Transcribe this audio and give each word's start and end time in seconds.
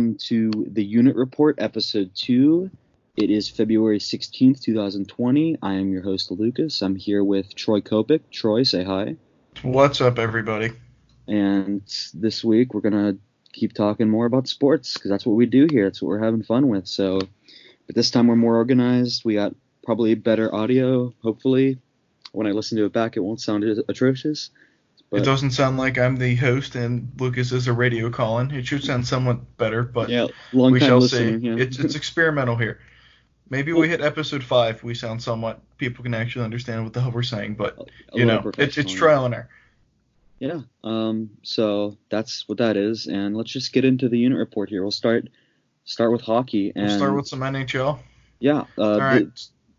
welcome 0.00 0.16
to 0.16 0.50
the 0.72 0.82
Unit 0.82 1.14
Report, 1.14 1.56
Episode 1.58 2.10
2. 2.14 2.70
It 3.18 3.28
is 3.28 3.50
February 3.50 3.98
16th, 3.98 4.62
2020. 4.62 5.58
I 5.60 5.74
am 5.74 5.92
your 5.92 6.02
host, 6.02 6.30
Lucas. 6.30 6.80
I'm 6.80 6.96
here 6.96 7.22
with 7.22 7.54
Troy 7.54 7.82
Kopik. 7.82 8.22
Troy, 8.30 8.62
say 8.62 8.82
hi. 8.82 9.16
What's 9.60 10.00
up, 10.00 10.18
everybody? 10.18 10.70
And 11.28 11.82
this 12.14 12.42
week, 12.42 12.72
we're 12.72 12.80
going 12.80 12.94
to 12.94 13.18
keep 13.52 13.74
talking 13.74 14.08
more 14.08 14.24
about 14.24 14.48
sports 14.48 14.94
because 14.94 15.10
that's 15.10 15.26
what 15.26 15.36
we 15.36 15.44
do 15.44 15.66
here. 15.70 15.84
That's 15.84 16.00
what 16.00 16.08
we're 16.08 16.24
having 16.24 16.44
fun 16.44 16.68
with. 16.68 16.86
So, 16.86 17.20
but 17.86 17.94
this 17.94 18.10
time 18.10 18.26
we're 18.26 18.36
more 18.36 18.56
organized. 18.56 19.26
We 19.26 19.34
got 19.34 19.54
probably 19.84 20.14
better 20.14 20.54
audio, 20.54 21.12
hopefully. 21.22 21.76
When 22.32 22.46
I 22.46 22.52
listen 22.52 22.78
to 22.78 22.86
it 22.86 22.94
back, 22.94 23.18
it 23.18 23.20
won't 23.20 23.42
sound 23.42 23.64
atrocious. 23.86 24.48
But, 25.10 25.22
it 25.22 25.24
doesn't 25.24 25.50
sound 25.50 25.76
like 25.76 25.98
I'm 25.98 26.16
the 26.16 26.36
host 26.36 26.76
and 26.76 27.10
Lucas 27.18 27.50
is 27.50 27.66
a 27.66 27.72
radio 27.72 28.10
calling. 28.10 28.52
It 28.52 28.64
should 28.66 28.84
sound 28.84 29.06
somewhat 29.06 29.56
better, 29.56 29.82
but 29.82 30.08
yeah, 30.08 30.28
long 30.52 30.70
we 30.70 30.78
shall 30.78 31.00
see. 31.00 31.30
Yeah. 31.36 31.56
It's 31.56 31.80
it's 31.80 31.94
experimental 31.96 32.54
here. 32.54 32.80
Maybe 33.48 33.72
we 33.72 33.88
hit 33.88 34.00
episode 34.00 34.44
five, 34.44 34.80
we 34.84 34.94
sound 34.94 35.20
somewhat 35.20 35.60
people 35.78 36.04
can 36.04 36.14
actually 36.14 36.44
understand 36.44 36.84
what 36.84 36.92
the 36.92 37.00
hell 37.00 37.10
we're 37.10 37.24
saying, 37.24 37.56
but 37.56 37.90
you 38.14 38.24
know, 38.24 38.52
it's 38.56 38.78
it's 38.78 38.92
trial 38.92 39.24
and 39.24 39.34
error. 39.34 39.48
Yeah. 40.38 40.60
Um. 40.84 41.30
So 41.42 41.98
that's 42.08 42.48
what 42.48 42.58
that 42.58 42.76
is, 42.76 43.06
and 43.06 43.36
let's 43.36 43.50
just 43.50 43.72
get 43.72 43.84
into 43.84 44.08
the 44.08 44.18
unit 44.18 44.38
report 44.38 44.68
here. 44.68 44.82
We'll 44.82 44.92
start 44.92 45.28
start 45.84 46.12
with 46.12 46.20
hockey 46.20 46.72
and 46.76 46.86
we'll 46.86 46.96
start 46.96 47.16
with 47.16 47.26
some 47.26 47.40
NHL. 47.40 47.98
Yeah. 48.38 48.64
Uh, 48.78 48.92
All 48.92 48.98
right. 48.98 49.26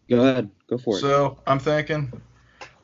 The, 0.08 0.16
go 0.16 0.28
ahead. 0.28 0.50
Go 0.68 0.78
for 0.78 0.98
it. 0.98 1.00
So 1.02 1.40
I'm 1.48 1.60
thinking 1.60 2.12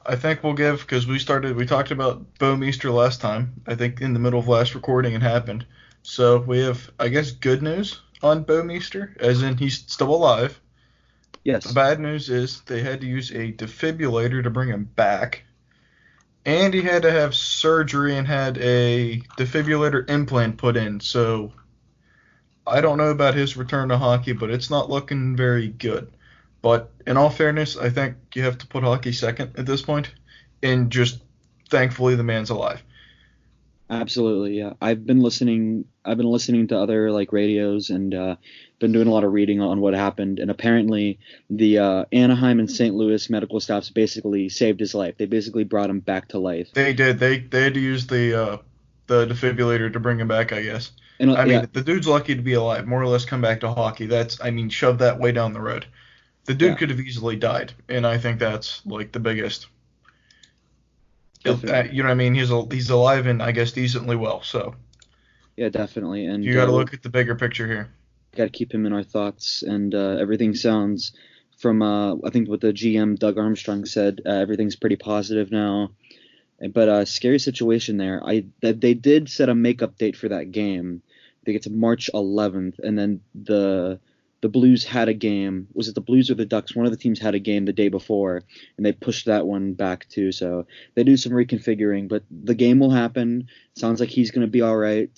I 0.07 0.15
think 0.15 0.43
we'll 0.43 0.53
give 0.53 0.79
because 0.79 1.05
we 1.05 1.19
started 1.19 1.55
we 1.55 1.65
talked 1.65 1.91
about 1.91 2.33
Bouwmeester 2.35 2.93
last 2.93 3.19
time. 3.19 3.61
I 3.67 3.75
think 3.75 4.01
in 4.01 4.13
the 4.13 4.19
middle 4.19 4.39
of 4.39 4.47
last 4.47 4.73
recording 4.73 5.13
it 5.13 5.21
happened. 5.21 5.65
So 6.01 6.39
we 6.39 6.59
have 6.59 6.89
I 6.99 7.09
guess 7.09 7.31
good 7.31 7.61
news 7.61 8.01
on 8.23 8.45
Bouwmeester, 8.45 9.17
as 9.17 9.43
in 9.43 9.57
he's 9.57 9.79
still 9.79 10.13
alive. 10.13 10.59
Yes. 11.43 11.65
The 11.65 11.73
bad 11.73 11.99
news 11.99 12.29
is 12.29 12.61
they 12.61 12.81
had 12.81 13.01
to 13.01 13.07
use 13.07 13.31
a 13.31 13.53
defibrillator 13.53 14.43
to 14.43 14.49
bring 14.49 14.69
him 14.69 14.89
back. 14.95 15.43
And 16.45 16.73
he 16.73 16.81
had 16.81 17.01
to 17.01 17.11
have 17.11 17.35
surgery 17.35 18.15
and 18.17 18.25
had 18.25 18.57
a 18.57 19.19
defibrillator 19.37 20.09
implant 20.09 20.57
put 20.57 20.77
in. 20.77 20.99
So 20.99 21.51
I 22.65 22.81
don't 22.81 22.97
know 22.97 23.11
about 23.11 23.35
his 23.35 23.57
return 23.57 23.89
to 23.89 23.97
hockey, 23.97 24.33
but 24.33 24.49
it's 24.49 24.69
not 24.69 24.89
looking 24.89 25.35
very 25.35 25.67
good. 25.67 26.11
But 26.67 26.91
in 27.05 27.15
all 27.15 27.29
fairness, 27.29 27.77
I 27.77 27.89
think 27.89 28.17
you 28.35 28.43
have 28.43 28.57
to 28.57 28.67
put 28.67 28.83
hockey 28.83 29.13
second 29.13 29.57
at 29.57 29.65
this 29.65 29.81
point, 29.81 30.13
and 30.61 30.91
just 30.91 31.21
thankfully 31.69 32.15
the 32.15 32.25
man's 32.25 32.49
alive. 32.49 32.83
Absolutely, 33.89 34.57
yeah. 34.57 34.73
I've 34.81 35.05
been 35.05 35.21
listening. 35.21 35.85
I've 36.03 36.17
been 36.17 36.29
listening 36.29 36.67
to 36.67 36.77
other 36.77 37.09
like 37.09 37.31
radios 37.31 37.89
and 37.89 38.13
uh, 38.13 38.35
been 38.79 38.91
doing 38.91 39.07
a 39.07 39.11
lot 39.11 39.23
of 39.23 39.31
reading 39.31 39.61
on 39.61 39.79
what 39.79 39.93
happened. 39.93 40.39
And 40.39 40.51
apparently, 40.51 41.19
the 41.49 41.79
uh, 41.79 42.05
Anaheim 42.11 42.59
and 42.59 42.69
St. 42.69 42.93
Louis 42.93 43.29
medical 43.29 43.61
staffs 43.61 43.89
basically 43.89 44.49
saved 44.49 44.81
his 44.81 44.93
life. 44.93 45.15
They 45.17 45.25
basically 45.25 45.63
brought 45.63 45.89
him 45.89 46.01
back 46.01 46.27
to 46.29 46.37
life. 46.37 46.73
They 46.73 46.91
did. 46.91 47.17
They 47.17 47.39
they 47.39 47.63
had 47.63 47.75
to 47.75 47.79
use 47.79 48.07
the 48.07 48.37
uh, 48.37 48.57
the 49.05 49.25
defibrillator 49.25 49.93
to 49.93 50.01
bring 50.01 50.19
him 50.19 50.27
back. 50.27 50.51
I 50.51 50.63
guess. 50.63 50.91
And, 51.17 51.31
I 51.31 51.45
mean, 51.45 51.69
the 51.71 51.81
dude's 51.81 52.09
lucky 52.09 52.35
to 52.35 52.41
be 52.41 52.55
alive. 52.55 52.85
More 52.85 53.01
or 53.01 53.07
less, 53.07 53.23
come 53.23 53.39
back 53.39 53.61
to 53.61 53.71
hockey. 53.71 54.07
That's 54.07 54.41
I 54.41 54.51
mean, 54.51 54.67
shove 54.67 54.97
that 54.97 55.17
way 55.17 55.31
down 55.31 55.53
the 55.53 55.61
road. 55.61 55.85
The 56.47 56.53
dude 56.53 56.69
yeah. 56.69 56.75
could 56.75 56.89
have 56.91 56.99
easily 57.01 57.35
died, 57.35 57.73
and 57.89 58.07
I 58.07 58.17
think 58.17 58.39
that's 58.39 58.81
like 58.85 59.11
the 59.11 59.19
biggest. 59.19 59.67
Uh, 61.45 61.83
you 61.91 62.03
know 62.03 62.07
what 62.07 62.13
I 62.13 62.15
mean? 62.15 62.35
He's 62.35 62.51
a, 62.51 62.65
he's 62.71 62.89
alive 62.89 63.27
and 63.27 63.43
I 63.43 63.51
guess 63.51 63.73
decently 63.73 64.15
well. 64.15 64.41
So. 64.43 64.73
Yeah, 65.57 65.69
definitely. 65.69 66.25
And 66.25 66.43
you 66.43 66.53
got 66.53 66.65
to 66.65 66.71
uh, 66.71 66.75
look 66.75 66.93
at 66.93 67.03
the 67.03 67.09
bigger 67.09 67.35
picture 67.35 67.67
here. 67.67 67.89
Got 68.35 68.45
to 68.45 68.49
keep 68.49 68.73
him 68.73 68.85
in 68.85 68.93
our 68.93 69.03
thoughts, 69.03 69.61
and 69.61 69.93
uh, 69.93 70.17
everything 70.21 70.55
sounds 70.55 71.11
from 71.57 71.81
uh, 71.81 72.15
I 72.15 72.29
think 72.31 72.47
what 72.47 72.61
the 72.61 72.71
GM 72.71 73.19
Doug 73.19 73.37
Armstrong 73.37 73.83
said. 73.83 74.21
Uh, 74.25 74.29
everything's 74.29 74.77
pretty 74.77 74.95
positive 74.95 75.51
now, 75.51 75.91
but 76.71 76.87
uh, 76.87 77.03
scary 77.03 77.39
situation 77.39 77.97
there. 77.97 78.21
I 78.25 78.45
that 78.61 78.79
they 78.79 78.93
did 78.93 79.27
set 79.27 79.49
a 79.49 79.55
makeup 79.55 79.97
date 79.97 80.15
for 80.15 80.29
that 80.29 80.53
game. 80.53 81.01
I 81.41 81.43
think 81.43 81.57
it's 81.57 81.67
March 81.67 82.09
11th, 82.13 82.79
and 82.79 82.97
then 82.97 83.19
the 83.35 83.99
the 84.41 84.49
Blues 84.49 84.83
had 84.83 85.09
a 85.09 85.13
game. 85.13 85.67
Was 85.73 85.87
it 85.87 85.95
the 85.95 86.01
Blues 86.01 86.29
or 86.29 86.35
the 86.35 86.45
Ducks? 86.45 86.75
One 86.75 86.85
of 86.85 86.91
the 86.91 86.97
teams 86.97 87.19
had 87.19 87.35
a 87.35 87.39
game 87.39 87.65
the 87.65 87.73
day 87.73 87.89
before, 87.89 88.43
and 88.77 88.85
they 88.85 88.91
pushed 88.91 89.25
that 89.25 89.47
one 89.47 89.73
back 89.73 90.07
too. 90.09 90.31
So 90.31 90.67
they 90.95 91.03
do 91.03 91.17
some 91.17 91.31
reconfiguring, 91.31 92.07
but 92.07 92.23
the 92.29 92.55
game 92.55 92.79
will 92.79 92.91
happen. 92.91 93.47
Sounds 93.75 93.99
like 93.99 94.09
he's 94.09 94.31
going 94.31 94.45
to 94.45 94.51
be 94.51 94.61
all 94.61 94.77
right. 94.77 95.09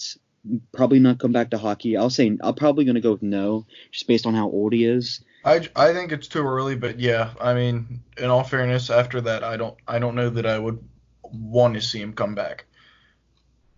Probably 0.71 0.99
not 0.99 1.19
come 1.19 1.33
back 1.33 1.49
to 1.49 1.57
hockey. 1.57 1.97
I'll 1.97 2.09
say 2.09 2.37
I'm 2.41 2.55
probably 2.55 2.85
going 2.85 2.95
to 2.95 3.01
go 3.01 3.11
with 3.11 3.23
no, 3.23 3.65
just 3.91 4.07
based 4.07 4.25
on 4.25 4.33
how 4.33 4.49
old 4.49 4.73
he 4.73 4.85
is. 4.85 5.21
I, 5.43 5.67
I 5.75 5.93
think 5.93 6.11
it's 6.11 6.27
too 6.27 6.45
early, 6.45 6.75
but 6.75 6.99
yeah, 6.99 7.31
I 7.39 7.53
mean, 7.53 8.01
in 8.17 8.25
all 8.25 8.43
fairness, 8.43 8.89
after 8.89 9.21
that, 9.21 9.43
I 9.43 9.57
don't 9.57 9.77
I 9.87 9.99
don't 9.99 10.15
know 10.15 10.29
that 10.29 10.45
I 10.45 10.59
would 10.59 10.79
want 11.23 11.75
to 11.75 11.81
see 11.81 11.99
him 12.01 12.13
come 12.13 12.35
back. 12.35 12.65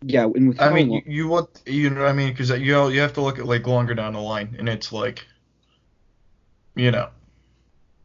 Yeah, 0.04 0.24
and 0.24 0.50
with 0.50 0.62
I 0.62 0.74
mean, 0.74 0.90
long, 0.90 1.02
you, 1.06 1.14
you 1.14 1.28
want 1.28 1.62
you 1.66 1.90
know 1.90 2.02
what 2.02 2.10
I 2.10 2.14
mean 2.14 2.30
because 2.30 2.50
you 2.50 2.90
you 2.90 3.02
have 3.02 3.14
to 3.14 3.22
look 3.22 3.38
at 3.38 3.46
like 3.46 3.68
longer 3.68 3.94
down 3.94 4.14
the 4.14 4.20
line, 4.20 4.56
and 4.58 4.68
it's 4.68 4.92
like 4.92 5.26
you 6.76 6.92
know. 6.92 7.10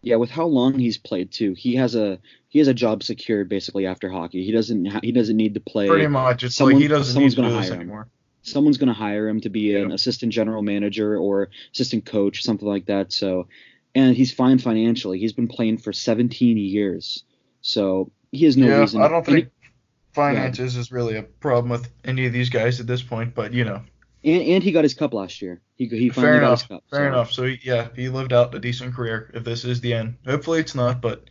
Yeah, 0.02 0.16
with 0.16 0.30
how 0.30 0.44
long 0.44 0.78
he's 0.78 0.98
played 0.98 1.32
too, 1.32 1.54
he 1.54 1.74
has 1.76 1.96
a 1.96 2.20
he 2.48 2.58
has 2.58 2.68
a 2.68 2.74
job 2.74 3.02
secured 3.02 3.48
basically 3.48 3.86
after 3.86 4.10
hockey. 4.10 4.44
He 4.44 4.52
doesn't 4.52 4.84
ha- 4.86 5.00
he 5.02 5.10
doesn't 5.10 5.36
need 5.36 5.54
to 5.54 5.60
play. 5.60 5.88
Pretty 5.88 6.06
much, 6.06 6.44
it's 6.44 6.54
someone, 6.54 6.74
like 6.74 6.82
he 6.82 6.88
doesn't 6.88 7.14
someone's 7.14 7.36
need 7.36 7.42
to 7.42 7.48
do 7.48 7.56
this 7.56 7.70
anymore. 7.70 8.02
Him. 8.02 8.10
Someone's 8.42 8.78
going 8.78 8.88
to 8.88 8.94
hire 8.94 9.26
him 9.26 9.40
to 9.40 9.48
be 9.48 9.72
yeah. 9.72 9.78
an 9.78 9.90
assistant 9.90 10.32
general 10.32 10.62
manager 10.62 11.18
or 11.18 11.48
assistant 11.72 12.06
coach, 12.06 12.44
something 12.44 12.68
like 12.68 12.86
that. 12.86 13.12
So, 13.12 13.48
and 13.94 14.14
he's 14.14 14.32
fine 14.32 14.58
financially. 14.58 15.18
He's 15.18 15.32
been 15.32 15.48
playing 15.48 15.78
for 15.78 15.92
17 15.92 16.56
years, 16.56 17.24
so 17.60 18.12
he 18.30 18.44
has 18.44 18.56
no 18.56 18.68
yeah, 18.68 18.78
reason. 18.78 19.02
I 19.02 19.08
don't 19.08 19.26
think 19.26 19.50
finances 20.16 20.74
yeah. 20.74 20.80
is 20.80 20.90
really 20.90 21.16
a 21.16 21.22
problem 21.22 21.68
with 21.70 21.88
any 22.04 22.26
of 22.26 22.32
these 22.32 22.48
guys 22.48 22.80
at 22.80 22.86
this 22.86 23.02
point, 23.02 23.34
but 23.34 23.52
you 23.52 23.64
know. 23.64 23.82
And, 24.24 24.42
and 24.42 24.62
he 24.62 24.72
got 24.72 24.82
his 24.82 24.94
cup 24.94 25.14
last 25.14 25.40
year. 25.40 25.60
He, 25.76 25.86
he 25.86 26.08
finally 26.08 26.32
Fair 26.32 26.40
got 26.40 26.46
enough. 26.46 26.60
his 26.60 26.68
cup. 26.68 26.84
Fair 26.90 27.00
so. 27.00 27.06
enough. 27.06 27.32
So 27.32 27.44
he, 27.44 27.60
yeah, 27.62 27.88
he 27.94 28.08
lived 28.08 28.32
out 28.32 28.54
a 28.54 28.58
decent 28.58 28.94
career. 28.94 29.30
If 29.34 29.44
this 29.44 29.64
is 29.64 29.80
the 29.80 29.92
end, 29.92 30.16
hopefully 30.26 30.58
it's 30.58 30.74
not, 30.74 31.00
but 31.00 31.24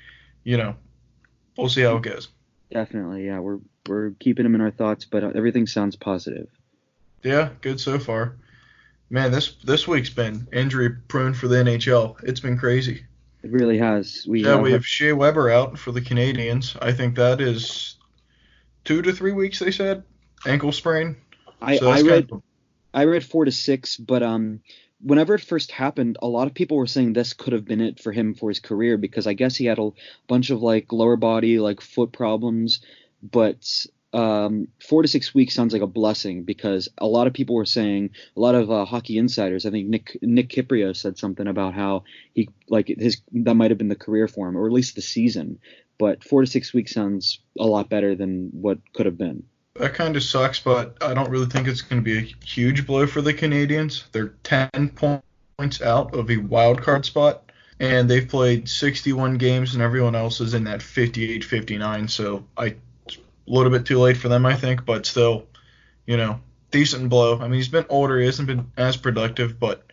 you 0.44 0.56
know, 0.56 0.76
we'll 1.58 1.68
see 1.68 1.82
how 1.82 1.98
it 1.98 2.04
goes. 2.04 2.30
Definitely, 2.72 3.26
yeah. 3.26 3.40
We're 3.40 3.60
we're 3.88 4.12
keeping 4.20 4.46
him 4.46 4.56
in 4.56 4.62
our 4.62 4.72
thoughts, 4.72 5.04
but 5.04 5.24
everything 5.36 5.68
sounds 5.68 5.96
positive. 5.96 6.48
Yeah, 7.24 7.50
good 7.62 7.80
so 7.80 7.98
far. 8.00 8.38
Man, 9.10 9.32
this 9.32 9.56
this 9.64 9.88
week's 9.88 10.12
been 10.12 10.48
injury 10.54 10.92
prone 11.08 11.34
for 11.34 11.48
the 11.48 11.58
NHL. 11.58 12.24
It's 12.24 12.40
been 12.40 12.58
crazy. 12.58 13.06
It 13.44 13.52
really 13.52 13.78
has. 13.80 14.26
We 14.28 14.44
yeah, 14.44 14.54
uh, 14.54 14.60
we 14.60 14.72
have 14.72 14.86
Shea 14.86 15.14
Weber 15.14 15.50
out 15.50 15.78
for 15.78 15.92
the 15.92 16.02
Canadiens. 16.02 16.78
I 16.82 16.92
think 16.92 17.16
that 17.16 17.42
is 17.42 17.95
two 18.86 19.02
to 19.02 19.12
three 19.12 19.34
weeks. 19.34 19.60
They 19.60 19.72
said 19.72 20.04
ankle 20.46 20.72
sprain. 20.72 21.18
I, 21.62 21.78
so 21.78 21.90
I 21.90 22.02
read 22.02 22.32
of, 22.32 22.42
I 22.94 23.06
read 23.06 23.26
four 23.26 23.46
to 23.46 23.52
six, 23.52 23.98
but 23.98 24.24
um, 24.24 24.62
whenever 25.02 25.36
it 25.36 25.42
first 25.42 25.72
happened, 25.72 26.18
a 26.22 26.28
lot 26.28 26.48
of 26.48 26.54
people 26.54 26.78
were 26.78 26.88
saying 26.88 27.14
this 27.14 27.34
could 27.34 27.54
have 27.54 27.66
been 27.66 27.82
it 27.82 28.00
for 28.00 28.12
him 28.12 28.34
for 28.36 28.50
his 28.50 28.60
career 28.60 28.98
because 28.98 29.28
I 29.28 29.34
guess 29.34 29.56
he 29.56 29.66
had 29.66 29.80
a 29.80 29.92
bunch 30.28 30.50
of 30.50 30.62
like 30.62 30.92
lower 30.92 31.18
body 31.18 31.60
like 31.60 31.82
foot 31.82 32.12
problems, 32.12 32.80
but 33.22 33.66
um, 34.14 34.70
four 34.82 35.02
to 35.02 35.10
six 35.10 35.34
weeks 35.34 35.54
sounds 35.54 35.74
like 35.74 35.82
a 35.82 35.88
blessing 35.88 36.44
because 36.44 36.88
a 36.98 37.06
lot 37.06 37.28
of 37.28 37.34
people 37.34 37.56
were 37.56 37.66
saying 37.66 38.12
a 38.38 38.40
lot 38.40 38.56
of 38.56 38.72
uh, 38.72 38.86
hockey 38.86 39.18
insiders. 39.18 39.66
I 39.66 39.72
think 39.72 39.90
Nick 39.90 40.18
Nick 40.22 40.50
Kypreos 40.50 40.98
said 40.98 41.18
something 41.18 41.48
about 41.48 41.74
how 41.74 42.06
he 42.34 42.50
like 42.70 42.88
his 42.88 43.22
that 43.34 43.56
might 43.56 43.72
have 43.72 43.78
been 43.78 43.90
the 43.90 43.96
career 43.96 44.30
for 44.30 44.48
him 44.48 44.56
or 44.56 44.68
at 44.68 44.72
least 44.72 44.96
the 44.96 45.02
season. 45.02 45.60
But 45.98 46.24
four 46.24 46.42
to 46.42 46.48
six 46.48 46.74
weeks 46.74 46.94
sounds 46.94 47.40
a 47.58 47.66
lot 47.66 47.90
better 47.90 48.16
than 48.16 48.50
what 48.52 48.80
could 48.94 49.06
have 49.06 49.18
been. 49.18 49.44
That 49.76 49.94
kind 49.94 50.16
of 50.16 50.24
sucks, 50.24 50.60
but 50.60 50.98
I 51.02 51.14
don't 51.14 51.30
really 51.30 51.48
think 51.48 51.68
it's 51.68 51.82
going 51.82 52.02
to 52.02 52.04
be 52.04 52.18
a 52.18 52.46
huge 52.46 52.88
blow 52.88 53.06
for 53.08 53.22
the 53.22 53.34
Canadiens. 53.34 54.10
They're 54.12 54.34
10 54.44 54.90
points 54.96 55.82
out 55.82 56.16
of 56.16 56.32
a 56.32 56.38
wild 56.38 56.82
card 56.82 57.06
spot, 57.06 57.52
and 57.80 58.10
they've 58.10 58.28
played 58.28 58.70
61 58.70 59.38
games, 59.38 59.74
and 59.74 59.84
everyone 59.84 60.16
else 60.16 60.40
is 60.40 60.54
in 60.54 60.64
that 60.64 60.82
58 60.82 61.44
59. 61.44 62.08
So 62.08 62.46
I, 62.58 62.68
a 62.68 62.76
little 63.48 63.72
bit 63.72 63.86
too 63.86 64.00
late 64.00 64.18
for 64.18 64.30
them, 64.30 64.46
I 64.46 64.56
think, 64.56 64.86
but 64.86 65.06
still, 65.06 65.46
you 66.06 66.16
know, 66.16 66.40
decent 66.72 67.10
blow. 67.10 67.38
I 67.40 67.44
mean, 67.44 67.54
he's 67.54 67.68
been 67.68 67.86
older, 67.90 68.20
he 68.20 68.26
hasn't 68.26 68.48
been 68.48 68.72
as 68.78 68.96
productive, 68.96 69.60
but, 69.60 69.86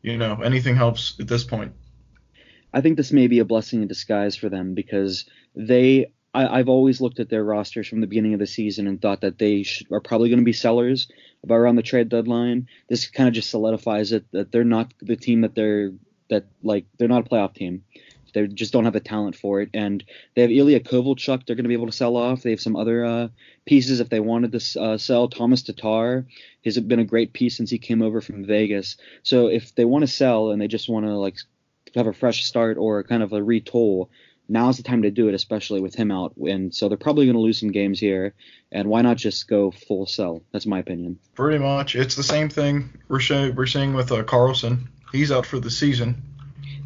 you 0.00 0.16
know, 0.16 0.40
anything 0.42 0.76
helps 0.76 1.18
at 1.20 1.28
this 1.28 1.44
point. 1.44 1.72
I 2.72 2.80
think 2.80 2.96
this 2.96 3.12
may 3.12 3.26
be 3.26 3.38
a 3.38 3.44
blessing 3.44 3.82
in 3.82 3.88
disguise 3.88 4.36
for 4.36 4.48
them 4.48 4.74
because 4.74 5.24
they 5.56 6.06
I, 6.36 6.58
have 6.58 6.68
always 6.68 7.00
looked 7.00 7.18
at 7.18 7.30
their 7.30 7.42
rosters 7.42 7.88
from 7.88 8.02
the 8.02 8.06
beginning 8.06 8.34
of 8.34 8.40
the 8.40 8.46
season 8.46 8.86
and 8.86 9.00
thought 9.00 9.22
that 9.22 9.38
they 9.38 9.62
should, 9.62 9.90
are 9.90 10.00
probably 10.00 10.28
going 10.28 10.40
to 10.40 10.44
be 10.44 10.52
sellers 10.52 11.08
about 11.42 11.56
around 11.56 11.76
the 11.76 11.82
trade 11.82 12.10
deadline. 12.10 12.68
This 12.88 13.08
kind 13.08 13.26
of 13.26 13.34
just 13.34 13.50
solidifies 13.50 14.12
it 14.12 14.26
that 14.32 14.52
they're 14.52 14.64
not 14.64 14.92
the 15.00 15.16
team 15.16 15.40
that 15.40 15.54
they're 15.54 15.92
that 16.28 16.46
like 16.62 16.84
they're 16.98 17.08
not 17.08 17.26
a 17.26 17.28
playoff 17.28 17.54
team. 17.54 17.84
They 18.34 18.46
just 18.48 18.70
don't 18.70 18.84
have 18.84 18.92
the 18.92 19.00
talent 19.00 19.34
for 19.34 19.62
it. 19.62 19.70
And 19.72 20.04
they 20.34 20.42
have 20.42 20.50
Ilya 20.50 20.80
Kovalchuk. 20.80 21.46
They're 21.46 21.56
going 21.56 21.64
to 21.64 21.68
be 21.68 21.74
able 21.74 21.86
to 21.86 21.92
sell 21.92 22.16
off. 22.16 22.42
They 22.42 22.50
have 22.50 22.60
some 22.60 22.76
other 22.76 23.02
uh, 23.02 23.28
pieces 23.64 24.00
if 24.00 24.10
they 24.10 24.20
wanted 24.20 24.52
to 24.52 24.80
uh, 24.80 24.98
sell. 24.98 25.28
Thomas 25.28 25.62
Tatar 25.62 26.26
has 26.62 26.78
been 26.78 26.98
a 26.98 27.04
great 27.04 27.32
piece 27.32 27.56
since 27.56 27.70
he 27.70 27.78
came 27.78 28.02
over 28.02 28.20
from 28.20 28.44
Vegas. 28.44 28.98
So 29.22 29.46
if 29.46 29.74
they 29.74 29.86
want 29.86 30.02
to 30.02 30.06
sell 30.06 30.50
and 30.50 30.60
they 30.60 30.68
just 30.68 30.86
want 30.86 31.06
to 31.06 31.14
like 31.14 31.36
have 31.94 32.06
a 32.06 32.12
fresh 32.12 32.44
start 32.44 32.76
or 32.76 33.02
kind 33.04 33.22
of 33.22 33.32
a 33.32 33.40
retool, 33.40 34.10
now's 34.48 34.76
the 34.76 34.82
time 34.82 35.02
to 35.02 35.10
do 35.10 35.28
it, 35.28 35.34
especially 35.34 35.80
with 35.80 35.94
him 35.94 36.10
out. 36.10 36.36
And 36.36 36.74
so 36.74 36.88
they're 36.88 36.96
probably 36.96 37.26
going 37.26 37.34
to 37.34 37.40
lose 37.40 37.60
some 37.60 37.72
games 37.72 37.98
here. 37.98 38.34
And 38.72 38.88
why 38.88 39.02
not 39.02 39.16
just 39.16 39.48
go 39.48 39.70
full 39.70 40.06
sell? 40.06 40.42
That's 40.52 40.66
my 40.66 40.78
opinion. 40.78 41.18
Pretty 41.34 41.58
much, 41.58 41.96
it's 41.96 42.14
the 42.14 42.22
same 42.22 42.48
thing 42.48 42.90
we're 43.08 43.20
saying 43.20 43.54
we're 43.54 43.66
seeing 43.66 43.94
with 43.94 44.12
uh, 44.12 44.22
Karlsson. 44.24 44.88
He's 45.12 45.32
out 45.32 45.46
for 45.46 45.58
the 45.58 45.70
season. 45.70 46.22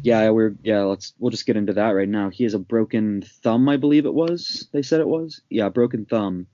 Yeah, 0.03 0.29
we're 0.29 0.55
yeah. 0.63 0.81
Let's 0.81 1.13
we'll 1.19 1.31
just 1.31 1.45
get 1.45 1.57
into 1.57 1.73
that 1.73 1.89
right 1.89 2.09
now. 2.09 2.29
He 2.29 2.43
has 2.43 2.53
a 2.53 2.59
broken 2.59 3.21
thumb, 3.21 3.69
I 3.69 3.77
believe 3.77 4.05
it 4.05 4.13
was. 4.13 4.67
They 4.71 4.81
said 4.81 4.99
it 4.99 5.07
was. 5.07 5.41
Yeah, 5.49 5.69
broken 5.69 6.05
thumb. 6.05 6.47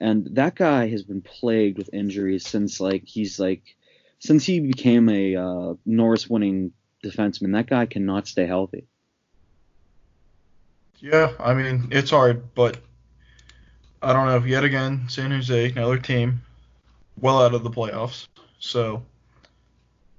And 0.00 0.28
that 0.36 0.54
guy 0.54 0.88
has 0.88 1.02
been 1.02 1.22
plagued 1.22 1.76
with 1.76 1.92
injuries 1.92 2.46
since 2.46 2.80
like 2.80 3.04
he's 3.04 3.38
like 3.38 3.62
since 4.20 4.44
he 4.44 4.60
became 4.60 5.08
a 5.08 5.36
uh, 5.36 5.74
Norris 5.84 6.30
winning 6.30 6.72
defenseman. 7.04 7.52
That 7.52 7.68
guy 7.68 7.86
cannot 7.86 8.26
stay 8.26 8.46
healthy. 8.46 8.86
Yeah, 11.00 11.32
I 11.38 11.54
mean 11.54 11.88
it's 11.90 12.10
hard, 12.10 12.54
but 12.54 12.78
I 14.02 14.12
don't 14.12 14.26
know. 14.26 14.46
Yet 14.46 14.64
again, 14.64 15.06
San 15.08 15.30
Jose, 15.30 15.70
another 15.70 15.98
team, 15.98 16.42
well 17.20 17.42
out 17.42 17.54
of 17.54 17.62
the 17.62 17.70
playoffs. 17.70 18.26
So. 18.58 19.04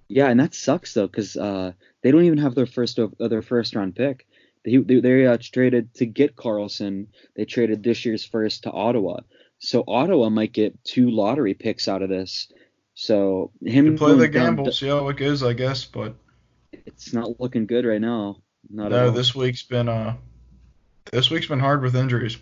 Yeah, 0.07 0.29
and 0.29 0.39
that 0.39 0.55
sucks 0.55 0.93
though, 0.93 1.07
because 1.07 1.37
uh, 1.37 1.73
they 2.01 2.11
don't 2.11 2.23
even 2.23 2.39
have 2.39 2.55
their 2.55 2.65
first 2.65 2.97
uh, 2.97 3.09
their 3.19 3.41
first 3.41 3.75
round 3.75 3.95
pick. 3.95 4.25
They 4.65 4.77
they, 4.77 4.99
they 4.99 5.27
uh, 5.27 5.37
traded 5.39 5.93
to 5.95 6.05
get 6.05 6.35
Karlsson. 6.35 7.07
They 7.35 7.45
traded 7.45 7.83
this 7.83 8.05
year's 8.05 8.25
first 8.25 8.63
to 8.63 8.71
Ottawa. 8.71 9.21
So 9.59 9.83
Ottawa 9.87 10.29
might 10.29 10.53
get 10.53 10.83
two 10.83 11.11
lottery 11.11 11.53
picks 11.53 11.87
out 11.87 12.01
of 12.01 12.09
this. 12.09 12.51
So 12.95 13.51
him 13.61 13.85
you 13.85 13.97
play 13.97 14.15
the 14.15 14.27
gamble, 14.27 14.65
to, 14.65 14.71
see 14.71 14.87
how 14.87 15.07
it 15.09 15.17
goes, 15.17 15.43
I 15.43 15.53
guess, 15.53 15.85
but 15.85 16.15
it's 16.71 17.13
not 17.13 17.39
looking 17.39 17.65
good 17.65 17.85
right 17.85 18.01
now. 18.01 18.41
Not 18.69 18.91
no, 18.91 19.11
this 19.11 19.35
week's 19.35 19.63
been 19.63 19.87
uh 19.87 20.15
this 21.11 21.29
week's 21.29 21.47
been 21.47 21.59
hard 21.59 21.81
with 21.81 21.95
injuries. 21.95 22.37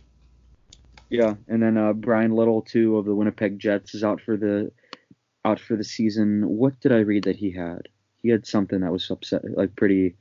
Yeah, 1.09 1.35
and 1.47 1.61
then 1.63 1.77
uh, 1.77 1.93
Bryan 1.93 2.31
Little 2.31 2.61
too 2.61 2.97
of 2.97 3.05
the 3.05 3.15
Winnipeg 3.15 3.59
Jets 3.59 3.95
is 3.95 4.03
out 4.03 4.21
for 4.21 4.35
the 4.35 4.71
out 5.45 5.59
for 5.59 5.75
the 5.75 5.83
season. 5.83 6.43
What 6.47 6.79
did 6.81 6.91
I 6.91 6.99
read 6.99 7.23
that 7.23 7.37
he 7.37 7.51
had? 7.51 7.87
He 8.21 8.29
had 8.29 8.45
something 8.45 8.81
that 8.81 8.91
was 8.91 9.09
upset, 9.09 9.43
like 9.55 9.75
pretty 9.75 10.15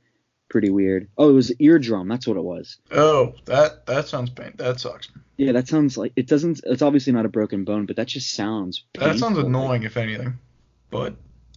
pretty 0.49 0.69
weird. 0.69 1.09
Oh, 1.17 1.29
it 1.29 1.33
was 1.33 1.51
eardrum. 1.59 2.07
That's 2.07 2.27
what 2.27 2.37
it 2.37 2.43
was. 2.43 2.77
Oh, 2.91 3.35
that 3.45 3.85
that 3.85 4.07
sounds 4.07 4.29
pain. 4.29 4.53
That 4.55 4.79
sucks. 4.79 5.09
Yeah, 5.35 5.51
that 5.51 5.67
sounds 5.67 5.97
like 5.97 6.13
it 6.15 6.27
doesn't. 6.27 6.61
It's 6.63 6.81
obviously 6.81 7.13
not 7.13 7.25
a 7.25 7.29
broken 7.29 7.65
bone, 7.65 7.85
but 7.85 7.97
that 7.97 8.07
just 8.07 8.33
sounds. 8.33 8.85
Painful. 8.93 9.13
That 9.13 9.19
sounds 9.19 9.37
annoying, 9.37 9.83
if 9.83 9.97
anything. 9.97 10.39
But 10.89 11.15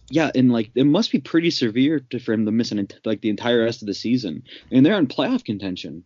yeah, 0.09 0.29
and 0.35 0.51
like 0.51 0.71
it 0.75 0.85
must 0.85 1.11
be 1.11 1.19
pretty 1.19 1.51
severe 1.51 2.01
to, 2.11 2.19
for 2.19 2.33
him 2.33 2.45
to 2.45 2.51
miss 2.51 2.71
an, 2.71 2.87
like 3.05 3.21
the 3.21 3.29
entire 3.29 3.63
rest 3.63 3.81
of 3.81 3.87
the 3.87 3.93
season, 3.93 4.43
and 4.71 4.85
they're 4.85 4.99
in 4.99 5.07
playoff 5.07 5.45
contention. 5.45 6.03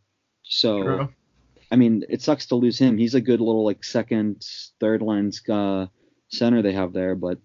So, 0.48 0.84
True. 0.84 1.10
I 1.72 1.76
mean, 1.76 2.04
it 2.10 2.22
sucks 2.22 2.48
to 2.48 2.56
lose 2.56 2.78
him. 2.78 2.98
He's 2.98 3.16
a 3.16 3.22
good 3.22 3.42
little 3.42 3.66
like 3.66 3.84
second, 3.84 4.46
third 4.80 5.02
line 5.02 5.32
uh, 5.50 5.88
center 6.30 6.62
they 6.62 6.74
have 6.74 6.94
there, 6.94 7.16
but 7.16 7.40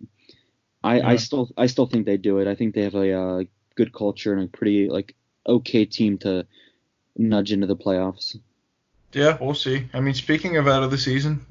I, 0.83 0.99
yeah. 0.99 1.09
I 1.09 1.17
still 1.17 1.51
I 1.57 1.67
still 1.67 1.87
think 1.87 2.07
they 2.07 2.17
do 2.17 2.39
it. 2.39 2.49
I 2.49 2.55
think 2.55 2.75
they 2.75 2.83
have 2.83 2.95
a 2.95 3.13
uh, 3.13 3.43
good 3.75 3.93
culture 3.93 4.33
and 4.33 4.45
a 4.45 4.49
pretty 4.49 4.89
like 4.89 5.15
okay 5.47 5.85
team 5.85 6.19
to 6.19 6.47
nudge 7.17 7.53
into 7.53 7.67
the 7.67 7.77
playoffs. 7.77 8.37
Yeah, 9.13 9.37
we'll 9.41 9.55
see. 9.55 9.89
I 9.93 10.01
mean, 10.01 10.15
speaking 10.15 10.57
of 10.57 10.69
out 10.69 10.83
of 10.83 10.91
the 10.91 10.99
season, 10.99 11.45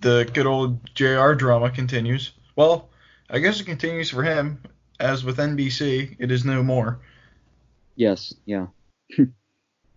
the 0.00 0.28
good 0.32 0.46
old 0.46 0.94
JR 0.94 1.32
drama 1.32 1.70
continues. 1.70 2.32
Well, 2.56 2.88
I 3.30 3.38
guess 3.38 3.60
it 3.60 3.64
continues 3.64 4.10
for 4.10 4.22
him. 4.22 4.62
As 4.98 5.24
with 5.24 5.36
NBC, 5.36 6.16
it 6.18 6.30
is 6.30 6.44
no 6.44 6.62
more. 6.62 7.00
Yes, 7.96 8.34
yeah. 8.46 8.68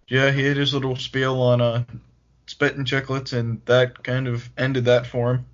yeah, 0.10 0.32
he 0.32 0.44
had 0.44 0.58
his 0.58 0.74
little 0.74 0.96
spiel 0.96 1.42
on 1.42 1.62
uh, 1.62 1.84
Spittin' 2.48 2.86
Chiclets, 2.86 3.32
and 3.32 3.62
that 3.66 4.04
kind 4.04 4.28
of 4.28 4.50
ended 4.58 4.86
that 4.86 5.06
for 5.06 5.36
him. 5.36 5.46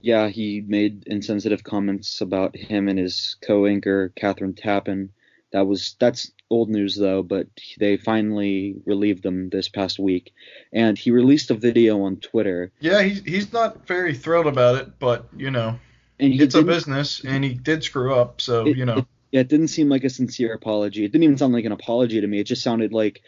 Yeah, 0.00 0.28
he 0.28 0.62
made 0.66 1.06
insensitive 1.06 1.64
comments 1.64 2.20
about 2.20 2.56
him 2.56 2.88
and 2.88 2.98
his 2.98 3.36
co-anchor 3.40 4.12
Kathryn 4.16 4.54
Tappen. 4.54 5.10
That 5.52 5.66
was 5.66 5.96
that's 5.98 6.30
old 6.50 6.68
news 6.68 6.96
though, 6.96 7.22
but 7.22 7.46
they 7.78 7.96
finally 7.96 8.76
relieved 8.84 9.22
them 9.22 9.48
this 9.48 9.68
past 9.68 9.98
week, 9.98 10.32
and 10.72 10.96
he 10.96 11.10
released 11.10 11.50
a 11.50 11.54
video 11.54 12.02
on 12.02 12.16
Twitter. 12.16 12.70
Yeah, 12.80 13.02
he's 13.02 13.22
he's 13.22 13.52
not 13.52 13.86
very 13.86 14.14
thrilled 14.14 14.46
about 14.46 14.76
it, 14.76 14.98
but 14.98 15.26
you 15.36 15.50
know, 15.50 15.78
it's 16.18 16.54
a 16.54 16.62
business, 16.62 17.24
and 17.24 17.42
he 17.44 17.54
did 17.54 17.82
screw 17.82 18.14
up, 18.14 18.40
so 18.40 18.66
it, 18.66 18.76
you 18.76 18.84
know. 18.84 18.98
It, 18.98 19.06
yeah, 19.30 19.40
it 19.40 19.48
didn't 19.48 19.68
seem 19.68 19.88
like 19.88 20.04
a 20.04 20.10
sincere 20.10 20.54
apology. 20.54 21.04
It 21.04 21.12
didn't 21.12 21.24
even 21.24 21.38
sound 21.38 21.52
like 21.52 21.64
an 21.64 21.72
apology 21.72 22.20
to 22.20 22.26
me. 22.26 22.40
It 22.40 22.44
just 22.44 22.62
sounded 22.62 22.92
like 22.92 23.22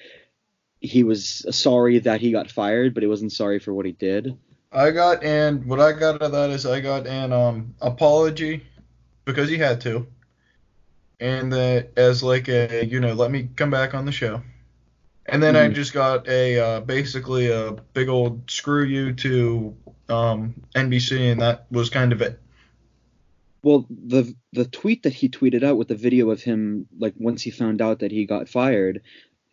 he 0.80 1.04
was 1.04 1.44
sorry 1.50 1.98
that 2.00 2.20
he 2.20 2.32
got 2.32 2.50
fired, 2.50 2.94
but 2.94 3.02
he 3.02 3.08
wasn't 3.08 3.32
sorry 3.32 3.58
for 3.58 3.74
what 3.74 3.86
he 3.86 3.92
did. 3.92 4.36
I 4.72 4.92
got 4.92 5.24
and 5.24 5.66
what 5.66 5.80
I 5.80 5.92
got 5.92 6.16
out 6.16 6.22
of 6.22 6.32
that 6.32 6.50
is 6.50 6.64
I 6.64 6.80
got 6.80 7.06
an 7.06 7.32
um 7.32 7.74
apology 7.80 8.64
because 9.24 9.48
he 9.48 9.58
had 9.58 9.80
to, 9.82 10.06
and 11.18 11.52
that 11.52 11.90
as 11.96 12.22
like 12.22 12.48
a 12.48 12.86
you 12.86 13.00
know 13.00 13.12
let 13.12 13.30
me 13.30 13.48
come 13.56 13.70
back 13.70 13.94
on 13.94 14.06
the 14.06 14.12
show, 14.12 14.42
and 15.26 15.42
then 15.42 15.54
mm. 15.54 15.58
I 15.58 15.68
hmm. 15.68 15.74
just 15.74 15.92
got 15.92 16.28
a 16.28 16.58
uh, 16.58 16.80
basically 16.80 17.50
a 17.50 17.72
big 17.92 18.08
old 18.08 18.48
screw 18.48 18.84
you 18.84 19.12
to 19.14 19.76
um 20.08 20.54
NBC, 20.74 21.32
and 21.32 21.40
that 21.42 21.66
was 21.70 21.90
kind 21.90 22.12
of 22.12 22.22
it. 22.22 22.38
Well, 23.62 23.86
the 23.90 24.34
the 24.52 24.64
tweet 24.64 25.02
that 25.02 25.12
he 25.12 25.28
tweeted 25.28 25.62
out 25.62 25.76
with 25.76 25.88
the 25.88 25.94
video 25.94 26.30
of 26.30 26.42
him, 26.42 26.86
like 26.98 27.14
once 27.16 27.42
he 27.42 27.50
found 27.50 27.82
out 27.82 27.98
that 27.98 28.10
he 28.10 28.24
got 28.24 28.48
fired, 28.48 29.02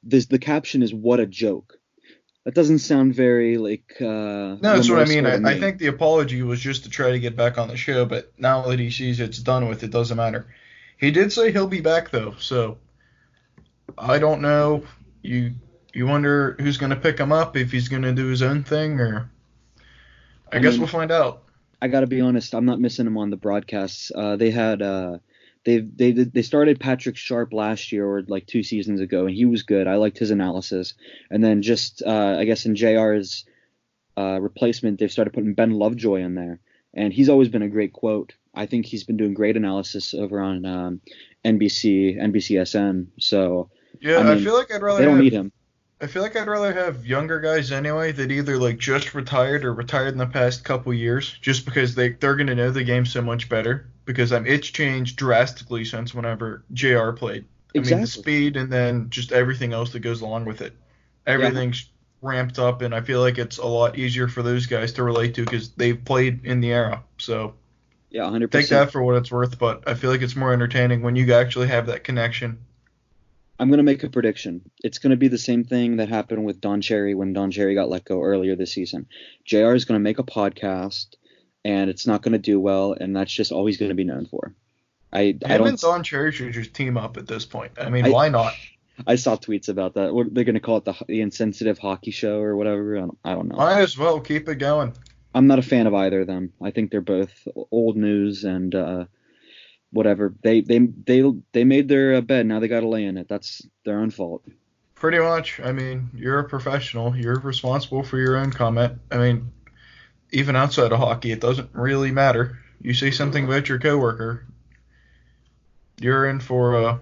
this 0.03 0.27
the 0.27 0.39
caption 0.39 0.81
is 0.81 0.93
"What 0.93 1.19
a 1.19 1.25
joke." 1.25 1.77
That 2.45 2.53
doesn't 2.53 2.79
sound 2.79 3.13
very 3.13 3.57
like. 3.57 3.97
Uh, 3.99 4.05
no, 4.05 4.57
that's 4.61 4.89
what 4.89 4.99
I 4.99 5.05
mean. 5.05 5.25
I, 5.25 5.51
I, 5.51 5.59
think 5.59 5.79
the 5.79 5.87
apology 5.87 6.43
was 6.43 6.61
just 6.61 6.85
to 6.85 6.89
try 6.89 7.11
to 7.11 7.19
get 7.19 7.35
back 7.35 7.57
on 7.57 7.67
the 7.67 7.75
show, 7.75 8.05
but 8.05 8.31
now 8.37 8.61
that 8.69 8.79
he 8.79 8.89
sees 8.89 9.19
it's 9.19 9.39
done 9.39 9.67
with, 9.67 9.83
it 9.83 9.91
doesn't 9.91 10.15
matter. 10.15 10.47
He 10.97 11.11
did 11.11 11.33
say 11.33 11.51
he'll 11.51 11.67
be 11.67 11.81
back 11.81 12.09
though, 12.09 12.35
so 12.39 12.77
I 13.97 14.19
don't 14.19 14.41
know. 14.41 14.85
You 15.21 15.55
you 15.93 16.07
wonder 16.07 16.55
who's 16.61 16.77
going 16.77 16.91
to 16.91 16.95
pick 16.95 17.19
him 17.19 17.33
up 17.33 17.57
if 17.57 17.71
he's 17.71 17.89
going 17.89 18.03
to 18.03 18.13
do 18.13 18.27
his 18.27 18.41
own 18.41 18.63
thing, 18.63 19.01
or 19.01 19.29
I, 20.51 20.57
I 20.57 20.59
guess 20.59 20.73
mean, 20.73 20.81
we'll 20.81 20.87
find 20.87 21.11
out. 21.11 21.43
I 21.81 21.87
got 21.87 22.01
to 22.01 22.07
be 22.07 22.21
honest, 22.21 22.55
I'm 22.55 22.65
not 22.65 22.79
missing 22.79 23.07
him 23.07 23.17
on 23.17 23.29
the 23.29 23.37
broadcasts. 23.37 24.11
Uh, 24.13 24.35
they 24.35 24.51
had 24.51 24.81
uh, 24.81 25.17
they 25.65 25.79
they 25.79 26.11
they 26.11 26.41
started 26.41 26.79
Patrick 26.79 27.17
Sharp 27.17 27.53
last 27.53 27.91
year 27.91 28.05
or 28.05 28.23
like 28.23 28.47
two 28.47 28.63
seasons 28.63 29.01
ago, 29.01 29.25
and 29.25 29.35
he 29.35 29.45
was 29.45 29.63
good. 29.63 29.87
I 29.87 29.95
liked 29.95 30.17
his 30.17 30.31
analysis. 30.31 30.93
And 31.29 31.43
then 31.43 31.61
just 31.61 32.01
uh, 32.05 32.35
I 32.39 32.45
guess 32.45 32.65
in 32.65 32.75
Jr's 32.75 33.45
uh, 34.17 34.39
replacement, 34.41 34.99
they've 34.99 35.11
started 35.11 35.33
putting 35.33 35.53
Ben 35.53 35.71
Lovejoy 35.71 36.21
in 36.21 36.35
there, 36.35 36.59
and 36.93 37.13
he's 37.13 37.29
always 37.29 37.49
been 37.49 37.61
a 37.61 37.69
great 37.69 37.93
quote. 37.93 38.33
I 38.55 38.65
think 38.65 38.85
he's 38.85 39.03
been 39.03 39.17
doing 39.17 39.33
great 39.33 39.57
analysis 39.57 40.13
over 40.13 40.39
on 40.39 40.65
um, 40.65 41.01
NBC 41.45 42.17
NBCSN. 42.17 43.07
So 43.19 43.69
yeah, 43.99 44.17
I, 44.17 44.23
mean, 44.23 44.37
I 44.37 44.43
feel 44.43 44.57
like 44.57 44.73
I'd 44.73 44.81
rather 44.81 44.99
they 44.99 45.05
don't 45.05 45.15
have, 45.15 45.23
need 45.23 45.33
him. 45.33 45.51
I 45.99 46.05
feel 46.05 46.21
like 46.21 46.35
I'd 46.35 46.47
rather 46.47 46.73
have 46.73 47.07
younger 47.07 47.39
guys 47.39 47.71
anyway 47.71 48.11
that 48.11 48.31
either 48.31 48.57
like 48.57 48.77
just 48.77 49.15
retired 49.15 49.65
or 49.65 49.73
retired 49.73 50.09
in 50.09 50.17
the 50.17 50.27
past 50.27 50.63
couple 50.63 50.93
years, 50.93 51.35
just 51.41 51.65
because 51.65 51.95
they 51.95 52.09
they're 52.09 52.35
gonna 52.35 52.55
know 52.55 52.69
the 52.69 52.83
game 52.83 53.05
so 53.05 53.21
much 53.21 53.49
better. 53.49 53.89
Because 54.05 54.31
um, 54.31 54.45
it's 54.45 54.67
changed 54.67 55.17
drastically 55.17 55.83
since 55.83 56.13
whenever 56.13 56.63
Jr. 56.71 57.11
played. 57.11 57.45
Exactly. 57.73 57.93
I 57.93 57.95
mean 57.95 58.01
the 58.01 58.07
speed 58.07 58.57
and 58.57 58.71
then 58.71 59.09
just 59.09 59.31
everything 59.31 59.73
else 59.73 59.91
that 59.91 59.99
goes 59.99 60.21
along 60.21 60.45
with 60.45 60.61
it. 60.61 60.73
Everything's 61.25 61.81
yeah. 61.83 62.29
ramped 62.29 62.59
up, 62.59 62.81
and 62.81 62.93
I 62.93 63.01
feel 63.01 63.19
like 63.19 63.37
it's 63.37 63.57
a 63.57 63.65
lot 63.65 63.97
easier 63.97 64.27
for 64.27 64.43
those 64.43 64.67
guys 64.67 64.93
to 64.93 65.03
relate 65.03 65.33
to 65.35 65.43
because 65.43 65.71
they've 65.71 66.03
played 66.05 66.45
in 66.45 66.61
the 66.61 66.71
era. 66.71 67.03
So 67.17 67.55
yeah, 68.11 68.29
hundred 68.29 68.51
percent. 68.51 68.69
Take 68.69 68.69
that 68.69 68.91
for 68.91 69.01
what 69.01 69.15
it's 69.15 69.31
worth, 69.31 69.57
but 69.57 69.87
I 69.87 69.95
feel 69.95 70.11
like 70.11 70.21
it's 70.21 70.35
more 70.35 70.53
entertaining 70.53 71.01
when 71.01 71.15
you 71.15 71.33
actually 71.33 71.67
have 71.67 71.87
that 71.87 72.03
connection 72.03 72.59
I'm 73.59 73.69
going 73.69 73.77
to 73.77 73.83
make 73.83 74.03
a 74.03 74.09
prediction. 74.09 74.69
It's 74.83 74.99
going 74.99 75.11
to 75.11 75.17
be 75.17 75.29
the 75.29 75.37
same 75.37 75.63
thing 75.63 75.97
that 75.97 76.09
happened 76.09 76.45
with 76.45 76.61
Don 76.61 76.81
Cherry 76.81 77.15
when 77.15 77.33
Don 77.33 77.49
Cherry 77.51 77.73
got 77.73 77.89
let 77.89 78.05
go 78.05 78.21
earlier 78.21 78.55
this 78.55 78.73
season. 78.73 79.07
JR 79.45 79.73
is 79.73 79.85
going 79.85 79.99
to 79.99 80.03
make 80.03 80.19
a 80.19 80.23
podcast 80.23 81.15
and 81.65 81.89
it's 81.89 82.07
not 82.07 82.21
going 82.21 82.33
to 82.33 82.37
do 82.37 82.59
well, 82.59 82.93
and 82.93 83.15
that's 83.15 83.33
just 83.33 83.51
all 83.51 83.65
he's 83.65 83.77
going 83.77 83.89
to 83.89 83.95
be 83.95 84.05
known 84.05 84.25
for. 84.25 84.53
I, 85.11 85.21
Him 85.21 85.39
I 85.45 85.57
don't. 85.57 85.67
And 85.67 85.77
Don 85.77 86.03
Cherry 86.03 86.31
should 86.31 86.53
just 86.53 86.73
team 86.73 86.97
up 86.97 87.17
at 87.17 87.27
this 87.27 87.45
point. 87.45 87.73
I 87.77 87.89
mean, 87.89 88.05
I, 88.05 88.09
why 88.09 88.29
not? 88.29 88.53
I 89.07 89.15
saw 89.15 89.35
tweets 89.35 89.67
about 89.67 89.95
that. 89.95 90.13
What 90.13 90.33
they're 90.33 90.43
going 90.43 90.55
to 90.55 90.61
call 90.61 90.77
it 90.77 90.85
the, 90.85 90.95
the 91.07 91.21
insensitive 91.21 91.77
hockey 91.77 92.11
show 92.11 92.39
or 92.39 92.55
whatever. 92.55 92.95
I 92.95 92.99
don't, 93.01 93.17
I 93.25 93.33
don't 93.33 93.47
know. 93.49 93.57
Might 93.57 93.81
as 93.81 93.97
well 93.97 94.19
keep 94.19 94.47
it 94.47 94.55
going. 94.55 94.93
I'm 95.35 95.47
not 95.47 95.59
a 95.59 95.63
fan 95.63 95.87
of 95.87 95.93
either 95.93 96.21
of 96.21 96.27
them. 96.27 96.53
I 96.61 96.71
think 96.71 96.89
they're 96.89 97.01
both 97.01 97.47
old 97.69 97.97
news 97.97 98.43
and 98.43 98.73
uh, 98.73 99.05
whatever. 99.91 100.33
They 100.41 100.61
they 100.61 100.79
they 100.79 101.23
they 101.53 101.63
made 101.63 101.87
their 101.87 102.15
uh, 102.15 102.21
bed. 102.21 102.45
Now 102.45 102.59
they 102.59 102.67
got 102.67 102.81
to 102.81 102.87
lay 102.87 103.05
in 103.05 103.17
it. 103.17 103.27
That's 103.27 103.65
their 103.85 103.99
own 103.99 104.11
fault. 104.11 104.43
Pretty 104.95 105.19
much. 105.19 105.59
I 105.59 105.71
mean, 105.71 106.09
you're 106.15 106.39
a 106.39 106.49
professional. 106.49 107.15
You're 107.15 107.39
responsible 107.39 108.03
for 108.03 108.17
your 108.17 108.37
own 108.37 108.51
comment. 108.51 108.99
I 109.11 109.17
mean, 109.17 109.51
even 110.31 110.55
outside 110.55 110.91
of 110.91 110.99
hockey, 110.99 111.31
it 111.31 111.39
doesn't 111.39 111.69
really 111.73 112.11
matter. 112.11 112.57
You 112.81 112.93
say 112.93 113.11
something 113.11 113.45
about 113.45 113.69
your 113.69 113.79
coworker, 113.79 114.45
you're 115.99 116.27
in 116.29 116.39
for 116.39 116.75
a 116.75 116.99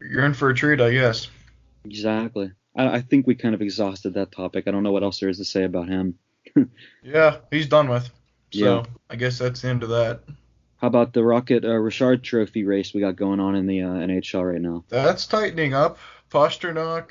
you're 0.00 0.24
in 0.24 0.34
for 0.34 0.50
a 0.50 0.54
treat, 0.54 0.80
I 0.80 0.92
guess. 0.92 1.28
Exactly. 1.84 2.52
I, 2.76 2.96
I 2.96 3.00
think 3.00 3.26
we 3.26 3.34
kind 3.34 3.54
of 3.54 3.62
exhausted 3.62 4.14
that 4.14 4.32
topic. 4.32 4.64
I 4.66 4.70
don't 4.70 4.82
know 4.82 4.92
what 4.92 5.02
else 5.02 5.20
there 5.20 5.28
is 5.28 5.38
to 5.38 5.44
say 5.44 5.64
about 5.64 5.88
him. 5.88 6.18
Yeah, 7.02 7.38
he's 7.50 7.68
done 7.68 7.88
with. 7.88 8.04
So 8.52 8.76
Yeah. 8.76 8.82
I 9.10 9.16
guess 9.16 9.38
that's 9.38 9.60
the 9.62 9.68
end 9.68 9.82
of 9.82 9.90
that. 9.90 10.20
How 10.78 10.86
about 10.86 11.12
the 11.12 11.24
Rocket 11.24 11.64
uh, 11.64 11.74
Richard 11.74 12.22
Trophy 12.22 12.64
race 12.64 12.94
we 12.94 13.00
got 13.00 13.16
going 13.16 13.40
on 13.40 13.56
in 13.56 13.66
the 13.66 13.82
uh, 13.82 13.88
NHL 13.88 14.52
right 14.52 14.60
now? 14.60 14.84
That's 14.88 15.26
tightening 15.26 15.74
up. 15.74 15.98
Pastrnak, 16.30 17.08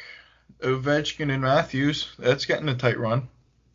Ovechkin, 0.62 1.32
and 1.32 1.42
Matthews. 1.42 2.14
That's 2.18 2.46
getting 2.46 2.70
a 2.70 2.76
tight 2.76 2.98
run. 2.98 3.28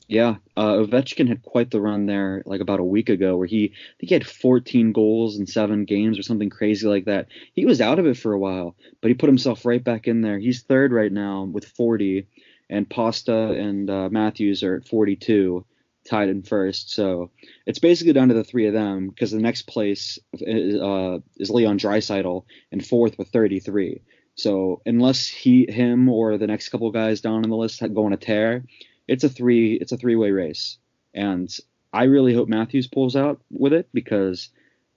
Yeah, 0.09 0.37
uh, 0.57 0.75
Ovechkin 0.75 1.29
had 1.29 1.43
quite 1.43 1.71
the 1.71 1.81
run 1.81 2.07
there, 2.07 2.43
like 2.45 2.61
about 2.61 2.81
a 2.81 2.85
week 2.85 3.09
ago, 3.09 3.37
where 3.37 3.47
he 3.47 3.67
I 3.67 3.95
think 3.99 4.09
he 4.09 4.15
had 4.15 4.27
14 4.27 4.93
goals 4.93 5.39
in 5.39 5.47
seven 5.47 5.85
games 5.85 6.19
or 6.19 6.23
something 6.23 6.51
crazy 6.51 6.87
like 6.87 7.05
that. 7.05 7.29
He 7.55 7.67
was 7.67 7.81
out 7.81 7.99
of 7.99 8.07
it 8.07 8.17
for 8.17 8.33
a 8.33 8.39
while, 8.39 8.75
but 9.01 9.09
he 9.09 9.15
put 9.15 9.29
himself 9.29 9.65
right 9.65 9.83
back 9.83 10.09
in 10.09 10.23
there. 10.23 10.39
He's 10.39 10.63
third 10.63 10.93
right 10.93 11.13
now 11.13 11.45
with 11.45 11.67
40, 11.67 12.27
and 12.69 12.89
Pasta 12.89 13.53
and 13.53 13.89
uh, 13.89 14.09
Matthews 14.11 14.63
are 14.63 14.77
at 14.77 14.89
42, 14.89 15.65
tied 16.09 16.29
in 16.29 16.43
first. 16.43 16.91
So 16.91 17.31
it's 17.67 17.79
basically 17.79 18.13
down 18.13 18.29
to 18.29 18.35
the 18.35 18.45
three 18.45 18.67
of 18.67 18.73
them 18.73 19.09
because 19.09 19.31
the 19.31 19.39
next 19.39 19.67
place 19.67 20.19
is, 20.35 20.81
uh, 20.81 21.19
is 21.37 21.51
Leon 21.51 21.79
Draisaitl 21.79 22.45
and 22.71 22.85
fourth 22.85 23.19
with 23.19 23.29
33. 23.29 24.03
So 24.35 24.81
unless 24.87 25.27
he, 25.27 25.71
him, 25.71 26.09
or 26.09 26.39
the 26.39 26.47
next 26.47 26.71
couple 26.71 26.91
guys 26.91 27.21
down 27.21 27.45
on 27.45 27.51
the 27.51 27.57
list 27.57 27.83
go 27.95 28.07
on 28.07 28.13
a 28.13 28.17
tear, 28.17 28.65
it's 29.09 29.25
a 29.25 29.29
three 29.29 29.75
it's 29.75 29.93
a 29.93 29.97
three 29.97 30.17
way 30.17 30.31
race, 30.31 30.79
and 31.15 31.55
I 31.93 32.05
really 32.05 32.35
hope 32.35 32.49
Matthews 32.49 32.87
pulls 32.87 33.17
out 33.17 33.41
with 33.51 33.73
it 33.73 33.89
because 33.93 34.49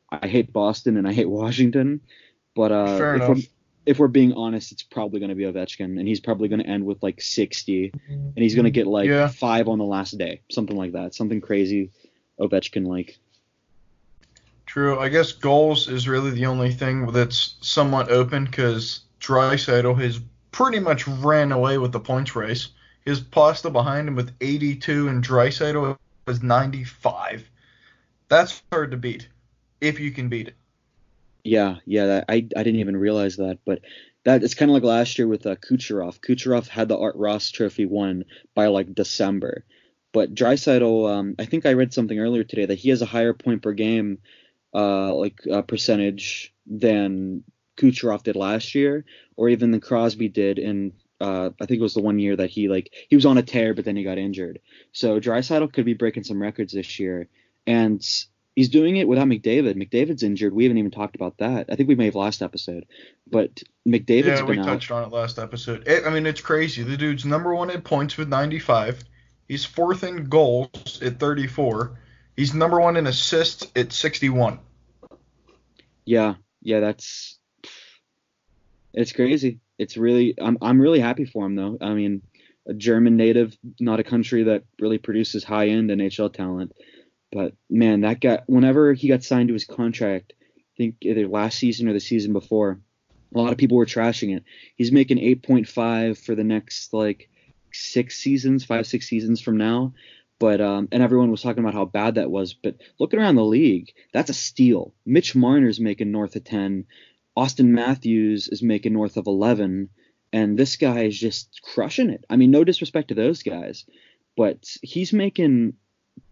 I 0.10 0.28
hate 0.28 0.54
Boston 0.54 0.98
and 0.98 1.08
I 1.08 1.14
hate 1.14 1.30
Washington. 1.30 2.02
But 2.56 2.72
uh, 2.72 2.98
if, 2.98 3.22
enough. 3.22 3.40
If 3.86 4.00
we're 4.00 4.08
being 4.08 4.34
honest, 4.34 4.72
it's 4.72 4.84
probably 4.84 5.20
going 5.20 5.30
to 5.30 5.36
be 5.36 5.44
Ovechkin, 5.44 6.00
and 6.00 6.08
he's 6.08 6.20
probably 6.20 6.48
going 6.48 6.62
to 6.62 6.68
end 6.68 6.86
with 6.86 7.04
like 7.04 7.22
60, 7.22 7.94
and 8.10 8.34
he's 8.36 8.56
going 8.56 8.66
to 8.66 8.72
get 8.72 8.88
like 8.88 9.08
Yeah. 9.08 9.28
five 9.28 9.68
on 9.68 9.78
the 9.78 9.86
last 9.86 10.18
day, 10.18 10.42
something 10.50 10.76
like 10.76 10.94
that, 10.94 11.14
something 11.14 11.42
crazy, 11.42 11.92
Ovechkin 12.40 12.88
like. 12.88 13.18
True. 14.66 15.00
I 15.00 15.10
guess 15.10 15.32
goals 15.32 15.88
is 15.88 16.08
really 16.08 16.32
the 16.32 16.48
only 16.48 16.72
thing 16.72 17.06
that's 17.12 17.56
somewhat 17.62 18.10
open 18.10 18.46
because 18.46 19.02
Draisaitl 19.22 20.00
has 20.02 20.20
pretty 20.52 20.80
much 20.80 21.08
ran 21.08 21.52
away 21.52 21.78
with 21.78 21.92
the 21.92 22.00
points 22.00 22.36
race. 22.36 22.70
His 23.06 23.20
Pasta 23.20 23.70
behind 23.70 24.08
him 24.08 24.16
with 24.16 24.34
82 24.42 25.08
and 25.08 25.24
Draisaitl 25.24 25.98
was 26.26 26.42
95. 26.42 27.50
That's 28.28 28.64
hard 28.72 28.92
to 28.92 28.98
beat 28.98 29.28
if 29.80 30.00
you 30.00 30.12
can 30.12 30.28
beat 30.28 30.48
it. 30.48 30.56
Yeah, 31.46 31.78
yeah, 31.86 32.08
that, 32.08 32.26
I 32.30 32.36
I 32.38 32.64
didn't 32.64 32.78
even 32.82 32.98
realize 32.98 33.38
that, 33.38 33.60
but 33.66 33.82
that 34.26 34.44
it's 34.44 34.56
kind 34.56 34.72
of 34.72 34.74
like 34.74 34.84
last 34.84 35.20
year 35.20 35.28
with 35.28 35.46
uh, 35.46 35.56
Kucherov. 35.58 36.20
Kucherov 36.20 36.68
had 36.68 36.90
the 36.90 36.98
Art 36.98 37.16
Ross 37.18 37.52
Trophy 37.52 37.86
won 37.86 38.26
by 38.56 38.68
like 38.68 38.96
December, 38.96 39.64
but 40.12 40.34
Draisaitl, 40.34 41.10
um, 41.10 41.36
I 41.40 41.46
think 41.46 41.66
I 41.68 41.74
read 41.74 41.94
something 41.94 42.20
earlier 42.20 42.44
today 42.44 42.66
that 42.66 42.80
he 42.80 42.90
has 42.90 43.04
a 43.04 43.08
higher 43.08 43.34
point 43.34 43.62
per 43.62 43.74
game, 43.74 44.20
uh, 44.74 45.14
like 45.16 45.40
uh, 45.52 45.64
percentage 45.64 46.54
than 46.68 47.44
Kucherov 47.78 48.24
did 48.24 48.36
last 48.36 48.76
year, 48.76 49.06
or 49.38 49.50
even 49.50 49.72
than 49.72 49.82
Crosby 49.82 50.30
did 50.30 50.60
in. 50.60 50.94
Uh, 51.22 51.52
I 51.62 51.66
think 51.66 51.80
it 51.80 51.84
was 51.84 51.96
the 51.96 52.02
one 52.02 52.20
year 52.20 52.36
that 52.38 52.52
he 52.52 52.70
like 52.70 52.94
he 53.10 53.16
was 53.18 53.26
on 53.26 53.40
a 53.40 53.44
tear, 53.44 53.74
but 53.76 53.86
then 53.86 53.96
he 53.98 54.04
got 54.04 54.20
injured. 54.20 54.60
So 54.94 55.20
Draisaitl 55.20 55.74
could 55.74 55.86
be 55.86 55.94
breaking 55.94 56.24
some 56.26 56.42
records 56.42 56.74
this 56.74 57.00
year, 57.00 57.30
and 57.68 58.04
he's 58.56 58.70
doing 58.70 58.96
it 58.98 59.08
without 59.08 59.28
McDavid. 59.28 59.76
McDavid's 59.76 60.24
injured. 60.24 60.54
We 60.54 60.64
haven't 60.64 60.78
even 60.78 60.92
talked 60.92 61.16
about 61.16 61.38
that. 61.38 61.68
I 61.70 61.76
think 61.76 61.90
we 61.90 61.96
may 61.96 62.06
have 62.06 62.16
last 62.16 62.42
episode, 62.42 62.86
but 63.30 63.62
McDavid's 63.88 64.40
yeah, 64.40 64.44
we 64.44 64.58
out. 64.60 64.66
touched 64.66 64.92
on 64.92 65.04
it 65.04 65.12
last 65.12 65.38
episode. 65.38 65.88
It, 65.88 66.06
I 66.06 66.10
mean, 66.10 66.26
it's 66.26 66.42
crazy. 66.42 66.84
The 66.84 66.98
dude's 66.98 67.26
number 67.26 67.54
one 67.54 67.70
in 67.70 67.82
points 67.82 68.18
with 68.18 68.30
95. 68.30 69.04
He's 69.48 69.66
fourth 69.66 70.04
in 70.04 70.26
goals 70.26 71.02
at 71.04 71.20
34. 71.20 72.00
He's 72.36 72.54
number 72.54 72.80
one 72.80 72.98
in 72.98 73.08
assists 73.08 73.68
at 73.76 73.94
61. 73.94 74.60
Yeah, 76.06 76.36
yeah, 76.62 76.80
that's 76.80 77.38
it's 78.94 79.12
crazy. 79.12 79.60
It's 79.78 79.98
really 79.98 80.36
I'm 80.40 80.58
I'm 80.62 80.80
really 80.80 81.00
happy 81.00 81.26
for 81.26 81.46
him 81.46 81.56
though. 81.56 81.78
I 81.82 81.94
mean, 81.94 82.22
a 82.68 82.74
German 82.74 83.18
native, 83.18 83.58
not 83.80 84.00
a 84.00 84.04
country 84.04 84.44
that 84.44 84.64
really 84.80 84.98
produces 84.98 85.44
high 85.44 85.70
end 85.70 85.90
NHL 85.90 86.34
talent. 86.34 86.74
But 87.36 87.54
man, 87.70 88.00
that 88.02 88.22
guy 88.22 88.40
whenever 88.46 88.94
he 88.94 89.10
got 89.10 89.22
signed 89.22 89.50
to 89.50 89.54
his 89.54 89.66
contract, 89.66 90.32
I 90.40 90.74
think 90.78 90.96
either 91.02 91.28
last 91.28 91.60
season 91.60 91.90
or 91.90 91.92
the 91.92 92.00
season 92.00 92.32
before, 92.32 92.80
a 93.36 93.38
lot 93.38 93.52
of 93.52 93.58
people 93.58 93.76
were 93.76 93.86
trashing 93.86 94.34
it. 94.34 94.46
He's 94.78 94.94
making 94.94 95.18
8.5 95.18 96.18
for 96.18 96.34
the 96.34 96.46
next 96.46 96.94
like 96.94 97.30
six 97.74 98.16
seasons, 98.16 98.64
five 98.64 98.88
six 98.88 99.10
seasons 99.10 99.42
from 99.42 99.58
now. 99.58 99.94
But 100.40 100.62
um, 100.62 100.88
and 100.94 101.04
everyone 101.04 101.30
was 101.30 101.42
talking 101.42 101.62
about 101.62 101.74
how 101.74 101.84
bad 101.84 102.16
that 102.16 102.32
was. 102.32 102.54
But 102.54 102.78
looking 103.00 103.20
around 103.20 103.36
the 103.36 103.44
league, 103.44 103.92
that's 104.14 104.30
a 104.30 104.34
steal. 104.34 104.94
Mitch 105.06 105.36
Marner's 105.36 105.82
making 105.82 106.14
north 106.14 106.38
of 106.38 106.46
10. 106.46 106.86
Auston 107.38 107.68
Matthews 107.68 108.48
is 108.48 108.64
making 108.64 108.94
north 108.94 109.18
of 109.18 109.28
11, 109.28 109.90
and 110.32 110.58
this 110.58 110.78
guy 110.78 111.02
is 111.02 111.20
just 111.20 111.60
crushing 111.62 112.12
it. 112.12 112.24
I 112.30 112.38
mean, 112.38 112.52
no 112.52 112.64
disrespect 112.64 113.10
to 113.10 113.14
those 113.14 113.44
guys, 113.44 113.84
but 114.38 114.66
he's 114.82 115.12
making 115.12 115.74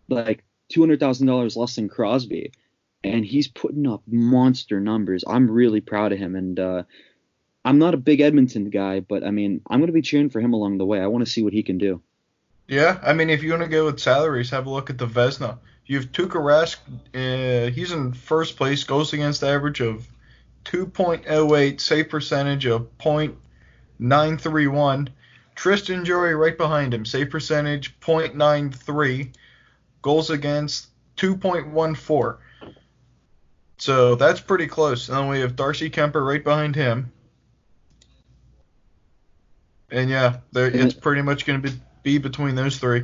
like 0.07 0.45
$200,000 0.73 1.55
less 1.55 1.75
than 1.75 1.89
Crosby, 1.89 2.51
and 3.03 3.25
he's 3.25 3.47
putting 3.47 3.87
up 3.87 4.01
monster 4.07 4.79
numbers. 4.79 5.23
I'm 5.27 5.49
really 5.49 5.81
proud 5.81 6.11
of 6.11 6.19
him, 6.19 6.35
and 6.35 6.59
uh, 6.59 6.83
I'm 7.65 7.79
not 7.79 7.93
a 7.93 7.97
big 7.97 8.21
Edmonton 8.21 8.69
guy, 8.69 8.99
but 8.99 9.23
I 9.23 9.31
mean, 9.31 9.61
I'm 9.69 9.79
going 9.79 9.87
to 9.87 9.93
be 9.93 10.01
cheering 10.01 10.29
for 10.29 10.39
him 10.39 10.53
along 10.53 10.77
the 10.77 10.85
way. 10.85 10.99
I 10.99 11.07
want 11.07 11.25
to 11.25 11.31
see 11.31 11.43
what 11.43 11.53
he 11.53 11.63
can 11.63 11.77
do. 11.77 12.01
Yeah, 12.67 12.99
I 13.03 13.13
mean, 13.13 13.29
if 13.29 13.43
you 13.43 13.51
want 13.51 13.63
to 13.63 13.69
go 13.69 13.85
with 13.85 13.99
salaries, 13.99 14.49
have 14.51 14.67
a 14.67 14.69
look 14.69 14.89
at 14.89 14.97
the 14.97 15.07
Vezina. 15.07 15.57
You 15.85 15.97
have 15.97 16.13
Tuukka 16.13 16.39
Rask. 16.39 16.77
Uh, 17.13 17.69
he's 17.71 17.91
in 17.91 18.13
first 18.13 18.55
place, 18.55 18.85
goals 18.85 19.11
against 19.11 19.43
average 19.43 19.81
of 19.81 20.07
2.08, 20.65 21.81
save 21.81 22.09
percentage 22.09 22.65
of 22.65 22.87
.931. 22.99 25.09
Tristan 25.55 26.03
Jarry 26.05 26.35
right 26.35 26.57
behind 26.57 26.93
him, 26.93 27.05
save 27.05 27.29
percentage 27.29 27.99
.93, 27.99 29.33
goals 30.03 30.29
against 30.29 30.89
2.14. 31.17 32.37
So 33.77 34.13
that's 34.15 34.39
pretty 34.39 34.67
close. 34.67 35.09
And 35.09 35.17
then 35.17 35.27
we 35.29 35.39
have 35.39 35.55
Darcy 35.55 35.89
Kuemper 35.89 36.23
right 36.25 36.43
behind 36.43 36.75
him. 36.75 37.11
And 39.89 40.09
yeah, 40.09 40.37
And 40.55 40.75
it's 40.75 40.93
it- 40.95 41.01
pretty 41.01 41.21
much 41.23 41.45
going 41.45 41.61
to 41.61 41.71
be, 41.71 41.75
be 42.03 42.17
between 42.19 42.55
those 42.55 42.77
three. 42.77 43.03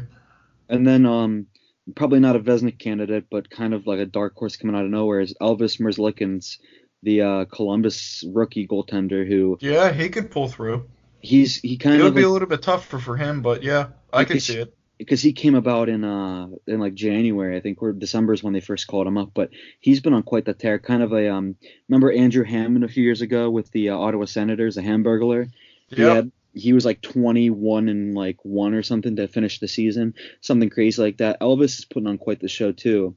And 0.70 0.86
then 0.88 1.06
um, 1.06 1.48
probably 1.96 2.20
not 2.20 2.36
a 2.36 2.39
Vezina 2.39 2.77
candidate, 2.77 3.25
but 3.32 3.50
kind 3.50 3.74
of 3.74 3.88
like 3.88 4.00
a 4.00 4.06
dark 4.06 4.36
horse 4.36 4.56
coming 4.56 4.75
out 4.75 4.86
of 4.86 4.91
nowhere 4.91 5.20
is 5.20 5.34
Elvis 5.41 5.79
Merzlikins, 5.79 6.58
the 7.03 7.22
uh, 7.22 7.46
Columbus 7.46 8.24
rookie 8.32 8.68
goaltender 8.68 9.27
who 9.27 9.58
Yeah, 9.62 9.91
he 9.91 10.10
could 10.10 10.29
pull 10.32 10.48
through. 10.48 10.88
he's 11.22 11.56
he 11.58 11.77
kind 11.77 11.96
It 11.96 12.00
of 12.01 12.06
would 12.06 12.15
be 12.15 12.22
like- 12.22 12.29
a 12.29 12.34
little 12.34 12.48
bit 12.48 12.62
tougher 12.62 13.00
for 13.00 13.18
him, 13.18 13.41
but 13.41 13.63
yeah, 13.63 13.88
I 14.13 14.24
can 14.25 14.34
Because- 14.36 14.46
see 14.46 14.58
it. 14.60 14.75
Because 15.00 15.22
he 15.24 15.34
came 15.34 15.56
about 15.56 15.89
in 15.89 16.03
uh 16.06 16.50
in 16.68 16.79
like 16.79 16.94
January, 16.96 17.58
I 17.58 17.62
think, 17.62 17.82
or 17.82 17.94
December 17.94 18.34
is 18.34 18.44
when 18.44 18.53
they 18.53 18.62
first 18.62 18.88
called 18.88 19.08
him 19.08 19.18
up. 19.18 19.32
But 19.34 19.51
he's 19.79 20.01
been 20.01 20.13
on 20.13 20.24
quite 20.24 20.46
the 20.46 20.53
tear. 20.53 20.79
Kind 20.79 21.03
of 21.03 21.13
a 21.13 21.29
um, 21.29 21.56
remember 21.89 22.12
Andrew 22.12 22.46
Hammond 22.46 22.86
a 22.86 22.89
few 22.89 23.03
years 23.03 23.22
ago 23.22 23.50
with 23.50 23.72
the 23.72 23.89
uh, 23.91 23.98
Ottawa 23.98 24.25
Senators, 24.25 24.77
a 24.77 24.84
Hamburglar. 24.84 25.50
He 25.88 26.06
Yeah, 26.06 26.10
had 26.10 26.32
he 26.53 26.74
was 26.74 26.86
like 26.86 27.01
21 27.01 27.89
and 27.89 28.15
like 28.15 28.38
one 28.44 28.75
or 28.75 28.84
something 28.84 29.15
to 29.18 29.27
finish 29.29 29.60
the 29.60 29.70
season, 29.70 30.15
something 30.41 30.70
crazy 30.70 31.01
like 31.01 31.18
that. 31.20 31.41
Elvis 31.41 31.79
is 31.79 31.86
putting 31.86 32.08
on 32.08 32.18
quite 32.20 32.41
the 32.41 32.50
show 32.50 32.72
too. 32.74 33.15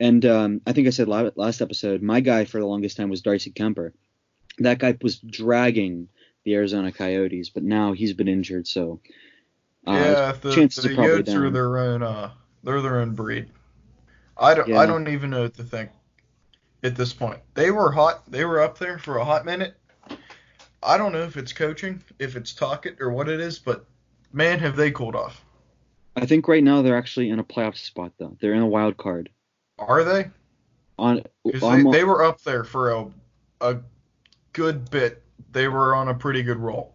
And 0.00 0.24
um, 0.26 0.62
I 0.66 0.72
think 0.72 0.86
I 0.88 0.90
said 0.90 1.08
la- 1.08 1.30
last 1.36 1.62
episode, 1.62 2.02
my 2.02 2.20
guy 2.20 2.46
for 2.46 2.60
the 2.60 2.66
longest 2.66 2.96
time 2.96 3.10
was 3.10 3.22
Darcy 3.22 3.52
Kuemper. 3.52 3.92
That 4.58 4.78
guy 4.78 4.96
was 5.02 5.18
dragging 5.18 6.08
the 6.44 6.54
Arizona 6.54 6.92
Coyotes, 6.92 7.50
but 7.50 7.64
now 7.64 7.92
he's 7.92 8.14
been 8.14 8.28
injured, 8.28 8.66
so 8.68 9.00
uh, 9.86 9.92
yeah. 9.92 10.32
The, 10.32 10.54
chances 10.54 10.84
the 10.84 10.92
are 10.92 10.94
probably 10.94 11.22
Yotes 11.22 11.34
are 11.34 11.50
their 11.50 11.78
own. 11.78 12.02
Uh, 12.02 12.30
they're 12.62 12.80
their 12.82 13.00
own 13.00 13.14
breed. 13.14 13.50
I 14.36 14.54
don't. 14.54 14.68
Yeah. 14.68 14.78
I 14.78 14.86
don't 14.86 15.08
even 15.08 15.30
know 15.30 15.42
what 15.42 15.54
to 15.54 15.62
think 15.62 15.90
at 16.82 16.96
this 16.96 17.12
point. 17.12 17.40
They 17.54 17.70
were 17.70 17.90
hot. 17.90 18.30
They 18.30 18.44
were 18.44 18.60
up 18.60 18.78
there 18.78 18.98
for 18.98 19.18
a 19.18 19.24
hot 19.24 19.44
minute. 19.44 19.74
I 20.82 20.96
don't 20.96 21.12
know 21.12 21.22
if 21.22 21.36
it's 21.36 21.52
coaching, 21.52 22.02
if 22.18 22.36
it's 22.36 22.54
Tocchet, 22.54 22.96
or 23.00 23.10
what 23.10 23.28
it 23.28 23.38
is, 23.38 23.58
but 23.58 23.84
man, 24.32 24.58
have 24.60 24.76
they 24.76 24.90
cooled 24.90 25.14
off. 25.14 25.44
I 26.16 26.24
think 26.26 26.48
right 26.48 26.64
now 26.64 26.82
they're 26.82 26.96
actually 26.96 27.30
in 27.30 27.38
a 27.38 27.44
playoff 27.44 27.76
spot 27.76 28.12
though. 28.18 28.36
They're 28.40 28.54
in 28.54 28.62
a 28.62 28.66
wild 28.66 28.96
card. 28.96 29.28
Are 29.78 30.04
they? 30.04 30.30
On, 30.98 31.22
they, 31.44 31.60
on- 31.60 31.90
they 31.90 32.04
were 32.04 32.24
up 32.24 32.42
there 32.42 32.64
for 32.64 32.92
a 32.92 33.06
a 33.62 33.78
good 34.52 34.90
bit 34.90 35.22
they 35.52 35.68
were 35.68 35.94
on 35.94 36.08
a 36.08 36.14
pretty 36.14 36.42
good 36.42 36.58
roll. 36.58 36.94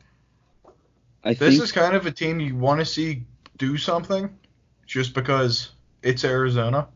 I 1.25 1.34
This 1.34 1.39
think 1.55 1.63
is 1.63 1.72
kind 1.74 1.96
of 1.96 2.05
a 2.05 2.12
team 2.12 2.39
you 2.39 2.55
want 2.55 2.79
to 2.82 2.86
see 2.86 3.25
do 3.58 3.77
something, 3.77 4.29
just 4.86 5.13
because 5.13 5.72
it's 6.03 6.24
Arizona. 6.24 6.88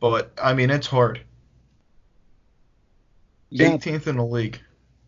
But 0.00 0.32
I 0.42 0.54
mean, 0.54 0.70
it's 0.70 0.86
hard. 0.86 1.20
yeah, 3.50 3.76
18th 3.76 4.06
in 4.06 4.16
the 4.16 4.24
league. 4.24 4.60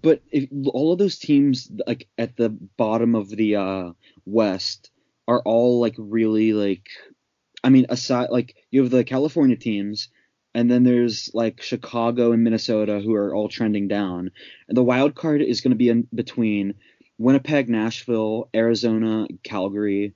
but 0.02 0.22
if 0.32 0.48
all 0.66 0.92
of 0.92 0.98
those 0.98 1.18
teams 1.18 1.70
like 1.86 2.08
at 2.18 2.36
the 2.36 2.50
bottom 2.50 3.14
of 3.14 3.28
the 3.30 3.56
uh 3.56 3.92
West 4.26 4.90
are 5.28 5.42
all 5.42 5.80
like 5.80 5.94
really 5.98 6.52
like 6.52 6.88
I 7.62 7.68
mean 7.70 7.86
aside 7.88 8.30
like 8.30 8.56
you 8.70 8.82
have 8.82 8.90
the 8.90 9.04
California 9.04 9.56
teams 9.56 10.08
and 10.54 10.70
then 10.70 10.82
there's 10.82 11.30
like 11.34 11.62
Chicago 11.62 12.32
and 12.32 12.42
Minnesota 12.42 13.00
who 13.00 13.14
are 13.14 13.34
all 13.34 13.48
trending 13.48 13.86
down. 13.88 14.30
And 14.68 14.76
the 14.76 14.82
wild 14.82 15.14
card 15.14 15.42
is 15.42 15.60
going 15.60 15.70
to 15.70 15.76
be 15.76 15.88
in 15.90 16.08
between 16.12 16.74
Winnipeg, 17.20 17.68
Nashville, 17.68 18.48
Arizona, 18.54 19.28
Calgary, 19.44 20.14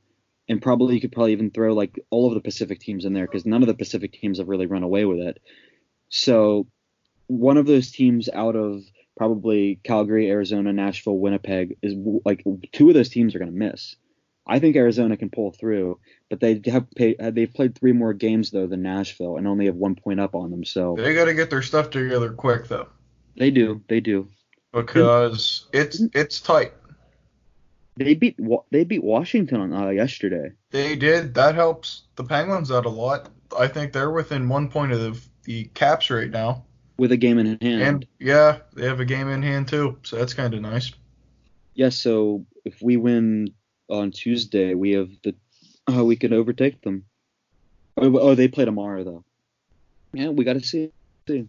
and 0.48 0.62
probably 0.62 0.94
you 0.94 1.02
could 1.02 1.12
probably 1.12 1.32
even 1.32 1.50
throw 1.50 1.74
like 1.74 2.00
all 2.08 2.28
of 2.28 2.34
the 2.34 2.40
Pacific 2.40 2.80
teams 2.80 3.04
in 3.04 3.12
there 3.12 3.26
because 3.26 3.44
none 3.44 3.62
of 3.62 3.66
the 3.68 3.74
Pacific 3.74 4.12
teams 4.14 4.38
have 4.38 4.48
really 4.48 4.64
run 4.64 4.82
away 4.82 5.04
with 5.04 5.18
it. 5.18 5.38
So 6.08 6.66
one 7.26 7.58
of 7.58 7.66
those 7.66 7.90
teams 7.90 8.30
out 8.30 8.56
of 8.56 8.82
probably 9.18 9.80
Calgary, 9.84 10.30
Arizona, 10.30 10.72
Nashville, 10.72 11.18
Winnipeg 11.18 11.76
is 11.82 11.92
like 12.24 12.42
two 12.72 12.88
of 12.88 12.94
those 12.94 13.10
teams 13.10 13.34
are 13.34 13.38
going 13.38 13.52
to 13.52 13.56
miss. 13.56 13.96
I 14.46 14.58
think 14.58 14.74
Arizona 14.74 15.18
can 15.18 15.28
pull 15.28 15.52
through, 15.52 16.00
but 16.30 16.40
they 16.40 16.62
have 16.66 16.90
pay, 16.96 17.16
uh, 17.16 17.32
they've 17.32 17.52
played 17.52 17.78
three 17.78 17.92
more 17.92 18.14
games 18.14 18.50
though 18.50 18.66
than 18.66 18.80
Nashville 18.80 19.36
and 19.36 19.46
only 19.46 19.66
have 19.66 19.74
one 19.74 19.94
point 19.94 20.20
up 20.20 20.34
on 20.34 20.50
them. 20.50 20.64
So 20.64 20.94
They 20.96 21.12
got 21.12 21.26
to 21.26 21.34
get 21.34 21.50
their 21.50 21.62
stuff 21.62 21.90
together 21.90 22.32
quick 22.32 22.68
though, 22.68 22.88
they 23.36 23.50
do, 23.50 23.82
they 23.88 24.00
do. 24.00 24.30
because 24.72 25.66
it's 25.74 26.02
it's 26.14 26.40
tight. 26.40 26.72
They 27.96 28.14
beat 28.14 28.38
they 28.70 28.84
beat 28.84 29.04
Washington 29.04 29.72
uh, 29.72 29.90
yesterday. 29.90 30.50
They 30.70 30.96
did. 30.96 31.34
That 31.34 31.54
helps 31.54 32.02
the 32.16 32.24
Penguins 32.24 32.70
out 32.70 32.86
a 32.86 32.90
lot. 32.90 33.28
I 33.56 33.68
think 33.68 33.92
they're 33.92 34.10
within 34.10 34.48
one 34.48 34.68
point 34.68 34.92
of 34.92 35.00
the, 35.00 35.20
the 35.44 35.64
Caps 35.74 36.10
right 36.10 36.30
now. 36.30 36.64
with 36.98 37.12
a 37.12 37.16
game 37.16 37.38
in 37.38 37.46
hand. 37.46 37.82
And 37.82 38.06
yeah, 38.18 38.58
they 38.74 38.86
have 38.86 39.00
a 39.00 39.04
game 39.04 39.28
in 39.28 39.42
hand 39.42 39.68
too, 39.68 39.98
so 40.02 40.16
that's 40.16 40.34
kind 40.34 40.54
of 40.54 40.60
nice. 40.60 40.92
yeah, 41.74 41.90
so 41.90 42.44
if 42.64 42.80
we 42.82 42.96
win 42.96 43.54
on 43.88 44.10
Tuesday, 44.10 44.74
we 44.74 44.92
have 44.92 45.10
the 45.22 45.34
uh, 45.92 46.04
we 46.04 46.16
can 46.16 46.32
overtake 46.32 46.80
them. 46.82 47.04
Oh, 47.96 48.18
oh, 48.18 48.34
they 48.34 48.48
play 48.48 48.64
tomorrow 48.64 49.04
though. 49.04 49.24
Yeah, 50.12 50.28
we 50.28 50.44
got 50.44 50.54
to 50.54 50.60
see. 50.60 50.90
see. 51.28 51.46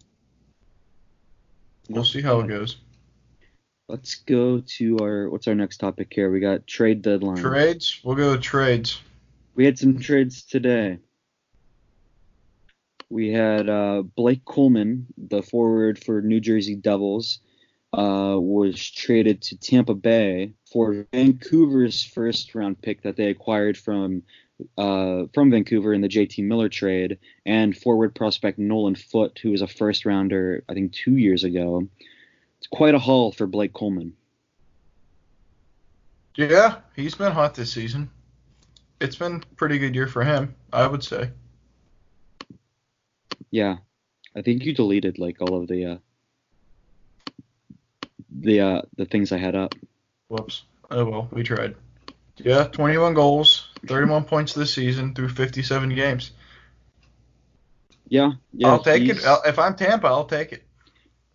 We'll 1.88 2.04
see 2.04 2.20
how 2.20 2.40
it 2.40 2.48
goes. 2.48 2.76
Let's 3.88 4.16
go 4.16 4.60
to 4.60 4.98
our 5.00 5.30
what's 5.30 5.46
our 5.46 5.54
next 5.54 5.76
topic 5.76 6.08
here? 6.10 6.28
We 6.30 6.40
got 6.40 6.66
trade 6.66 7.02
deadline. 7.02 7.36
Trades. 7.36 8.00
We'll 8.02 8.16
go 8.16 8.36
trades. 8.36 9.00
We 9.54 9.64
had 9.64 9.78
some 9.78 10.00
trades 10.00 10.42
today. 10.42 10.98
We 13.08 13.30
had 13.30 13.68
uh, 13.68 14.02
Blake 14.02 14.44
Coleman, 14.44 15.06
the 15.16 15.40
forward 15.40 16.02
for 16.02 16.20
New 16.20 16.40
Jersey 16.40 16.74
Devils, 16.74 17.38
uh, 17.92 18.34
was 18.36 18.90
traded 18.90 19.40
to 19.42 19.56
Tampa 19.56 19.94
Bay 19.94 20.52
for 20.72 21.06
Vancouver's 21.12 22.02
first 22.02 22.56
round 22.56 22.82
pick 22.82 23.02
that 23.02 23.16
they 23.16 23.30
acquired 23.30 23.78
from 23.78 24.24
uh, 24.76 25.26
from 25.32 25.52
Vancouver 25.52 25.94
in 25.94 26.00
the 26.00 26.08
JT 26.08 26.42
Miller 26.42 26.68
trade, 26.68 27.18
and 27.44 27.76
forward 27.76 28.16
prospect 28.16 28.58
Nolan 28.58 28.96
Foote, 28.96 29.38
who 29.38 29.52
was 29.52 29.62
a 29.62 29.68
first 29.68 30.04
rounder, 30.04 30.64
I 30.68 30.74
think, 30.74 30.92
two 30.92 31.16
years 31.16 31.44
ago. 31.44 31.86
It's 32.58 32.68
quite 32.68 32.94
a 32.94 32.98
haul 32.98 33.32
for 33.32 33.46
Blake 33.46 33.72
Coleman. 33.72 34.14
Yeah, 36.36 36.78
he's 36.94 37.14
been 37.14 37.32
hot 37.32 37.54
this 37.54 37.72
season. 37.72 38.10
It's 39.00 39.16
been 39.16 39.36
a 39.50 39.54
pretty 39.56 39.78
good 39.78 39.94
year 39.94 40.06
for 40.06 40.22
him, 40.24 40.54
I 40.72 40.86
would 40.86 41.02
say. 41.04 41.30
Yeah, 43.50 43.76
I 44.34 44.42
think 44.42 44.64
you 44.64 44.74
deleted 44.74 45.18
like 45.18 45.40
all 45.40 45.60
of 45.60 45.68
the 45.68 45.84
uh, 45.84 45.96
the 48.30 48.60
uh, 48.60 48.82
the 48.96 49.06
things 49.06 49.32
I 49.32 49.38
had 49.38 49.54
up. 49.54 49.74
Whoops. 50.28 50.64
Oh 50.90 51.04
well, 51.04 51.28
we 51.30 51.42
tried. 51.42 51.74
Yeah, 52.38 52.64
21 52.64 53.14
goals, 53.14 53.70
31 53.86 54.24
points 54.24 54.52
this 54.52 54.74
season 54.74 55.14
through 55.14 55.30
57 55.30 55.94
games. 55.94 56.32
Yeah, 58.08 58.32
yeah. 58.52 58.68
I'll 58.68 58.82
take 58.82 59.08
it. 59.08 59.24
I'll- 59.24 59.42
If 59.46 59.58
I'm 59.58 59.74
Tampa, 59.74 60.06
I'll 60.08 60.26
take 60.26 60.52
it. 60.52 60.62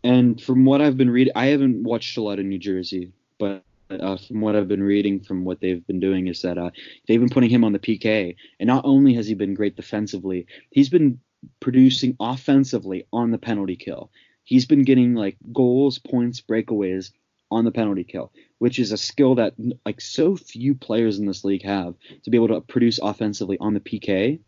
And 0.04 0.42
from 0.42 0.66
what 0.66 0.82
I've 0.82 0.98
been 0.98 1.10
reading, 1.10 1.34
I 1.36 1.48
haven't 1.48 1.84
watched 1.84 2.18
a 2.18 2.22
lot 2.22 2.40
of 2.40 2.46
New 2.46 2.58
Jersey, 2.58 3.12
but 3.38 3.64
uh, 3.90 4.18
from 4.18 4.42
what 4.42 4.56
I've 4.56 4.68
been 4.68 4.84
reading, 4.84 5.20
from 5.20 5.44
what 5.46 5.60
they've 5.60 5.86
been 5.86 6.00
doing, 6.00 6.28
is 6.28 6.42
that 6.42 6.58
uh, 6.58 6.72
they've 7.08 7.20
been 7.20 7.30
putting 7.30 7.50
him 7.50 7.64
on 7.64 7.74
the 7.74 7.80
PK, 7.80 8.36
and 8.60 8.68
not 8.68 8.86
only 8.86 9.14
has 9.16 9.28
he 9.28 9.34
been 9.34 9.54
great 9.54 9.76
defensively, 9.76 10.48
he's 10.72 10.90
been 10.90 11.20
producing 11.60 12.16
offensively 12.20 13.06
on 13.12 13.32
the 13.32 13.38
penalty 13.38 13.76
kill. 13.76 14.12
He's 14.44 14.66
been 14.66 14.84
getting 14.84 15.14
like 15.14 15.38
goals, 15.54 16.00
points, 16.00 16.42
breakaways 16.42 17.12
on 17.50 17.66
the 17.66 17.72
penalty 17.72 18.04
kill, 18.04 18.32
which 18.60 18.80
is 18.80 18.92
a 18.92 18.98
skill 18.98 19.36
that 19.36 19.54
like 19.86 20.02
so 20.02 20.36
few 20.36 20.74
players 20.74 21.20
in 21.20 21.26
this 21.26 21.44
league 21.44 21.64
have 21.64 21.96
to 22.24 22.30
be 22.30 22.38
able 22.38 22.48
to 22.48 22.62
produce 22.62 23.00
offensively 23.02 23.58
on 23.60 23.74
the 23.74 23.80
PK. 23.80 24.40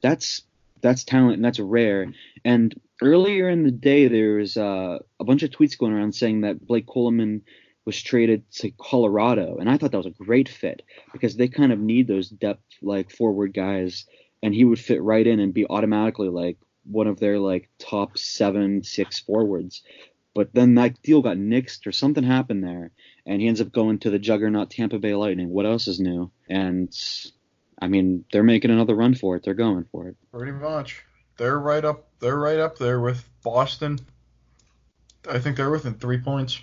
That's 0.00 0.42
that's 0.82 1.04
talent 1.04 1.36
and 1.36 1.44
that's 1.44 1.60
rare. 1.60 2.12
And 2.44 2.74
earlier 3.00 3.48
in 3.48 3.62
the 3.62 3.70
day, 3.70 4.08
there 4.08 4.34
was 4.34 4.56
uh, 4.56 4.98
a 5.18 5.24
bunch 5.24 5.42
of 5.42 5.50
tweets 5.50 5.78
going 5.78 5.92
around 5.92 6.14
saying 6.14 6.42
that 6.42 6.66
Blake 6.66 6.86
Coleman 6.86 7.42
was 7.84 8.00
traded 8.00 8.48
to 8.52 8.70
Colorado, 8.70 9.56
and 9.58 9.68
I 9.68 9.76
thought 9.76 9.90
that 9.90 9.96
was 9.98 10.06
a 10.06 10.10
great 10.10 10.48
fit 10.48 10.82
because 11.12 11.36
they 11.36 11.48
kind 11.48 11.72
of 11.72 11.80
need 11.80 12.06
those 12.06 12.28
depth 12.28 12.62
like 12.80 13.10
forward 13.10 13.54
guys, 13.54 14.06
and 14.42 14.54
he 14.54 14.64
would 14.64 14.78
fit 14.78 15.02
right 15.02 15.26
in 15.26 15.40
and 15.40 15.54
be 15.54 15.66
automatically 15.66 16.28
like 16.28 16.58
one 16.84 17.06
of 17.06 17.18
their 17.18 17.38
like 17.38 17.68
top 17.78 18.18
seven, 18.18 18.84
six 18.84 19.18
forwards. 19.18 19.82
But 20.34 20.54
then 20.54 20.76
that 20.76 21.02
deal 21.02 21.22
got 21.22 21.36
nixed 21.36 21.86
or 21.86 21.92
something 21.92 22.24
happened 22.24 22.62
there, 22.64 22.92
and 23.26 23.40
he 23.40 23.48
ends 23.48 23.60
up 23.60 23.72
going 23.72 23.98
to 24.00 24.10
the 24.10 24.18
juggernaut 24.18 24.70
Tampa 24.70 24.98
Bay 24.98 25.14
Lightning. 25.14 25.50
What 25.50 25.66
else 25.66 25.88
is 25.88 26.00
new? 26.00 26.30
And 26.48 26.88
I 27.82 27.88
mean, 27.88 28.24
they're 28.32 28.44
making 28.44 28.70
another 28.70 28.94
run 28.94 29.14
for 29.14 29.34
it. 29.36 29.42
They're 29.44 29.54
going 29.54 29.84
for 29.90 30.06
it. 30.06 30.16
Pretty 30.32 30.52
much. 30.52 31.02
They're 31.36 31.58
right 31.58 31.84
up. 31.84 32.06
They're 32.20 32.38
right 32.38 32.58
up 32.60 32.78
there 32.78 33.00
with 33.00 33.28
Boston. 33.42 33.98
I 35.28 35.40
think 35.40 35.56
they're 35.56 35.70
within 35.70 35.94
three 35.94 36.18
points. 36.18 36.60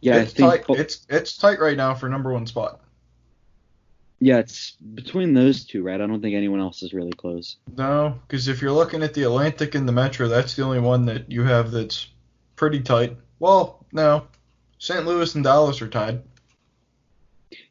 Yeah, 0.00 0.16
it's 0.16 0.32
I 0.32 0.34
think. 0.34 0.50
tight. 0.50 0.66
Bo- 0.66 0.74
It's 0.74 1.06
it's 1.10 1.36
tight 1.36 1.60
right 1.60 1.76
now 1.76 1.94
for 1.94 2.08
number 2.08 2.32
one 2.32 2.46
spot. 2.46 2.80
yeah, 4.18 4.38
it's 4.38 4.72
between 4.94 5.34
those 5.34 5.64
two, 5.66 5.82
right? 5.82 6.00
I 6.00 6.06
don't 6.06 6.22
think 6.22 6.34
anyone 6.34 6.60
else 6.60 6.82
is 6.82 6.94
really 6.94 7.12
close. 7.12 7.56
No, 7.76 8.18
because 8.26 8.48
if 8.48 8.62
you're 8.62 8.72
looking 8.72 9.02
at 9.02 9.12
the 9.12 9.24
Atlantic 9.24 9.74
and 9.74 9.86
the 9.86 9.92
Metro, 9.92 10.26
that's 10.28 10.54
the 10.56 10.62
only 10.64 10.80
one 10.80 11.04
that 11.06 11.30
you 11.30 11.42
have 11.42 11.70
that's 11.70 12.08
pretty 12.56 12.80
tight. 12.80 13.14
Well, 13.40 13.84
no, 13.92 14.26
St. 14.78 15.04
Louis 15.06 15.34
and 15.34 15.44
Dallas 15.44 15.82
are 15.82 15.88
tied. 15.88 16.22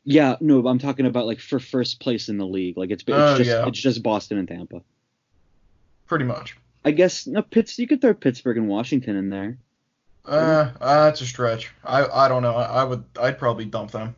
Yeah, 0.04 0.36
no, 0.42 0.66
I'm 0.68 0.80
talking 0.80 1.06
about 1.06 1.26
like 1.26 1.40
for 1.40 1.60
first 1.60 2.00
place 2.00 2.30
in 2.30 2.38
the 2.38 2.46
league. 2.46 2.78
Like 2.78 2.92
it's, 2.92 3.04
it's 3.04 3.12
Oh, 3.12 3.38
just 3.38 3.50
yeah. 3.50 3.68
it's 3.68 3.80
just 3.80 4.04
Boston 4.04 4.38
and 4.38 4.48
Tampa. 4.48 4.82
Pretty 6.08 6.26
much. 6.26 6.58
I 6.84 6.92
guess 6.92 7.28
no 7.28 7.42
Pitts. 7.42 7.78
You 7.78 7.88
could 7.88 8.02
throw 8.02 8.14
Pittsburgh 8.14 8.58
and 8.58 8.68
Washington 8.68 9.16
in 9.16 9.30
there. 9.30 9.58
Uh, 10.26 10.72
uh, 10.82 11.06
that's 11.06 11.22
a 11.22 11.26
stretch. 11.26 11.72
I 11.84 12.06
I 12.06 12.28
don't 12.28 12.42
know. 12.44 12.56
I, 12.56 12.82
I 12.82 12.84
would. 12.84 13.04
I'd 13.20 13.38
probably 13.40 13.66
dump 13.66 13.92
them. 13.92 14.16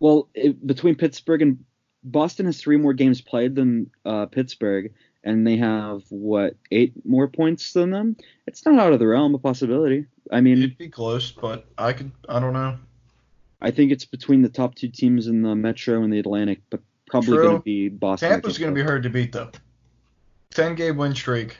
Well, 0.00 0.28
it, 0.34 0.66
between 0.66 0.94
Pittsburgh 0.96 1.42
and 1.42 1.64
Boston 2.02 2.46
has 2.46 2.60
three 2.60 2.76
more 2.76 2.92
games 2.92 3.20
played 3.20 3.54
than 3.54 3.90
uh, 4.04 4.26
Pittsburgh, 4.26 4.92
and 5.22 5.46
they 5.46 5.56
have 5.56 6.02
what 6.10 6.56
eight 6.70 6.92
more 7.06 7.28
points 7.28 7.72
than 7.72 7.90
them. 7.90 8.16
It's 8.46 8.64
not 8.66 8.78
out 8.78 8.92
of 8.92 8.98
the 8.98 9.06
realm 9.06 9.34
of 9.34 9.42
possibility. 9.42 10.06
I 10.30 10.40
mean, 10.40 10.58
It'd 10.58 10.78
be 10.78 10.88
close, 10.88 11.30
but 11.30 11.66
I 11.78 11.92
could. 11.92 12.10
I 12.28 12.40
don't 12.40 12.52
know. 12.52 12.76
I 13.64 13.70
think 13.70 13.92
it's 13.92 14.04
between 14.04 14.42
the 14.42 14.50
top 14.50 14.74
two 14.74 14.88
teams 14.88 15.26
in 15.26 15.40
the 15.40 15.54
Metro 15.54 16.02
and 16.02 16.12
the 16.12 16.18
Atlantic, 16.18 16.60
but 16.68 16.80
probably 17.06 17.38
going 17.38 17.56
to 17.56 17.62
be 17.62 17.88
Boston. 17.88 18.28
Tampa's 18.28 18.58
going 18.58 18.74
to 18.74 18.78
be 18.78 18.84
hard 18.84 19.04
to 19.04 19.08
beat 19.08 19.32
though. 19.32 19.50
Ten 20.50 20.74
game 20.74 20.98
win 20.98 21.14
streak. 21.14 21.56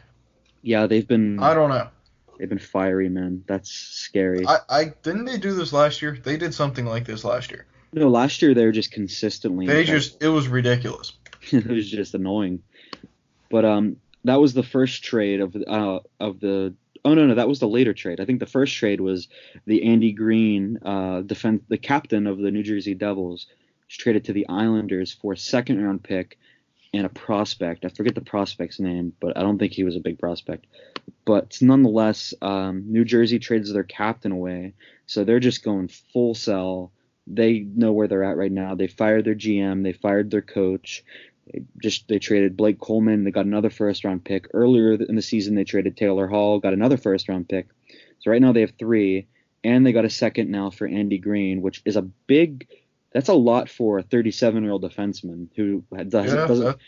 Yeah, 0.61 0.87
they've 0.87 1.09
been 1.09 1.41
I 1.41 1.55
don't 1.55 1.71
know. 1.71 1.89
they've 2.39 2.49
been 2.49 2.59
fiery, 2.59 3.09
man. 3.09 3.43
That's 3.47 3.71
scary. 3.71 4.47
I, 4.47 4.59
I 4.69 4.85
didn't 5.03 5.25
they 5.25 5.39
do 5.39 5.55
this 5.55 5.73
last 5.73 6.03
year? 6.03 6.19
They 6.23 6.37
did 6.37 6.53
something 6.53 6.85
like 6.85 7.07
this 7.07 7.25
last 7.25 7.51
year. 7.51 7.65
no, 7.95 8.09
last 8.09 8.43
year 8.43 8.53
they 8.53 8.67
were 8.67 8.73
just 8.73 8.93
consistently. 8.93 9.67
They 9.67 9.81
incredible. 9.81 10.01
just 10.01 10.23
it 10.23 10.29
was 10.29 10.47
ridiculous. 10.47 11.13
it 11.53 11.67
was 11.67 11.91
just 11.91 12.13
annoying. 12.13 12.63
But 13.51 13.65
um, 13.65 13.97
that 14.25 14.41
was 14.41 14.53
the 14.53 14.63
first 14.63 15.05
trade 15.05 15.41
of 15.41 15.57
uh 15.57 16.01
of 16.21 16.39
the. 16.41 16.75
Oh 17.05 17.15
no 17.15 17.27
no 17.27 17.35
that 17.35 17.49
was 17.49 17.61
the 17.61 17.69
later 17.69 17.93
trade. 17.93 18.21
I 18.21 18.25
think 18.25 18.41
the 18.41 18.47
first 18.47 18.75
trade 18.75 19.01
was 19.01 19.29
the 19.67 19.85
Andy 19.85 20.13
Greene 20.13 20.79
uh 20.85 21.21
defense 21.21 21.63
the 21.69 21.79
captain 21.79 22.27
of 22.27 22.39
the 22.39 22.51
New 22.51 22.63
Jersey 22.63 22.95
Devils 22.95 23.47
traded 23.89 24.25
to 24.25 24.33
the 24.33 24.49
Islanders 24.49 25.13
for 25.13 25.33
a 25.33 25.37
second 25.37 25.83
round 25.83 26.03
pick 26.03 26.39
and 26.95 27.07
a 27.07 27.11
prospect. 27.11 27.85
I 27.85 27.89
forget 27.89 28.15
the 28.15 28.21
prospect's 28.21 28.79
name, 28.79 29.13
but 29.21 29.37
I 29.37 29.43
don't 29.43 29.59
think 29.59 29.73
he 29.73 29.83
was 29.85 29.97
a 29.97 30.01
big 30.01 30.19
prospect. 30.19 30.67
But 31.25 31.59
nonetheless, 31.61 32.35
um, 32.41 32.85
New 32.87 33.05
Jersey 33.05 33.39
trades 33.39 33.73
their 33.73 33.83
captain 33.83 34.31
away, 34.33 34.75
so 35.07 35.25
they're 35.25 35.41
just 35.41 35.65
going 35.65 35.89
full 35.89 36.35
sell. 36.35 36.93
They 37.27 37.61
know 37.61 37.93
where 37.93 38.07
they're 38.07 38.23
at 38.23 38.37
right 38.37 38.53
now. 38.53 38.75
They 38.75 38.87
fired 38.87 39.25
their 39.25 39.35
GM, 39.35 39.83
they 39.83 39.93
fired 39.93 40.31
their 40.31 40.43
coach. 40.43 41.05
They 41.53 41.63
just 41.83 42.09
they 42.09 42.19
traded 42.19 42.57
Blake 42.57 42.79
Coleman. 42.81 43.25
They 43.25 43.31
got 43.31 43.47
another 43.47 43.71
first 43.71 44.05
round 44.05 44.25
pick 44.25 44.49
earlier 44.55 44.95
in 44.95 45.15
the 45.15 45.23
season. 45.23 45.55
They 45.55 45.65
traded 45.65 45.97
Taylor 45.97 46.27
Hall, 46.27 46.59
got 46.59 46.73
another 46.73 46.97
first 46.97 47.29
round 47.29 47.49
pick. 47.49 47.69
So 48.21 48.31
right 48.31 48.41
now 48.41 48.53
they 48.53 48.63
have 48.63 48.73
three, 48.79 49.27
and 49.63 49.87
they 49.87 49.93
got 49.93 50.05
a 50.07 50.11
second 50.11 50.51
now 50.51 50.71
for 50.71 50.87
Andy 50.87 51.19
Greene, 51.19 51.61
which 51.63 51.83
is 51.85 51.97
a 51.97 52.03
big. 52.03 52.67
That's 53.13 53.29
a 53.29 53.35
lot 53.35 53.69
for 53.69 53.99
a 53.99 54.03
37 54.03 54.63
year 54.63 54.73
old 54.73 54.83
defenseman 54.83 55.49
who 55.55 55.85
does, 56.09 56.33
Yeah, 56.33 56.47
doesn't 56.47 56.65
that, 56.65 56.79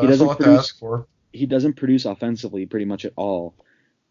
he 0.00 0.06
doesn't 0.06 0.26
a 0.26 0.28
lot 0.28 0.38
to 0.38 0.42
produce- 0.44 0.58
ask 0.58 0.78
for. 0.78 1.06
he 1.32 1.46
doesn't 1.46 1.74
produce 1.74 2.06
offensively 2.06 2.66
pretty 2.66 2.86
much 2.86 3.04
at 3.04 3.12
all. 3.16 3.54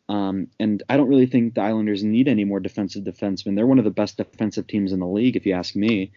Um, 0.07 0.47
and 0.59 0.83
I 0.87 0.97
don't 0.97 1.07
really 1.09 1.25
think 1.25 1.55
the 1.55 1.61
Islanders 1.61 2.03
need 2.03 2.27
any 2.27 2.45
more 2.45 2.59
defensive 2.59 3.03
defensemen. 3.03 3.55
They're 3.55 3.65
one 3.65 3.79
of 3.79 3.85
the 3.85 3.91
best 3.91 4.17
defensive 4.17 4.67
teams 4.67 4.93
in 4.93 4.99
the 4.99 5.07
league, 5.07 5.35
if 5.35 5.45
you 5.47 5.53
ask 5.53 5.75
me. 5.75 6.11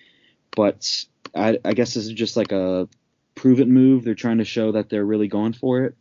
But 0.54 1.04
I, 1.34 1.58
I 1.64 1.72
guess 1.72 1.94
this 1.94 2.04
is 2.04 2.12
just 2.12 2.36
like 2.36 2.52
a 2.52 2.86
prove 3.38 3.60
it 3.60 3.68
move. 3.68 4.04
They're 4.04 4.16
trying 4.16 4.38
to 4.38 4.44
show 4.44 4.72
that 4.72 4.90
they're 4.90 5.04
really 5.04 5.28
going 5.28 5.52
for 5.52 5.84
it. 5.84 5.94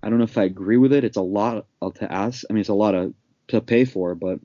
I 0.00 0.08
don't 0.08 0.18
know 0.18 0.24
if 0.24 0.38
I 0.38 0.44
agree 0.44 0.76
with 0.76 0.92
it. 0.92 1.02
It's 1.02 1.16
a 1.16 1.22
lot 1.22 1.66
to 1.96 2.12
ask. 2.12 2.44
I 2.48 2.52
mean, 2.52 2.60
it's 2.60 2.68
a 2.68 2.74
lot 2.74 2.94
of, 2.94 3.12
to 3.48 3.60
pay 3.60 3.84
for, 3.84 4.14
but 4.14 4.38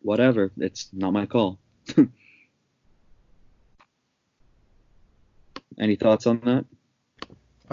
whatever. 0.00 0.52
It's 0.56 0.88
not 0.92 1.12
my 1.12 1.26
call. 1.26 1.58
Any 5.80 5.96
thoughts 5.96 6.28
on 6.28 6.40
that? 6.44 6.64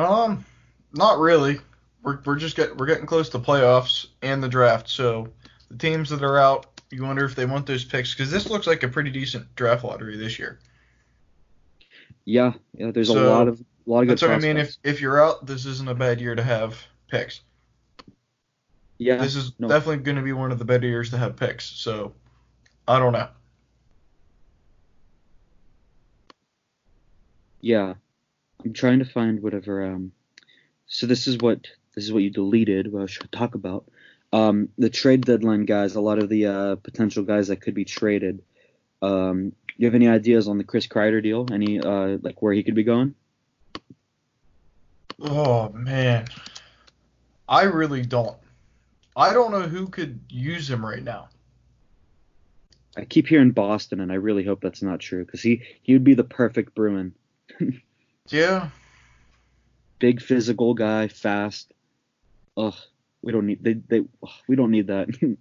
Um, 0.02 0.44
not 0.94 1.20
really. 1.20 1.60
We're 2.02 2.20
we're 2.26 2.38
just 2.38 2.56
get 2.56 2.76
we're 2.78 2.86
getting 2.88 3.06
close 3.06 3.30
to 3.30 3.40
playoffs 3.40 4.08
and 4.22 4.44
the 4.44 4.50
draft. 4.50 4.90
So 4.90 5.30
the 5.70 5.78
teams 5.78 6.10
that 6.10 6.24
are 6.24 6.38
out, 6.38 6.82
you 6.92 7.04
wonder 7.04 7.26
if 7.26 7.36
they 7.36 7.46
want 7.46 7.66
those 7.66 7.84
picks 7.84 8.14
because 8.14 8.30
this 8.32 8.50
looks 8.50 8.68
like 8.68 8.84
a 8.84 8.88
pretty 8.88 9.10
decent 9.10 9.56
draft 9.56 9.84
lottery 9.84 10.18
this 10.18 10.38
year. 10.38 10.60
Yeah, 12.26 12.54
yeah. 12.76 12.92
There's 12.92 13.10
a 13.10 13.20
lot 13.20 13.48
of 13.48 13.64
lot 13.92 14.02
of 14.02 14.08
good. 14.08 14.12
That's 14.18 14.22
what 14.24 14.32
I 14.32 14.40
mean. 14.40 14.58
If 14.58 14.76
if 14.84 15.02
you're 15.02 15.24
out, 15.24 15.46
this 15.46 15.66
isn't 15.66 15.88
a 15.90 15.96
bad 15.96 16.20
year 16.22 16.36
to 16.36 16.44
have 16.44 16.78
picks. 17.10 17.42
yeah, 18.98 19.18
This 19.18 19.36
is 19.36 19.54
no. 19.60 19.68
definitely 19.68 20.04
going 20.04 20.18
to 20.18 20.24
be 20.24 20.34
one 20.34 20.52
of 20.52 20.60
the 20.60 20.66
better 20.66 20.88
years 20.88 21.10
to 21.12 21.18
have 21.18 21.36
picks. 21.36 21.66
So 21.66 22.14
I 22.88 23.00
don't 23.00 23.14
know. 23.14 23.28
Yeah, 27.62 27.96
I'm 28.64 28.74
trying 28.74 29.00
to 29.00 29.06
find 29.06 29.42
whatever. 29.42 29.84
Um, 29.84 30.12
so 30.88 31.08
this 31.08 31.28
is 31.28 31.38
what 31.38 31.68
this 31.96 32.04
is 32.04 32.12
what 32.14 32.24
you 32.24 32.30
deleted. 32.30 32.92
What 32.92 33.04
I 33.04 33.06
should 33.08 33.32
talk 33.32 33.56
about. 33.56 33.86
Um, 34.34 34.70
the 34.78 34.90
trade 34.90 35.22
deadline 35.26 35.66
guys. 35.66 35.96
A 35.96 36.02
lot 36.02 36.20
of 36.20 36.30
the 36.30 36.46
uh, 36.46 36.76
potential 36.76 37.24
guys 37.24 37.48
that 37.48 37.62
could 37.62 37.74
be 37.74 37.86
traded. 37.86 38.44
Um, 39.02 39.50
do 39.50 39.74
you 39.78 39.88
have 39.88 39.96
any 39.96 40.08
ideas 40.08 40.48
on 40.48 40.58
the 40.58 40.64
Chris 40.64 40.88
Kreider 40.88 41.22
deal? 41.22 41.48
Any 41.52 41.80
uh, 41.80 42.18
like 42.22 42.42
where 42.42 42.54
he 42.54 42.64
could 42.64 42.76
be 42.76 42.84
going? 42.84 43.16
Oh 45.22 45.70
man, 45.70 46.26
I 47.48 47.64
really 47.64 48.02
don't. 48.02 48.38
I 49.16 49.34
don't 49.34 49.52
know 49.52 49.62
who 49.62 49.88
could 49.88 50.20
use 50.30 50.70
him 50.70 50.86
right 50.86 51.02
now. 51.04 51.30
I 52.98 53.06
keep 53.06 53.28
hearing 53.28 53.52
Boston, 53.52 54.00
and 54.02 54.12
I 54.12 54.16
really 54.16 54.44
hope 54.44 54.62
that's 54.62 54.82
not 54.82 55.00
true 55.00 55.26
because 55.26 55.42
he 55.42 55.62
he 55.84 55.94
would 55.94 56.04
be 56.04 56.14
the 56.16 56.24
perfect 56.24 56.76
Bruin. 56.76 57.14
Yeah, 58.30 58.70
Big 60.00 60.20
physical 60.20 60.74
guy, 60.74 61.08
fast. 61.10 61.72
Ugh, 62.58 62.74
we 63.22 63.32
don't 63.32 63.46
need 63.46 63.64
they 63.64 63.74
they 63.74 64.00
ugh, 64.24 64.30
we 64.48 64.56
don't 64.56 64.72
need 64.72 64.88
that. 64.88 65.10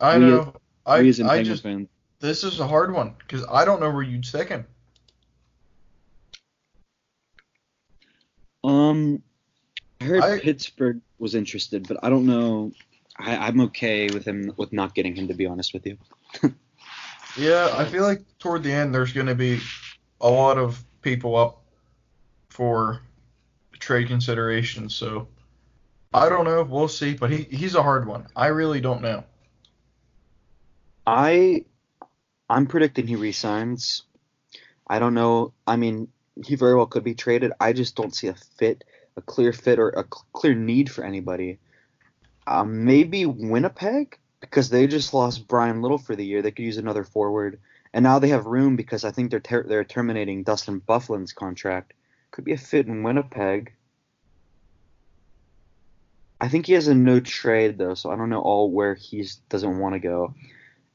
I 0.00 0.16
We- 0.18 0.24
know. 0.26 0.54
I 0.86 1.04
as 1.06 1.20
I 1.20 1.24
Penguin 1.24 1.44
just 1.44 1.62
fans. 1.64 1.88
this 2.20 2.44
is 2.44 2.60
a 2.60 2.66
hard 2.68 2.92
one 2.94 3.14
because 3.18 3.44
I 3.50 3.64
don't 3.64 3.80
know 3.80 3.90
where 3.90 4.02
you'd 4.04 4.24
stick 4.24 4.48
him. 4.48 4.64
Um, 8.64 9.22
I 10.00 10.04
heard 10.04 10.22
I- 10.22 10.38
Pittsburgh 10.38 11.00
was 11.18 11.34
interested, 11.34 11.86
but 11.88 11.98
I 12.02 12.10
don't 12.10 12.26
know. 12.26 12.72
I, 13.18 13.36
I'm 13.36 13.60
okay 13.62 14.08
with 14.10 14.24
him 14.24 14.52
with 14.56 14.72
not 14.72 14.94
getting 14.94 15.14
him, 15.14 15.28
to 15.28 15.34
be 15.34 15.46
honest 15.46 15.74
with 15.74 15.86
you. 15.86 15.98
Yeah, 17.36 17.72
I 17.76 17.84
feel 17.84 18.02
like 18.02 18.22
toward 18.40 18.64
the 18.64 18.72
end 18.72 18.92
there's 18.92 19.12
going 19.12 19.28
to 19.28 19.36
be 19.36 19.60
a 20.20 20.28
lot 20.28 20.58
of 20.58 20.82
people 21.00 21.36
up 21.36 21.62
for 22.48 23.02
trade 23.78 24.08
considerations. 24.08 24.96
So 24.96 25.28
I 26.12 26.28
don't 26.28 26.44
know. 26.44 26.64
We'll 26.64 26.88
see. 26.88 27.14
But 27.14 27.30
he 27.30 27.44
he's 27.44 27.76
a 27.76 27.82
hard 27.82 28.06
one. 28.06 28.26
I 28.34 28.48
really 28.48 28.80
don't 28.80 29.00
know. 29.00 29.22
I 31.06 31.64
I'm 32.48 32.66
predicting 32.66 33.06
he 33.06 33.16
resigns. 33.16 34.02
I 34.88 34.98
don't 34.98 35.14
know. 35.14 35.52
I 35.66 35.76
mean, 35.76 36.08
he 36.44 36.56
very 36.56 36.74
well 36.74 36.86
could 36.86 37.04
be 37.04 37.14
traded. 37.14 37.52
I 37.60 37.72
just 37.72 37.96
don't 37.96 38.14
see 38.14 38.28
a 38.28 38.34
fit, 38.34 38.84
a 39.16 39.22
clear 39.22 39.52
fit, 39.52 39.78
or 39.78 39.90
a 39.90 40.02
cl- 40.02 40.26
clear 40.32 40.54
need 40.54 40.90
for 40.90 41.04
anybody. 41.04 41.58
Um, 42.46 42.84
maybe 42.84 43.26
Winnipeg 43.26 44.18
because 44.40 44.70
they 44.70 44.86
just 44.86 45.14
lost 45.14 45.46
Bryan 45.46 45.82
Little 45.82 45.98
for 45.98 46.16
the 46.16 46.24
year. 46.24 46.42
They 46.42 46.50
could 46.50 46.64
use 46.64 46.78
another 46.78 47.04
forward, 47.04 47.60
and 47.92 48.02
now 48.02 48.18
they 48.18 48.28
have 48.28 48.46
room 48.46 48.76
because 48.76 49.04
I 49.04 49.10
think 49.10 49.30
they're 49.30 49.40
ter- 49.40 49.66
they're 49.66 49.84
terminating 49.84 50.42
Dustin 50.42 50.80
Byfuglien's 50.80 51.32
contract. 51.32 51.92
Could 52.30 52.44
be 52.44 52.52
a 52.52 52.58
fit 52.58 52.86
in 52.86 53.02
Winnipeg. 53.02 53.72
I 56.40 56.48
think 56.48 56.66
he 56.66 56.72
has 56.72 56.88
a 56.88 56.94
no 56.94 57.20
trade 57.20 57.76
though, 57.76 57.94
so 57.94 58.10
I 58.10 58.16
don't 58.16 58.30
know 58.30 58.40
all 58.40 58.70
where 58.70 58.94
he 58.94 59.28
doesn't 59.48 59.78
want 59.78 59.94
to 59.94 59.98
go. 59.98 60.34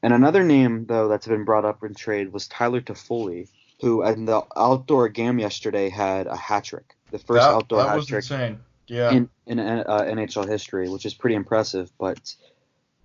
And 0.02 0.12
another 0.12 0.42
name 0.42 0.86
though 0.86 1.08
that's 1.08 1.26
been 1.26 1.44
brought 1.44 1.64
up 1.64 1.84
in 1.84 1.94
trade 1.94 2.32
was 2.32 2.48
Tyler 2.48 2.80
Toffoli, 2.80 3.48
who 3.80 4.02
in 4.02 4.24
the 4.24 4.42
outdoor 4.56 5.08
game 5.08 5.38
yesterday 5.38 5.88
had 5.88 6.26
a 6.26 6.36
hat 6.36 6.64
trick, 6.64 6.94
the 7.10 7.18
first 7.18 7.42
that 7.42 7.50
outdoor 7.50 7.82
that 7.82 7.88
hat 7.88 7.96
was 7.96 8.06
trick 8.06 8.18
insane. 8.24 8.60
Yeah. 8.86 9.10
in 9.10 9.28
in 9.46 9.58
uh, 9.58 9.84
NHL 9.86 10.48
history, 10.48 10.88
which 10.88 11.06
is 11.06 11.14
pretty 11.14 11.36
impressive. 11.36 11.90
But 11.98 12.34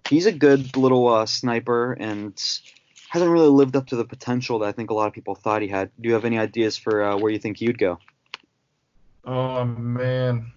he's 0.07 0.25
a 0.25 0.31
good 0.31 0.77
little 0.77 1.07
uh, 1.07 1.25
sniper 1.25 1.93
and 1.93 2.34
hasn't 3.10 3.31
really 3.31 3.49
lived 3.49 3.75
up 3.75 3.88
to 3.88 3.95
the 3.95 4.05
potential 4.05 4.60
that 4.60 4.67
I 4.67 4.71
think 4.71 4.89
a 4.89 4.93
lot 4.93 5.07
of 5.07 5.13
people 5.13 5.36
thought 5.36 5.62
he 5.62 5.67
had. 5.67 5.91
Do 5.99 6.07
you 6.07 6.13
have 6.13 6.25
any 6.25 6.38
ideas 6.38 6.77
for 6.77 7.03
uh, 7.03 7.17
where 7.17 7.31
you 7.31 7.39
think 7.39 7.60
would 7.62 7.77
go? 7.77 7.99
Oh 9.25 9.65
man. 9.65 10.51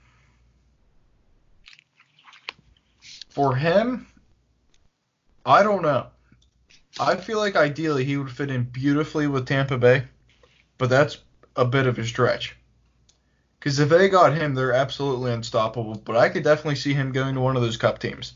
For 3.30 3.56
him, 3.56 4.06
I 5.44 5.64
don't 5.64 5.82
know. 5.82 6.06
I 6.98 7.16
feel 7.16 7.38
like 7.38 7.56
ideally 7.56 8.04
he 8.04 8.16
would 8.16 8.30
fit 8.30 8.50
in 8.50 8.64
beautifully 8.64 9.26
with 9.26 9.46
Tampa 9.46 9.78
Bay, 9.78 10.04
but 10.78 10.90
that's 10.90 11.18
a 11.56 11.64
bit 11.64 11.86
of 11.86 11.98
a 11.98 12.04
stretch. 12.04 12.56
Because 13.58 13.78
if 13.80 13.88
they 13.88 14.08
got 14.08 14.36
him, 14.36 14.54
they're 14.54 14.72
absolutely 14.72 15.32
unstoppable. 15.32 15.94
But 15.94 16.16
I 16.16 16.28
could 16.28 16.44
definitely 16.44 16.76
see 16.76 16.92
him 16.92 17.12
going 17.12 17.34
to 17.34 17.40
one 17.40 17.56
of 17.56 17.62
those 17.62 17.78
cup 17.78 17.98
teams. 17.98 18.34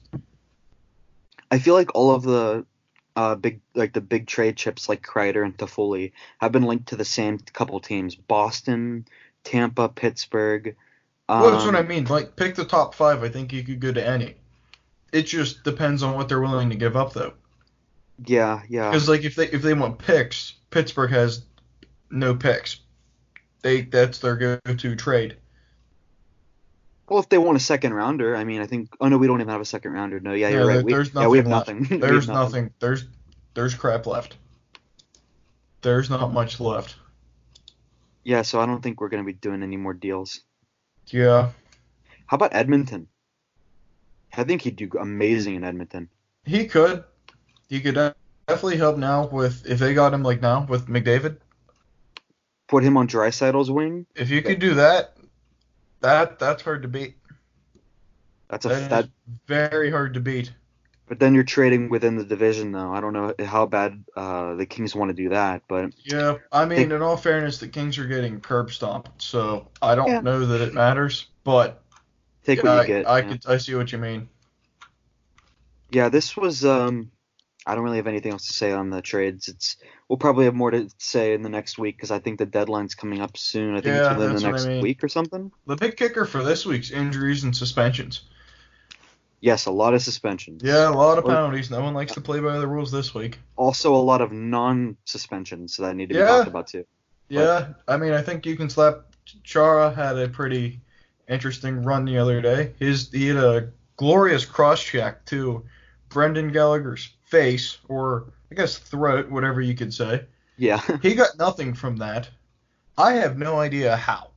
I 1.51 1.59
feel 1.59 1.75
like 1.75 1.95
all 1.95 2.15
of 2.15 2.23
the 2.23 2.65
uh, 3.15 3.35
big 3.35 3.61
like 3.75 3.93
the 3.93 4.01
big 4.01 4.27
trade 4.27 4.57
chips 4.57 4.89
like 4.89 5.03
Kreider 5.03 5.45
and 5.45 5.57
Toffoli 5.57 6.13
have 6.39 6.53
been 6.53 6.63
linked 6.63 6.89
to 6.89 6.97
the 6.97 7.05
same 7.05 7.39
couple 7.39 7.79
teams: 7.81 8.15
Boston, 8.15 9.07
Tampa, 9.45 9.89
Pittsburgh. 9.89 10.77
Um, 11.29 11.43
well, 11.43 11.51
that's 11.53 11.65
what 11.65 11.77
I 11.77 11.83
mean. 11.83 12.05
Like, 12.05 12.37
pick 12.37 12.55
the 12.55 12.65
top 12.65 12.95
five. 12.95 13.23
I 13.23 13.29
think 13.29 13.53
you 13.53 13.63
could 13.63 13.81
go 13.81 13.93
to 13.93 14.07
any. 14.07 14.37
It 15.13 15.23
just 15.23 15.63
depends 15.63 16.03
on 16.03 16.15
what 16.15 16.29
they're 16.29 16.41
willing 16.41 16.71
to 16.71 16.77
give 16.77 16.97
up, 16.97 17.13
though. 17.13 17.35
Yeah, 18.27 18.63
yeah. 18.69 18.91
Because 18.91 19.09
like 19.09 19.25
if 19.25 19.35
they 19.37 19.49
if 19.49 19.63
they 19.63 19.75
want 19.75 19.99
picks, 19.99 20.55
Pittsburgh 20.71 21.11
has 21.11 21.43
no 22.11 22.35
picks. 22.35 22.81
They 23.63 23.83
that's 23.83 24.19
their 24.19 24.37
go-to 24.37 24.97
trade. 24.97 25.37
Well, 27.09 27.21
if 27.21 27.29
they 27.29 27.39
want 27.39 27.57
a 27.57 27.61
second 27.61 27.95
rounder, 27.95 28.37
I 28.37 28.45
mean, 28.45 28.61
I 28.61 28.67
think. 28.67 28.95
Oh 29.01 29.09
no, 29.09 29.19
we 29.19 29.27
don't 29.27 29.41
even 29.41 29.51
have 29.51 29.61
a 29.61 29.67
second 29.67 29.93
rounder. 29.93 30.21
No, 30.21 30.33
yeah, 30.35 30.49
Yeah, 30.49 30.57
you're 30.57 30.67
right. 30.67 30.85
We, 30.85 30.93
there's 30.93 31.15
yeah, 31.15 31.29
we 31.29 31.39
have 31.39 31.47
nothing 31.47 31.83
nothing. 31.83 32.01
We 32.01 32.07
have 32.07 32.13
There's 32.13 32.29
nothing. 32.29 32.71
There's 32.81 33.07
there's 33.55 33.75
crap 33.75 34.07
left. 34.07 34.37
There's 35.81 36.11
not 36.11 36.33
much 36.33 36.61
left. 36.61 36.97
Yeah, 38.25 38.43
so 38.43 38.61
I 38.61 38.67
don't 38.67 38.83
think 38.83 39.01
we're 39.01 39.09
gonna 39.09 39.25
be 39.25 39.33
doing 39.33 39.63
any 39.63 39.77
more 39.77 39.95
deals. 39.95 40.41
Yeah, 41.07 41.51
How 42.27 42.35
about 42.35 42.55
Edmonton? 42.55 43.09
I 44.37 44.45
think 44.45 44.63
he'd 44.63 44.77
do 44.77 44.91
amazing 45.01 45.55
in 45.55 45.65
Edmonton. 45.65 46.11
he 46.45 46.67
could. 46.67 47.05
He 47.69 47.81
could 47.81 47.95
definitely 48.47 48.77
help 48.79 48.97
now 48.97 49.27
with 49.27 49.67
if 49.67 49.79
they 49.79 49.95
got 49.95 50.15
him 50.15 50.23
like 50.23 50.41
now 50.41 50.67
with 50.69 50.87
McDavid. 50.89 51.39
Put 52.67 52.83
him 52.85 52.97
on 52.97 53.09
Draisaitl's 53.09 53.71
wing. 53.71 54.07
If 54.15 54.31
you 54.31 54.43
could 54.43 54.59
do 54.59 54.75
that, 54.75 55.17
that 56.01 56.39
that's 56.39 56.63
hard 56.63 56.83
to 56.83 56.89
beat. 56.89 57.17
That's 58.49 58.65
a 58.65 58.69
That 58.69 58.83
is 58.83 58.89
that. 58.89 59.09
very 59.47 59.91
hard 59.91 60.15
to 60.15 60.21
beat. 60.21 60.53
But 61.07 61.19
then 61.19 61.35
you're 61.35 61.45
trading 61.45 61.89
within 61.89 62.17
the 62.17 62.25
division, 62.25 62.73
though. 62.73 62.93
I 62.93 63.01
don't 63.01 63.15
know 63.15 63.35
how 63.47 63.65
bad 63.65 64.05
uh, 64.15 64.55
the 64.57 64.67
Kings 64.67 64.95
want 64.95 65.09
to 65.09 65.15
do 65.15 65.31
that, 65.31 65.63
but 65.67 65.93
Yeah, 66.05 66.37
I 66.53 66.67
mean, 66.67 66.91
They- 66.91 66.95
in 66.97 67.03
all 67.03 67.17
fairness, 67.17 67.59
the 67.59 67.69
Kings 67.69 67.97
are 67.99 68.07
getting 68.07 68.41
curb 68.41 68.71
stomped, 68.71 69.23
so 69.23 69.69
I 69.81 69.95
don't 69.95 70.09
Yeah. 70.09 70.21
know 70.21 70.45
that 70.45 70.61
it 70.61 70.75
matters. 70.75 71.27
But 71.45 71.83
take 72.45 72.63
what 72.63 72.73
I, 72.73 72.81
you 72.83 72.87
get. 72.87 73.09
I 73.09 73.19
yeah. 73.21 73.29
could, 73.29 73.47
I 73.47 73.57
see 73.57 73.75
what 73.75 73.91
you 73.91 73.97
mean. 73.99 74.29
Yeah, 75.91 76.11
this 76.11 76.37
was. 76.37 76.65
Um, 76.67 77.11
I 77.69 77.75
don't 77.75 77.85
really 77.85 77.99
have 77.99 78.07
anything 78.07 78.33
else 78.33 78.47
to 78.47 78.55
say 78.55 78.73
on 78.73 78.89
the 78.91 79.03
trades. 79.03 79.47
It's 79.49 79.77
we'll 80.09 80.17
probably 80.17 80.47
have 80.47 80.55
more 80.55 80.71
to 80.71 80.89
say 80.99 81.35
in 81.35 81.43
the 81.43 81.49
next 81.51 81.77
week 81.79 81.97
because 81.97 82.11
I 82.11 82.19
think 82.19 82.39
the 82.39 82.47
deadline's 82.47 82.95
coming 82.95 83.21
up 83.21 83.37
soon. 83.37 83.75
I 83.77 83.81
think 83.81 83.95
Yeah, 83.95 84.11
it's 84.13 84.19
within 84.19 84.35
the 84.37 84.41
what 84.43 84.45
I 84.45 84.51
next 84.53 84.67
mean. 84.67 84.83
week 84.83 85.05
or 85.05 85.09
something. 85.09 85.53
The 85.67 85.77
big 85.77 85.97
kicker 85.97 86.25
for 86.25 86.43
this 86.43 86.65
week's 86.65 86.91
injuries 86.91 87.45
and 87.45 87.55
suspensions. 87.55 88.23
Yes, 89.41 89.67
a 89.67 89.71
lot 89.71 89.95
of 89.95 90.03
suspensions. 90.03 90.63
Yeah, 90.65 90.89
a 90.89 90.91
lot 90.91 91.19
of 91.19 91.25
penalties. 91.25 91.71
No 91.71 91.81
one 91.83 91.95
likes 91.95 92.15
to 92.15 92.21
play 92.21 92.41
by 92.41 92.59
the 92.59 92.67
rules 92.67 92.91
this 92.91 93.15
week. 93.15 93.39
Also, 93.55 93.95
a 93.95 93.97
lot 93.97 94.21
of 94.21 94.33
non-suspensions 94.33 95.77
that 95.77 95.95
need 95.95 96.09
to 96.09 96.15
be 96.15 96.19
Yeah. 96.21 96.27
talked 96.27 96.49
about 96.49 96.67
too. 96.67 96.85
Yeah, 97.29 97.69
I 97.87 97.99
mean, 97.99 98.13
I 98.13 98.23
think 98.23 98.47
you 98.47 98.57
can 98.57 98.71
slap. 98.71 99.03
Chara 99.45 99.93
had 99.93 100.19
a 100.19 100.29
pretty 100.29 100.81
interesting 101.29 101.83
run 101.85 102.07
the 102.07 102.17
other 102.19 102.41
day. 102.41 102.73
His 102.79 103.11
he 103.13 103.29
had 103.29 103.37
a 103.37 103.69
glorious 103.97 104.45
cross 104.47 104.83
check 104.83 105.25
to 105.27 105.65
Brendan 106.09 106.51
Gallagher's 106.51 107.11
face, 107.29 107.79
or 107.89 108.33
I 108.51 108.55
guess 108.55 108.79
throat, 108.79 109.31
whatever 109.31 109.61
you 109.61 109.75
could 109.75 109.93
say. 109.93 110.25
Yeah, 110.57 110.81
He 111.03 111.15
got 111.15 111.39
nothing 111.39 111.75
from 111.75 111.97
that. 111.99 112.29
I 112.97 113.13
have 113.13 113.39
no 113.39 113.61
idea 113.61 113.97
how. 113.97 114.31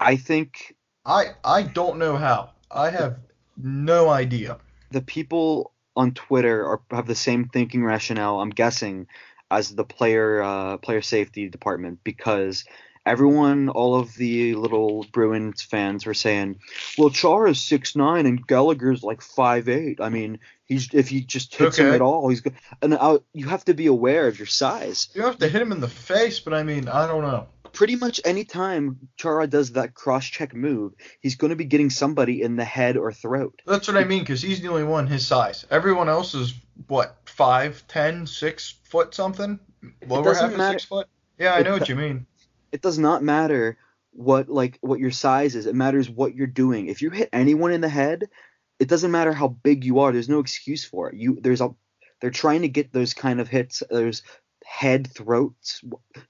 I 0.00 0.16
think 0.16 0.76
I 1.06 1.26
I 1.44 1.62
don't 1.62 1.98
know 1.98 2.16
how. 2.16 2.50
I 2.70 2.90
have 2.90 3.18
no 3.56 4.08
idea. 4.10 4.58
the 4.90 5.02
people 5.02 5.72
on 5.96 6.12
Twitter 6.12 6.66
are 6.66 6.80
have 6.90 7.06
the 7.06 7.14
same 7.14 7.48
thinking 7.48 7.84
rationale. 7.84 8.40
I'm 8.40 8.50
guessing 8.50 9.06
as 9.50 9.74
the 9.74 9.84
player 9.84 10.42
uh, 10.42 10.78
player 10.78 11.02
safety 11.02 11.48
department 11.48 12.00
because 12.04 12.64
everyone, 13.04 13.68
all 13.68 13.96
of 13.98 14.14
the 14.14 14.54
little 14.54 15.06
Bruins 15.12 15.62
fans 15.62 16.06
were 16.06 16.14
saying, 16.14 16.60
"Well, 16.96 17.10
Chara's 17.10 17.60
six 17.60 17.96
nine 17.96 18.26
and 18.26 18.46
Gallagher's 18.46 19.02
like 19.02 19.22
five 19.22 19.68
eight. 19.68 20.00
I 20.00 20.08
mean, 20.08 20.38
he's 20.64 20.92
if 20.92 21.08
he 21.08 21.22
just 21.22 21.54
hits 21.54 21.78
him 21.78 21.92
at 21.92 22.00
all, 22.00 22.28
he's 22.28 22.40
good." 22.40 22.54
And 22.80 22.94
I, 22.94 23.18
you 23.32 23.48
have 23.48 23.64
to 23.66 23.74
be 23.74 23.86
aware 23.86 24.28
of 24.28 24.38
your 24.38 24.46
size. 24.46 25.08
You 25.14 25.22
have 25.22 25.38
to 25.38 25.48
hit 25.48 25.62
him 25.62 25.72
in 25.72 25.80
the 25.80 25.88
face, 25.88 26.40
but 26.40 26.54
I 26.54 26.62
mean, 26.62 26.88
I 26.88 27.06
don't 27.06 27.22
know. 27.22 27.48
Pretty 27.72 27.96
much 27.96 28.20
any 28.24 28.44
time 28.44 29.08
Chara 29.16 29.46
does 29.46 29.72
that 29.72 29.94
cross 29.94 30.26
check 30.26 30.54
move, 30.54 30.92
he's 31.20 31.36
going 31.36 31.50
to 31.50 31.56
be 31.56 31.64
getting 31.64 31.88
somebody 31.88 32.42
in 32.42 32.56
the 32.56 32.66
head 32.66 32.98
or 32.98 33.12
throat. 33.12 33.62
That's 33.66 33.88
what 33.88 33.96
I 33.96 34.04
mean, 34.04 34.20
because 34.20 34.42
he's 34.42 34.60
the 34.60 34.68
only 34.68 34.84
one 34.84 35.06
his 35.06 35.26
size. 35.26 35.64
Everyone 35.70 36.08
else 36.10 36.34
is 36.34 36.52
what 36.88 37.16
five, 37.24 37.82
ten, 37.88 38.26
six 38.26 38.74
foot 38.84 39.14
something. 39.14 39.58
Lower 40.06 40.34
half 40.34 40.54
matter. 40.54 40.62
of 40.62 40.70
six 40.72 40.84
foot. 40.84 41.08
Yeah, 41.38 41.54
I 41.54 41.62
know 41.62 41.72
what 41.72 41.88
you 41.88 41.96
mean. 41.96 42.26
It 42.72 42.80
does 42.82 42.98
not 42.98 43.22
matter 43.22 43.78
what 44.12 44.48
like 44.48 44.78
what 44.80 44.98
your 45.00 45.10
size 45.10 45.54
is. 45.54 45.66
It 45.66 45.74
matters 45.74 46.10
what 46.10 46.34
you're 46.34 46.46
doing. 46.46 46.88
If 46.88 47.02
you 47.02 47.10
hit 47.10 47.28
anyone 47.32 47.72
in 47.72 47.80
the 47.80 47.88
head, 47.88 48.28
it 48.78 48.88
doesn't 48.88 49.10
matter 49.10 49.32
how 49.32 49.48
big 49.48 49.84
you 49.84 50.00
are. 50.00 50.12
There's 50.12 50.28
no 50.28 50.40
excuse 50.40 50.84
for 50.84 51.10
it. 51.10 51.16
You 51.16 51.38
there's 51.40 51.60
a 51.60 51.74
they're 52.20 52.30
trying 52.30 52.62
to 52.62 52.68
get 52.68 52.92
those 52.92 53.14
kind 53.14 53.40
of 53.40 53.48
hits. 53.48 53.82
There's 53.90 54.22
head 54.64 55.08
throats. 55.12 55.82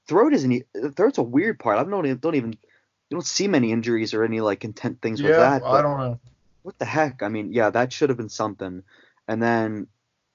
Throat 0.07 0.33
isn't 0.33 0.63
throat's 0.95 1.17
a 1.17 1.23
weird 1.23 1.59
part. 1.59 1.77
I 1.77 1.83
don't 1.83 2.19
don't 2.21 2.35
even 2.35 2.51
you 2.51 3.17
don't 3.17 3.25
see 3.25 3.47
many 3.47 3.71
injuries 3.71 4.13
or 4.13 4.23
any 4.23 4.41
like 4.41 4.63
intent 4.63 5.01
things 5.01 5.21
with 5.21 5.31
Yeah, 5.31 5.59
that. 5.59 5.63
I 5.63 5.81
don't 5.81 5.99
know. 5.99 6.19
what 6.63 6.77
the 6.79 6.85
heck? 6.85 7.21
I 7.21 7.27
mean, 7.29 7.53
yeah, 7.53 7.69
that 7.69 7.93
should 7.93 8.09
have 8.09 8.17
been 8.17 8.29
something. 8.29 8.83
And 9.27 9.41
then 9.41 9.87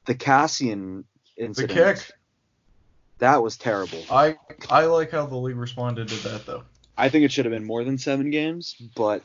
the 0.06 0.14
Kassian 0.14 1.04
The 1.36 1.44
incident. 1.44 1.98
kick. 1.98 2.12
That 3.18 3.42
was 3.42 3.56
terrible. 3.56 4.04
I 4.10 4.36
I 4.70 4.84
like 4.84 5.10
how 5.10 5.26
the 5.26 5.36
league 5.36 5.56
responded 5.56 6.08
to 6.08 6.28
that 6.28 6.46
though. 6.46 6.64
I 6.96 7.08
think 7.08 7.24
it 7.24 7.32
should 7.32 7.44
have 7.44 7.52
been 7.52 7.64
more 7.64 7.84
than 7.84 7.98
seven 7.98 8.30
games, 8.30 8.74
but 8.96 9.22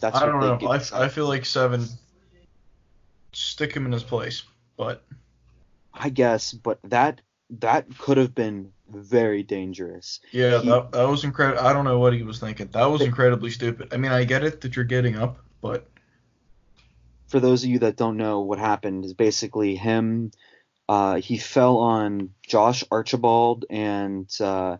that's 0.00 0.16
I 0.16 0.26
don't 0.26 0.40
know. 0.40 0.68
I. 0.68 0.82
I 0.92 1.08
feel 1.08 1.26
like 1.26 1.44
seven. 1.44 1.86
Stick 3.32 3.74
him 3.74 3.84
in 3.86 3.92
his 3.92 4.04
place, 4.04 4.44
but 4.76 5.02
I 5.92 6.08
guess, 6.08 6.52
but 6.52 6.78
that 6.84 7.20
that 7.60 7.86
could 7.98 8.16
have 8.16 8.34
been 8.34 8.72
very 8.88 9.42
dangerous. 9.42 10.20
yeah, 10.30 10.60
He- 10.60 10.68
that, 10.68 10.92
that 10.92 11.08
was 11.08 11.24
incredible. 11.24 11.62
I 11.66 11.72
don't 11.72 11.84
know 11.84 11.98
what 11.98 12.12
he 12.14 12.22
was 12.22 12.38
thinking. 12.38 12.68
That 12.68 12.84
was 12.86 13.02
incredibly 13.02 13.50
stupid. 13.50 13.92
I 13.92 13.96
mean, 13.96 14.12
I 14.12 14.24
get 14.24 14.44
it 14.44 14.60
that 14.60 14.76
you're 14.76 14.84
getting 14.84 15.16
up, 15.16 15.38
but 15.60 15.88
For 17.28 17.40
those 17.40 17.64
of 17.64 17.70
you 17.70 17.80
that 17.80 17.96
don't 17.96 18.16
know, 18.16 18.40
what 18.42 18.58
happened 18.58 19.04
is 19.04 19.14
basically 19.14 19.74
him. 19.76 20.30
Uh, 20.88 21.16
he 21.16 21.38
fell 21.38 21.78
on 21.78 22.30
Josh 22.46 22.84
Archibald 22.90 23.64
and 23.70 24.30
uh, 24.40 24.76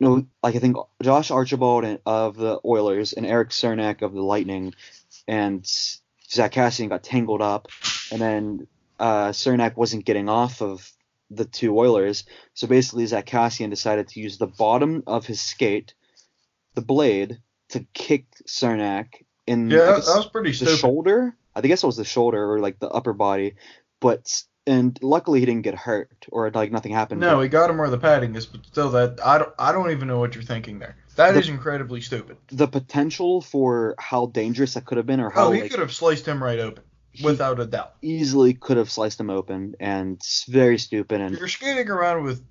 no, 0.00 0.26
like 0.42 0.56
I 0.56 0.58
think 0.58 0.76
Josh 1.02 1.30
Archibald 1.30 1.84
and, 1.84 1.98
of 2.06 2.36
the 2.36 2.58
Oilers 2.64 3.12
and 3.12 3.26
Erik 3.26 3.50
Cernak 3.50 4.02
of 4.02 4.14
the 4.14 4.22
Lightning, 4.22 4.74
and 5.28 5.64
Zack 6.28 6.52
Kassian 6.52 6.88
got 6.88 7.02
tangled 7.02 7.42
up, 7.42 7.68
and 8.10 8.20
then 8.20 8.66
uh, 8.98 9.28
Cernak 9.28 9.76
wasn't 9.76 10.06
getting 10.06 10.28
off 10.28 10.62
of 10.62 10.90
the 11.30 11.44
two 11.44 11.78
Oilers, 11.78 12.24
so 12.54 12.66
basically 12.66 13.06
Zack 13.06 13.26
Kassian 13.26 13.70
decided 13.70 14.08
to 14.08 14.20
use 14.20 14.38
the 14.38 14.46
bottom 14.46 15.02
of 15.06 15.26
his 15.26 15.40
skate, 15.40 15.94
the 16.74 16.82
blade, 16.82 17.38
to 17.68 17.86
kick 17.92 18.26
Cernak 18.48 19.22
in 19.46 19.70
yeah, 19.70 19.78
that, 19.84 19.96
was 19.98 20.26
pretty 20.26 20.50
the 20.50 20.56
stupid. 20.56 20.78
shoulder. 20.78 21.36
I 21.54 21.60
guess 21.60 21.82
it 21.82 21.86
was 21.86 21.96
the 21.96 22.04
shoulder 22.04 22.52
or 22.52 22.58
like 22.58 22.78
the 22.78 22.88
upper 22.88 23.12
body, 23.12 23.56
but 24.00 24.44
and 24.66 24.98
luckily 25.02 25.40
he 25.40 25.46
didn't 25.46 25.62
get 25.62 25.74
hurt 25.74 26.26
or 26.30 26.50
like 26.50 26.70
nothing 26.72 26.92
happened. 26.92 27.20
No, 27.20 27.40
he 27.40 27.48
got 27.48 27.70
him 27.70 27.78
where 27.78 27.90
the 27.90 27.98
padding 27.98 28.34
is, 28.36 28.46
but 28.46 28.64
still, 28.66 28.90
that 28.90 29.18
I 29.24 29.38
don't 29.38 29.52
I 29.58 29.72
don't 29.72 29.90
even 29.90 30.08
know 30.08 30.18
what 30.18 30.34
you're 30.34 30.44
thinking 30.44 30.78
there. 30.78 30.96
That 31.16 31.32
The- 31.32 31.40
is 31.40 31.48
incredibly 31.48 32.00
stupid. 32.00 32.36
the 32.52 32.68
potential 32.68 33.40
for 33.40 33.94
how 33.98 34.26
dangerous 34.26 34.74
that 34.74 34.84
could 34.86 34.96
have 34.98 35.06
been 35.06 35.20
or 35.20 35.30
how 35.30 35.48
Oh, 35.48 35.50
he 35.52 35.62
like, 35.62 35.70
could 35.70 35.80
have 35.80 35.92
sliced 35.92 36.26
him 36.26 36.42
right 36.42 36.58
open, 36.58 36.84
without 37.22 37.58
a 37.60 37.66
doubt. 37.66 37.94
easily 38.02 38.54
could 38.54 38.76
have 38.76 38.90
sliced 38.90 39.18
him 39.20 39.30
open 39.30 39.74
and 39.80 40.16
it's 40.16 40.44
very 40.44 40.78
stupid 40.78 41.20
and 41.20 41.36
You're 41.36 41.48
skating 41.48 41.88
around 41.88 42.24
with 42.24 42.42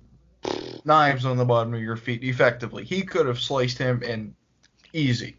knives 0.84 1.24
on 1.24 1.36
the 1.36 1.44
bottom 1.44 1.74
of 1.74 1.80
your 1.80 1.96
feet, 1.96 2.22
effectively. 2.24 2.84
He 2.84 3.02
could 3.02 3.26
have 3.26 3.38
sliced 3.40 3.78
him 3.78 4.02
in 4.02 4.34
easy. 4.92 5.36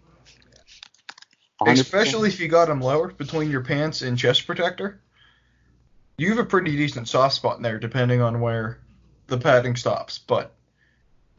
100%. 1.62 1.74
Especially 1.80 2.30
if 2.30 2.40
you 2.40 2.48
got 2.48 2.70
him 2.70 2.82
lower 2.82 3.10
between 3.10 3.52
your 3.52 3.62
pants 3.62 4.02
and 4.02 4.18
chest 4.18 4.46
protector. 4.48 5.01
You 6.18 6.30
have 6.30 6.40
a 6.40 6.46
pretty 6.46 6.76
decent 6.76 7.08
soft 7.08 7.36
spot 7.36 7.58
in 7.58 7.64
there, 7.64 7.80
depending 7.80 8.22
on 8.22 8.42
where 8.42 8.80
the 9.28 9.38
padding 9.38 9.76
stops. 9.76 10.20
But 10.20 10.54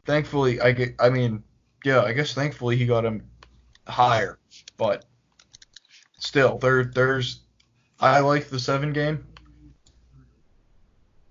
thankfully, 0.05 0.59
I 0.59 0.71
get. 0.73 0.95
I 0.99 1.09
mean, 1.09 1.43
yeah, 1.85 2.01
I 2.01 2.13
guess 2.13 2.33
thankfully 2.33 2.75
he 2.75 2.85
got 2.85 3.05
him 3.05 3.23
higher. 3.87 4.39
But 4.77 5.05
still, 6.19 6.57
there, 6.57 6.83
there's. 6.83 7.41
I 7.99 8.19
like 8.19 8.49
the 8.49 8.59
seven 8.59 8.91
game. 8.93 9.25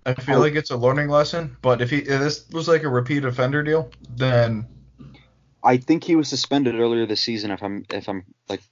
I 0.05 0.15
feel 0.15 0.37
Oh. 0.39 0.41
like 0.41 0.55
it's 0.55 0.71
a 0.71 0.77
learning 0.77 1.09
lesson. 1.09 1.57
But 1.63 1.81
if 1.83 1.91
he 1.91 1.99
if 1.99 2.07
this 2.21 2.49
was 2.51 2.69
like 2.69 2.83
a 2.83 2.89
repeat 2.89 3.25
offender 3.25 3.63
deal, 3.63 3.91
then 4.17 4.67
I 5.63 5.77
think 5.77 6.03
he 6.05 6.17
was 6.17 6.29
suspended 6.29 6.75
earlier 6.75 7.07
this 7.07 7.21
season 7.21 7.51
if 7.51 7.63
I'm 7.63 7.85
if 7.91 8.09
I'm 8.09 8.25
like 8.49 8.63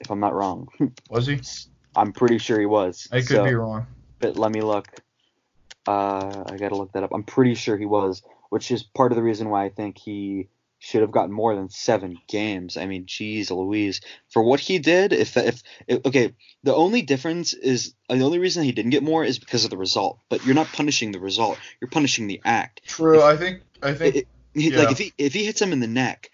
if 0.00 0.10
I'm 0.10 0.20
not 0.20 0.34
wrong. 0.34 0.68
was 1.10 1.26
he? 1.26 1.40
I'm 1.96 2.12
pretty 2.12 2.38
sure 2.38 2.58
he 2.58 2.66
was. 2.66 3.08
I 3.12 3.18
could 3.20 3.28
So- 3.28 3.44
be 3.44 3.54
wrong. 3.54 3.86
but 4.18 4.36
let 4.36 4.50
me 4.52 4.60
look. 4.62 4.86
Uh, 5.86 6.44
I 6.48 6.56
gotta 6.58 6.76
look 6.76 6.92
that 6.92 7.02
up. 7.02 7.10
I'm 7.12 7.24
pretty 7.24 7.54
sure 7.54 7.76
he 7.76 7.86
was, 7.86 8.22
which 8.50 8.70
is 8.70 8.82
part 8.82 9.10
of 9.12 9.16
the 9.16 9.22
reason 9.22 9.50
why 9.50 9.64
I 9.64 9.68
think 9.68 9.98
he 9.98 10.48
should 10.78 11.00
have 11.00 11.10
gotten 11.10 11.32
more 11.32 11.54
than 11.54 11.68
seven 11.70 12.18
games. 12.28 12.76
I 12.76 12.86
mean, 12.86 13.04
geez, 13.06 13.50
Louise, 13.50 14.00
for 14.30 14.42
what 14.42 14.60
he 14.60 14.78
did. 14.78 15.12
If 15.12 15.36
if, 15.36 15.62
if 15.88 16.06
okay, 16.06 16.34
the 16.62 16.74
only 16.74 17.02
difference 17.02 17.52
is 17.52 17.94
uh, 18.08 18.14
the 18.14 18.22
only 18.24 18.38
reason 18.38 18.62
he 18.62 18.72
didn't 18.72 18.90
get 18.90 19.02
more 19.02 19.24
is 19.24 19.38
because 19.40 19.64
of 19.64 19.70
the 19.70 19.76
result. 19.76 20.18
But 20.28 20.44
you're 20.46 20.54
not 20.54 20.68
punishing 20.68 21.10
the 21.12 21.20
result. 21.20 21.58
You're 21.80 21.90
punishing 21.90 22.26
the 22.28 22.40
act. 22.44 22.82
True. 22.86 23.18
If- 23.18 23.24
I 23.24 23.36
think. 23.36 23.62
I 23.82 23.94
think. 23.94 24.16
It- 24.16 24.28
He, 24.54 24.70
Yeah. 24.70 24.80
Like 24.80 24.92
if 24.92 24.98
he 24.98 25.12
if 25.18 25.32
he 25.32 25.44
hits 25.46 25.60
him 25.62 25.72
in 25.72 25.80
the 25.80 25.86
neck, 25.88 26.30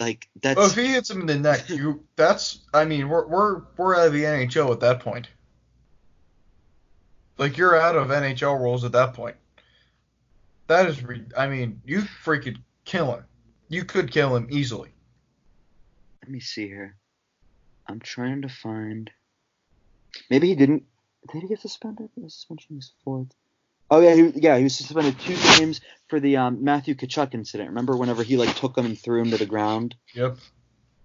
like 0.00 0.28
that's 0.40 0.58
Oh, 0.58 0.66
if 0.66 0.74
he 0.74 0.86
hits 0.86 1.10
him 1.10 1.20
in 1.20 1.26
the 1.26 1.38
neck, 1.38 1.68
you 1.68 2.02
that's 2.16 2.60
I 2.72 2.86
mean, 2.86 3.08
we're 3.08 3.26
we're 3.26 3.62
we're 3.76 3.94
out 3.94 4.08
of 4.08 4.12
the 4.14 4.24
NHL 4.24 4.72
at 4.72 4.80
that 4.80 5.00
point. 5.00 5.28
Like 7.36 7.56
you're 7.56 7.78
out 7.78 7.96
of 7.96 8.08
NHL 8.08 8.58
rules 8.58 8.84
at 8.84 8.92
that 8.92 9.14
point. 9.14 9.36
That 10.66 10.86
is 10.86 11.02
re- 11.02 11.26
I 11.36 11.48
mean, 11.48 11.82
you 11.84 12.00
freaking 12.00 12.56
kill 12.84 13.14
him. 13.14 13.24
You 13.68 13.84
could 13.84 14.10
kill 14.10 14.34
him 14.34 14.48
easily. 14.50 14.90
Let 16.22 16.30
me 16.30 16.40
see 16.40 16.66
here. 16.66 16.96
I'm 17.86 18.00
trying 18.00 18.42
to 18.42 18.48
find. 18.48 19.10
Maybe 20.30 20.48
he 20.48 20.54
didn't. 20.54 20.84
Did 21.32 21.42
he 21.42 21.48
get 21.48 21.60
suspended? 21.60 22.08
The 22.16 22.30
suspension 22.30 22.76
was 22.76 22.92
fourth. 23.04 23.34
Oh 23.90 24.00
yeah, 24.00 24.14
he, 24.14 24.32
yeah, 24.36 24.56
he 24.56 24.64
was 24.64 24.76
suspended 24.76 25.18
two 25.18 25.36
games 25.58 25.80
for 26.08 26.20
the 26.20 26.36
um, 26.36 26.62
Matthew 26.62 26.94
Tkachuk 26.94 27.34
incident. 27.34 27.70
Remember 27.70 27.96
whenever 27.96 28.22
he 28.22 28.36
like 28.36 28.54
took 28.54 28.78
him 28.78 28.86
and 28.86 28.98
threw 28.98 29.20
him 29.20 29.30
to 29.30 29.36
the 29.36 29.46
ground? 29.46 29.96
Yep. 30.14 30.38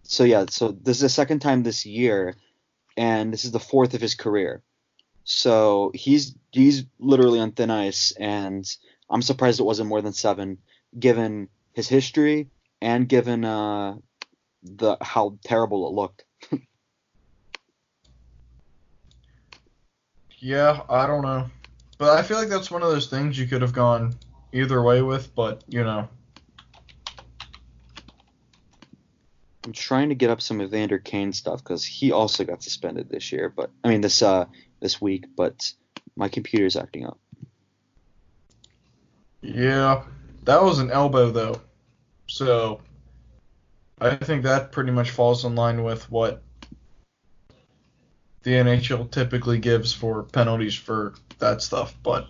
So 0.03 0.23
yeah, 0.23 0.45
so 0.49 0.71
this 0.71 0.97
is 0.97 1.01
the 1.01 1.09
second 1.09 1.39
time 1.39 1.63
this 1.63 1.85
year, 1.85 2.35
and 2.95 3.33
this 3.33 3.43
is 3.43 3.51
the 3.51 3.59
fourth 3.59 3.95
of 3.95 4.01
his 4.01 4.13
career. 4.13 4.61
So 5.23 5.91
he's 5.95 6.35
he's 6.51 6.85
literally 6.99 7.39
on 7.39 7.53
thin 7.53 7.71
ice, 7.71 8.13
and 8.19 8.63
I'm 9.09 9.23
surprised 9.23 9.59
it 9.59 9.63
wasn't 9.63 9.89
more 9.89 10.03
than 10.03 10.13
seven, 10.13 10.59
given 10.97 11.49
his 11.73 11.87
history 11.87 12.49
and 12.81 13.09
given 13.09 13.43
uh 13.43 13.95
the 14.61 14.97
how 15.01 15.39
terrible 15.43 15.87
it 15.87 15.93
looked. 15.93 16.23
Yeah, 20.37 20.81
I 20.89 21.07
don't 21.07 21.23
know. 21.23 21.49
But 21.97 22.17
I 22.17 22.23
feel 22.23 22.37
like 22.37 22.49
that's 22.49 22.69
one 22.69 22.83
of 22.83 22.89
those 22.89 23.07
things 23.07 23.39
you 23.39 23.47
could 23.47 23.61
have 23.61 23.73
gone 23.73 24.15
either 24.51 24.81
way 24.81 25.01
with, 25.01 25.33
but 25.35 25.63
you 25.67 25.83
know. 25.83 26.07
I'm 29.63 29.73
trying 29.73 30.09
to 30.09 30.15
get 30.15 30.29
up 30.29 30.41
some 30.41 30.61
Evander 30.61 30.99
Kane 30.99 31.33
stuff 31.33 31.63
because 31.63 31.83
he 31.83 32.11
also 32.11 32.43
got 32.43 32.61
suspended 32.61 33.09
this 33.09 33.31
year, 33.31 33.49
but 33.49 33.71
I 33.83 33.89
mean 33.89 34.01
this 34.01 34.21
uh 34.21 34.45
this 34.79 35.01
week, 35.01 35.25
but 35.35 35.71
my 36.15 36.29
computer's 36.29 36.75
acting 36.75 37.05
up. 37.05 37.19
Yeah, 39.41 40.03
that 40.43 40.61
was 40.61 40.79
an 40.79 40.91
elbow 40.91 41.31
though, 41.31 41.61
so 42.27 42.81
I 43.99 44.15
think 44.15 44.43
that 44.43 44.71
pretty 44.71 44.91
much 44.91 45.11
falls 45.11 45.45
in 45.45 45.55
line 45.55 45.83
with 45.83 46.09
what 46.11 46.43
the 48.45 48.51
NHL 48.51 49.09
typically 49.09 49.57
gives 49.57 49.91
for 49.91 50.23
penalties 50.23 50.75
for 50.75 51.15
that 51.39 51.63
stuff. 51.63 51.95
But 52.03 52.27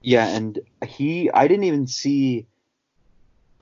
yeah, 0.00 0.28
and 0.28 0.58
he 0.86 1.30
I 1.32 1.48
didn't 1.48 1.64
even 1.64 1.88
see 1.88 2.46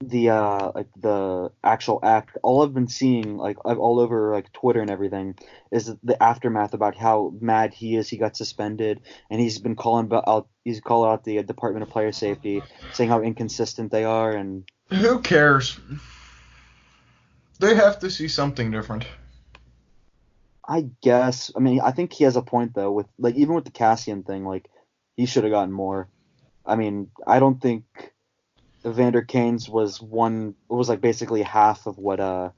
the 0.02 0.28
uh 0.28 0.72
like 0.74 0.88
the 1.00 1.50
actual 1.64 2.00
act. 2.02 2.36
All 2.42 2.62
i've 2.62 2.74
been 2.74 2.88
seeing 2.88 3.38
like 3.38 3.64
all 3.64 3.98
over 3.98 4.34
like 4.34 4.52
twitter 4.52 4.80
and 4.80 4.90
everything 4.90 5.36
is 5.70 5.94
the 6.02 6.22
aftermath 6.22 6.74
about 6.74 6.96
how 6.96 7.32
mad 7.40 7.72
he 7.72 7.96
is. 7.96 8.10
He 8.10 8.18
got 8.18 8.36
suspended 8.36 9.00
and 9.30 9.40
he's 9.40 9.58
been 9.58 9.74
calling 9.74 10.10
out 10.12 10.48
he's 10.64 10.80
calling 10.80 11.10
out 11.10 11.24
the 11.24 11.42
department 11.42 11.84
of 11.84 11.88
player 11.88 12.12
safety 12.12 12.62
saying 12.92 13.08
how 13.08 13.22
inconsistent 13.22 13.90
they 13.90 14.04
are 14.04 14.32
and 14.32 14.68
who 14.90 15.20
cares? 15.20 15.80
They 17.58 17.74
have 17.74 18.00
to 18.00 18.10
see 18.10 18.28
something 18.28 18.70
different 18.70 19.06
i 20.66 20.88
guess 21.02 21.50
i 21.56 21.60
mean 21.60 21.80
i 21.80 21.90
think 21.90 22.12
he 22.12 22.24
has 22.24 22.36
a 22.36 22.42
point 22.42 22.74
though 22.74 22.92
with 22.92 23.06
like 23.18 23.34
even 23.34 23.54
with 23.54 23.64
the 23.64 23.70
Kassian 23.70 24.24
thing 24.26 24.44
like 24.44 24.68
he 25.16 25.26
should 25.26 25.44
have 25.44 25.52
gotten 25.52 25.72
more 25.72 26.08
i 26.64 26.76
mean 26.76 27.10
i 27.26 27.38
don't 27.38 27.60
think 27.60 27.84
Evander 28.84 29.22
Kane's 29.22 29.68
was 29.68 30.00
one 30.00 30.54
It 30.70 30.74
was 30.74 30.88
like 30.88 31.00
basically 31.00 31.42
half 31.42 31.86
of 31.86 31.98
what 31.98 32.20
uh 32.20 32.50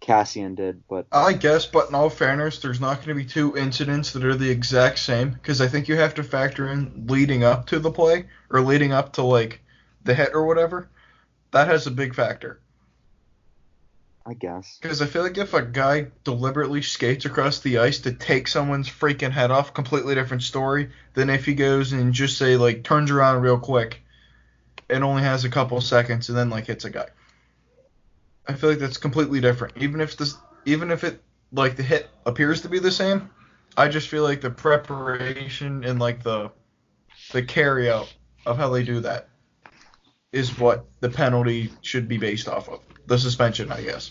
Kassian 0.00 0.54
did, 0.54 0.82
but 0.88 1.06
I 1.10 1.32
guess, 1.32 1.66
but 1.66 1.88
in 1.88 1.94
all 1.94 2.10
fairness, 2.10 2.58
there's 2.58 2.80
not 2.80 2.96
going 2.96 3.08
to 3.08 3.14
be 3.14 3.24
two 3.24 3.56
incidents 3.56 4.12
that 4.12 4.24
are 4.24 4.36
the 4.36 4.50
exact 4.50 4.98
same 4.98 5.30
because 5.30 5.60
I 5.60 5.68
think 5.68 5.88
you 5.88 5.96
have 5.96 6.14
to 6.14 6.22
factor 6.22 6.70
in 6.70 7.06
leading 7.08 7.44
up 7.44 7.66
to 7.68 7.78
the 7.78 7.90
play 7.90 8.26
or 8.50 8.60
leading 8.60 8.92
up 8.92 9.14
to 9.14 9.22
like 9.22 9.60
the 10.04 10.14
hit 10.14 10.30
or 10.34 10.46
whatever. 10.46 10.88
That 11.52 11.68
has 11.68 11.86
a 11.86 11.90
big 11.90 12.14
factor. 12.14 12.60
I 14.26 14.34
guess. 14.34 14.78
Because 14.82 15.00
I 15.00 15.06
feel 15.06 15.22
like 15.22 15.38
if 15.38 15.54
a 15.54 15.62
guy 15.62 16.08
deliberately 16.24 16.82
skates 16.82 17.24
across 17.24 17.60
the 17.60 17.78
ice 17.78 18.00
to 18.00 18.12
take 18.12 18.48
someone's 18.48 18.88
freaking 18.88 19.30
head 19.30 19.50
off, 19.52 19.72
completely 19.72 20.14
different 20.16 20.42
story 20.42 20.90
than 21.14 21.30
if 21.30 21.44
he 21.44 21.54
goes 21.54 21.92
and 21.92 22.12
just 22.12 22.36
say 22.36 22.56
like 22.56 22.82
turns 22.82 23.10
around 23.10 23.42
real 23.42 23.58
quick 23.58 24.02
it 24.88 25.02
only 25.02 25.22
has 25.22 25.44
a 25.44 25.48
couple 25.48 25.80
seconds 25.80 26.28
and 26.28 26.38
then 26.38 26.50
like 26.50 26.66
hits 26.66 26.84
a 26.84 26.90
guy. 26.90 27.08
I 28.46 28.54
feel 28.54 28.70
like 28.70 28.78
that's 28.78 28.98
completely 28.98 29.40
different. 29.40 29.76
Even 29.76 30.00
if 30.00 30.16
this, 30.16 30.36
even 30.64 30.90
if 30.90 31.04
it 31.04 31.22
like 31.52 31.76
the 31.76 31.82
hit 31.82 32.08
appears 32.24 32.62
to 32.62 32.68
be 32.68 32.78
the 32.78 32.92
same, 32.92 33.30
I 33.76 33.88
just 33.88 34.08
feel 34.08 34.22
like 34.22 34.40
the 34.40 34.50
preparation 34.50 35.84
and 35.84 35.98
like 35.98 36.22
the 36.22 36.50
the 37.32 37.42
carry 37.42 37.90
out 37.90 38.14
of 38.44 38.56
how 38.56 38.70
they 38.70 38.84
do 38.84 39.00
that 39.00 39.28
is 40.32 40.58
what 40.58 40.86
the 41.00 41.08
penalty 41.08 41.72
should 41.82 42.08
be 42.08 42.18
based 42.18 42.48
off 42.48 42.68
of. 42.68 42.80
The 43.06 43.18
suspension, 43.18 43.70
I 43.70 43.82
guess. 43.82 44.10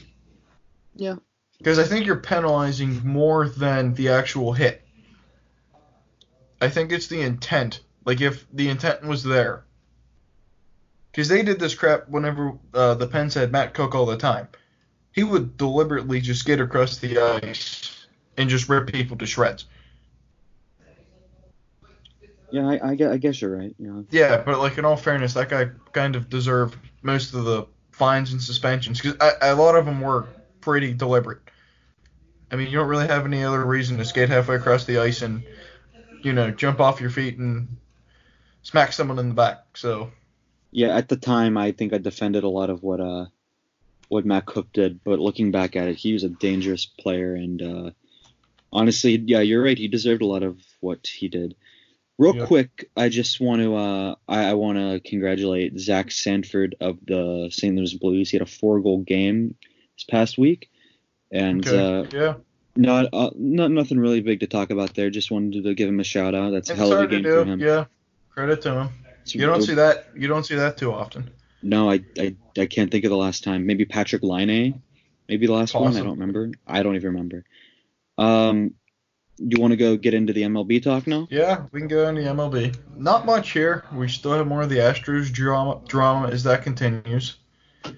Yeah. 0.96 1.16
Because 1.58 1.80
I 1.80 1.84
think 1.84 2.06
you're 2.06 2.18
penalizing 2.18 3.06
more 3.06 3.48
than 3.48 3.94
the 3.94 4.10
actual 4.10 4.54
hit. 4.54 4.82
I 6.62 6.70
think 6.70 6.92
it's 6.92 7.08
the 7.08 7.22
intent. 7.22 7.82
Like 8.06 8.22
if 8.22 8.46
the 8.52 8.70
intent 8.70 9.04
was 9.04 9.24
there, 9.24 9.66
because 11.12 11.28
they 11.28 11.44
did 11.44 11.60
this 11.60 11.76
crap 11.76 12.10
whenever 12.10 12.54
uh, 12.74 12.94
the 12.96 13.08
Pens 13.08 13.34
had 13.34 13.52
Matt 13.52 13.74
Cooke 13.74 13.96
all 13.96 14.06
the 14.06 14.18
time. 14.18 14.48
He 15.14 15.24
would 15.24 15.56
deliberately 15.56 16.20
just 16.20 16.46
get 16.46 16.60
across 16.60 16.98
the 16.98 17.18
ice 17.18 18.06
and 18.38 18.50
just 18.50 18.68
rip 18.68 18.92
people 18.92 19.16
to 19.18 19.26
shreds. 19.26 19.66
Yeah, 22.52 22.68
I, 22.68 22.76
I, 22.76 22.92
I 22.92 23.18
guess 23.18 23.42
you're 23.42 23.58
right. 23.58 23.74
Yeah. 23.80 24.02
Yeah, 24.12 24.42
but 24.44 24.60
like 24.60 24.78
in 24.78 24.86
all 24.86 24.98
fairness, 24.98 25.34
that 25.34 25.50
guy 25.50 25.70
kind 25.94 26.18
of 26.18 26.30
deserved 26.30 26.78
most 27.02 27.34
of 27.34 27.46
the 27.46 27.66
fines 27.96 28.34
and 28.34 28.42
suspensions 28.42 29.00
because 29.00 29.16
a 29.42 29.56
lot 29.56 29.76
of 29.76 29.86
them 29.86 30.02
were 30.02 30.28
pretty 30.60 30.94
deliberate. 30.94 31.40
I 32.52 32.58
mean, 32.58 32.68
you 32.68 32.78
don't 32.78 32.90
really 32.90 33.08
have 33.08 33.26
any 33.26 33.42
other 33.42 33.64
reason 33.64 33.98
to 33.98 34.06
skate 34.06 34.28
halfway 34.28 34.58
across 34.58 34.84
the 34.84 35.00
ice 35.00 35.22
and 35.22 35.44
you 36.22 36.34
know 36.34 36.52
jump 36.52 36.82
off 36.82 37.00
your 37.00 37.10
feet 37.10 37.38
and 37.38 37.78
smack 38.64 38.92
someone 38.92 39.18
in 39.18 39.30
the 39.30 39.34
back. 39.34 39.78
So 39.78 40.12
yeah, 40.72 40.96
at 40.98 41.08
the 41.08 41.16
time, 41.16 41.58
I 41.58 41.72
think 41.72 41.94
I 41.94 41.98
defended 41.98 42.44
a 42.44 42.50
lot 42.50 42.70
of 42.70 42.84
what 42.84 43.00
uh 43.00 43.28
what 44.10 44.26
Matt 44.26 44.46
Cooke 44.46 44.74
did, 44.74 45.02
but 45.06 45.20
looking 45.20 45.52
back 45.52 45.78
at 45.78 45.88
it, 45.88 45.96
he 45.96 46.12
was 46.12 46.26
a 46.26 46.30
dangerous 46.30 46.86
player, 46.86 47.34
and 47.34 47.62
uh, 47.62 47.92
honestly, 48.74 49.16
yeah, 49.26 49.40
you're 49.40 49.64
right. 49.64 49.78
He 49.78 49.88
deserved 49.88 50.22
a 50.22 50.28
lot 50.28 50.44
of 50.44 50.60
what 50.82 51.08
he 51.08 51.30
did. 51.30 51.56
Real 52.18 52.36
yep. 52.36 52.48
quick, 52.48 52.90
I 52.96 53.10
just 53.10 53.42
want 53.42 53.62
to 53.62 53.76
uh, 53.76 54.16
I, 54.28 54.46
I 54.46 54.54
want 54.54 54.78
to 54.78 55.02
congratulate 55.04 55.78
Zach 55.78 56.12
Sanford 56.12 56.76
of 56.80 56.98
the 57.06 57.50
St. 57.52 57.76
Louis 57.76 57.94
Blues. 57.96 58.30
He 58.30 58.38
had 58.38 58.48
a 58.48 58.50
four 58.50 58.80
goal 58.80 59.00
game 59.00 59.56
this 59.98 60.06
past 60.06 60.38
week, 60.38 60.70
and 61.32 61.68
okay. 61.68 62.00
uh, 62.00 62.04
yeah. 62.12 62.34
Not, 62.78 63.14
uh, 63.14 63.30
not 63.36 63.72
nothing 63.72 63.98
really 64.00 64.20
big 64.20 64.42
to 64.42 64.48
talk 64.48 64.70
about 64.70 64.96
there. 64.96 65.10
Just 65.10 65.32
wanted 65.32 65.64
to 65.64 65.74
give 65.74 65.88
him 65.88 66.02
a 66.02 66.04
shout 66.04 66.36
out. 66.36 66.52
That's 66.52 66.70
it's 66.70 66.78
a 66.78 66.82
hell 66.82 66.92
of 66.92 67.00
a 67.00 67.08
game 67.08 67.24
for 67.24 67.46
him. 67.46 67.60
Yeah, 67.60 67.86
credit 68.30 68.62
to 68.64 68.74
him. 68.74 68.90
You 69.28 69.46
don't 69.46 69.62
see 69.62 69.76
that. 69.76 70.08
You 70.16 70.28
don't 70.28 70.46
see 70.46 70.56
that 70.56 70.78
too 70.78 70.92
often. 70.92 71.32
No, 71.64 71.90
I, 71.90 72.04
I, 72.20 72.36
I 72.58 72.66
can't 72.66 72.92
think 72.92 73.06
of 73.06 73.10
the 73.10 73.18
last 73.18 73.44
time. 73.44 73.66
Maybe 73.66 73.86
Patrick 73.86 74.24
Laine. 74.24 74.82
Maybe 75.28 75.48
the 75.48 75.54
last 75.54 75.74
one. 75.74 75.96
I 75.96 76.00
don't 76.00 76.12
remember. 76.12 76.52
I 76.68 76.84
don't 76.84 76.96
even 76.96 77.12
remember. 77.12 77.44
Um, 78.18 78.76
you 79.38 79.60
want 79.60 79.72
to 79.72 79.78
go 79.78 79.98
get 79.98 80.14
into 80.14 80.34
the 80.34 80.44
MLB 80.44 80.82
talk 80.82 81.08
now? 81.08 81.28
Yeah, 81.30 81.66
we 81.72 81.80
can 81.80 81.88
go 81.88 82.08
into 82.08 82.22
MLB. 82.22 82.76
Not 82.96 83.26
much 83.26 83.52
here. 83.52 83.86
We 83.94 84.08
still 84.08 84.34
have 84.34 84.48
more 84.48 84.62
of 84.62 84.70
the 84.70 84.78
Astros 84.78 85.32
drama 85.32 85.82
drama 85.88 86.30
as 86.30 86.44
that 86.44 86.64
continues. 86.64 87.38
Oh, 87.86 87.92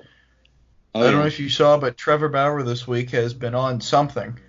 I 1.02 1.04
don't 1.04 1.14
yeah. 1.14 1.20
know 1.20 1.26
if 1.28 1.40
you 1.40 1.50
saw, 1.50 1.78
but 1.78 1.98
Trevor 1.98 2.30
Bauer 2.30 2.64
this 2.64 2.88
week 2.88 3.12
has 3.12 3.34
been 3.34 3.54
on 3.54 3.82
something. 3.82 4.40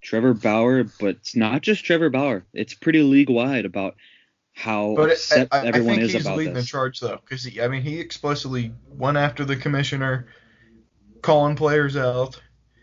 Trevor 0.00 0.34
Bauer, 0.34 0.84
but 0.98 1.16
it's 1.16 1.36
not 1.36 1.62
just 1.62 1.84
Trevor 1.84 2.10
Bauer. 2.10 2.44
It's 2.52 2.74
pretty 2.74 3.02
league 3.02 3.30
wide 3.30 3.64
about 3.64 3.96
how 4.52 4.94
but 4.96 5.10
upset 5.10 5.48
I, 5.52 5.58
I, 5.58 5.66
everyone 5.66 5.92
I 5.92 5.96
think 5.96 6.06
is 6.06 6.12
he's 6.12 6.26
about 6.26 6.38
leading 6.38 6.54
this. 6.54 6.64
the 6.64 6.70
charge 6.70 7.00
though, 7.00 7.20
because 7.22 7.48
I 7.58 7.68
mean 7.68 7.82
he 7.82 8.00
explicitly 8.00 8.72
went 8.88 9.16
after 9.16 9.44
the 9.44 9.56
commissioner, 9.56 10.26
calling 11.22 11.54
players 11.54 11.96
out. 11.96 12.40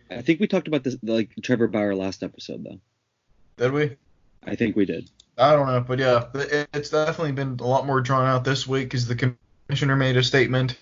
I 0.10 0.22
think 0.22 0.40
we 0.40 0.48
talked 0.48 0.68
about 0.68 0.84
this 0.84 0.98
like 1.04 1.32
Trevor 1.42 1.68
Bauer 1.68 1.96
last 1.96 2.24
episode 2.24 2.64
though. 2.64 2.80
Did 3.58 3.72
we? 3.72 3.98
I 4.44 4.56
think 4.56 4.76
we 4.76 4.86
did. 4.86 5.10
I 5.38 5.54
don't 5.54 5.68
know, 5.68 5.82
but 5.82 6.00
yeah, 6.00 6.26
it's 6.74 6.90
definitely 6.90 7.34
been 7.34 7.58
a 7.60 7.68
lot 7.68 7.86
more 7.86 8.02
drawn 8.02 8.26
out 8.26 8.44
this 8.44 8.66
week 8.66 8.86
because 8.86 9.08
the 9.08 9.36
commissioner 9.68 9.96
made 9.96 10.18
a 10.18 10.24
statement 10.24 10.78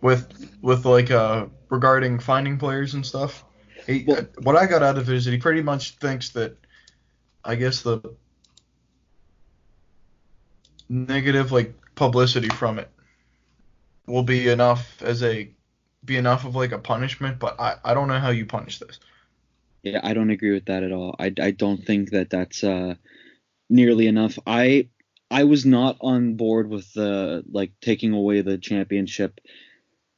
with 0.00 0.56
with 0.62 0.84
like 0.84 1.10
uh 1.10 1.46
regarding 1.68 2.18
finding 2.18 2.58
players 2.58 2.94
and 2.94 3.04
stuff. 3.04 3.44
He, 3.86 4.04
well, 4.06 4.26
what 4.42 4.56
I 4.56 4.66
got 4.66 4.82
out 4.82 4.98
of 4.98 5.08
it 5.08 5.14
is 5.14 5.24
that 5.24 5.32
he 5.32 5.38
pretty 5.38 5.62
much 5.62 5.96
thinks 5.98 6.30
that 6.30 6.56
I 7.44 7.54
guess 7.56 7.82
the 7.82 8.00
negative 10.88 11.52
like 11.52 11.74
publicity 11.94 12.48
from 12.48 12.78
it 12.78 12.90
will 14.06 14.22
be 14.22 14.48
enough 14.48 15.02
as 15.02 15.22
a 15.22 15.50
be 16.06 16.16
enough 16.16 16.44
of 16.44 16.54
like 16.54 16.72
a 16.72 16.78
punishment, 16.78 17.38
but 17.38 17.60
I, 17.60 17.76
I 17.84 17.94
don't 17.94 18.08
know 18.08 18.18
how 18.18 18.30
you 18.30 18.46
punish 18.46 18.78
this. 18.78 18.98
Yeah, 19.82 20.00
I 20.02 20.14
don't 20.14 20.30
agree 20.30 20.52
with 20.52 20.66
that 20.66 20.82
at 20.82 20.92
all. 20.92 21.14
I, 21.18 21.32
I 21.40 21.50
don't 21.50 21.84
think 21.84 22.10
that 22.10 22.30
that's 22.30 22.64
uh, 22.64 22.94
nearly 23.68 24.06
enough. 24.06 24.38
I 24.46 24.88
I 25.30 25.44
was 25.44 25.66
not 25.66 25.96
on 26.00 26.34
board 26.34 26.68
with 26.68 26.92
the 26.92 27.44
like 27.50 27.72
taking 27.80 28.12
away 28.12 28.40
the 28.40 28.58
championship 28.58 29.40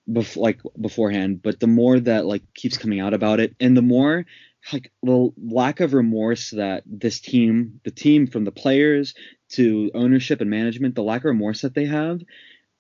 bef- 0.09 0.37
like 0.37 0.61
beforehand, 0.81 1.43
but 1.43 1.61
the 1.61 1.67
more 1.67 1.99
that 2.01 2.27
like 2.27 2.43
keeps 2.55 2.79
coming 2.79 3.01
out 3.01 3.15
about 3.15 3.41
it, 3.41 3.55
and 3.61 3.77
the 3.77 3.83
more 3.83 4.27
like 4.73 4.93
the 5.03 5.31
lack 5.37 5.81
of 5.81 5.95
remorse 5.95 6.51
that 6.51 6.83
this 6.87 7.21
team, 7.21 7.81
the 7.85 7.91
team 7.91 8.27
from 8.27 8.45
the 8.45 8.53
players 8.53 9.15
to 9.51 9.91
ownership 9.95 10.41
and 10.41 10.51
management, 10.51 10.95
the 10.95 11.03
lack 11.03 11.23
of 11.23 11.27
remorse 11.27 11.63
that 11.63 11.75
they 11.75 11.87
have, 11.87 12.21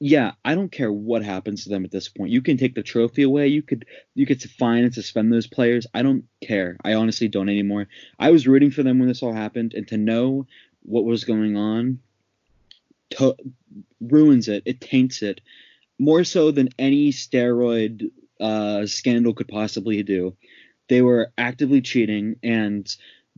yeah, 0.00 0.32
I 0.44 0.54
don't 0.54 0.70
care 0.70 0.92
what 0.92 1.24
happens 1.24 1.64
to 1.64 1.70
them 1.70 1.84
at 1.84 1.90
this 1.90 2.08
point. 2.08 2.30
You 2.30 2.40
can 2.40 2.56
take 2.56 2.74
the 2.74 2.82
trophy 2.82 3.22
away. 3.22 3.48
You 3.48 3.62
could 3.62 3.84
you 4.14 4.26
could 4.26 4.42
fine 4.42 4.84
and 4.84 4.94
suspend 4.94 5.32
those 5.32 5.48
players. 5.48 5.86
I 5.92 6.02
don't 6.02 6.24
care. 6.40 6.76
I 6.84 6.94
honestly 6.94 7.28
don't 7.28 7.48
anymore. 7.48 7.88
I 8.18 8.30
was 8.30 8.46
rooting 8.46 8.70
for 8.70 8.82
them 8.82 8.98
when 8.98 9.08
this 9.08 9.22
all 9.22 9.32
happened, 9.32 9.74
and 9.74 9.88
to 9.88 9.96
know 9.96 10.46
what 10.82 11.04
was 11.04 11.24
going 11.24 11.56
on 11.56 11.98
to, 13.10 13.34
ruins 14.00 14.48
it. 14.48 14.62
It 14.66 14.80
taints 14.80 15.22
it 15.22 15.40
more 15.98 16.22
so 16.22 16.52
than 16.52 16.68
any 16.78 17.10
steroid 17.10 18.10
uh, 18.40 18.86
scandal 18.86 19.34
could 19.34 19.48
possibly 19.48 20.04
do. 20.04 20.36
They 20.88 21.02
were 21.02 21.32
actively 21.36 21.80
cheating, 21.80 22.36
and 22.44 22.88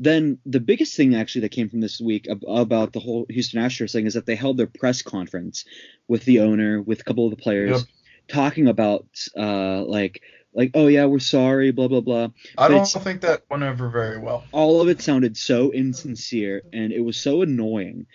then 0.00 0.38
the 0.46 0.60
biggest 0.60 0.96
thing 0.96 1.14
actually 1.14 1.42
that 1.42 1.50
came 1.50 1.68
from 1.68 1.80
this 1.80 2.00
week 2.00 2.26
about 2.48 2.92
the 2.94 3.00
whole 3.00 3.26
Houston 3.28 3.62
Astros 3.62 3.92
thing 3.92 4.06
is 4.06 4.14
that 4.14 4.24
they 4.24 4.34
held 4.34 4.56
their 4.56 4.66
press 4.66 5.02
conference 5.02 5.66
with 6.08 6.24
the 6.24 6.40
owner, 6.40 6.80
with 6.80 7.00
a 7.00 7.04
couple 7.04 7.26
of 7.26 7.30
the 7.30 7.42
players, 7.42 7.80
yep. 7.80 7.88
talking 8.26 8.66
about 8.66 9.06
uh, 9.36 9.82
like 9.84 10.22
like 10.54 10.70
oh 10.74 10.86
yeah 10.86 11.04
we're 11.04 11.18
sorry 11.18 11.70
blah 11.70 11.86
blah 11.86 12.00
blah. 12.00 12.28
I 12.56 12.68
but 12.68 12.68
don't 12.68 13.04
think 13.04 13.20
that 13.20 13.42
went 13.50 13.62
over 13.62 13.90
very 13.90 14.18
well. 14.18 14.44
All 14.52 14.80
of 14.80 14.88
it 14.88 15.02
sounded 15.02 15.36
so 15.36 15.70
insincere 15.70 16.62
and 16.72 16.92
it 16.92 17.00
was 17.00 17.18
so 17.18 17.42
annoying 17.42 18.06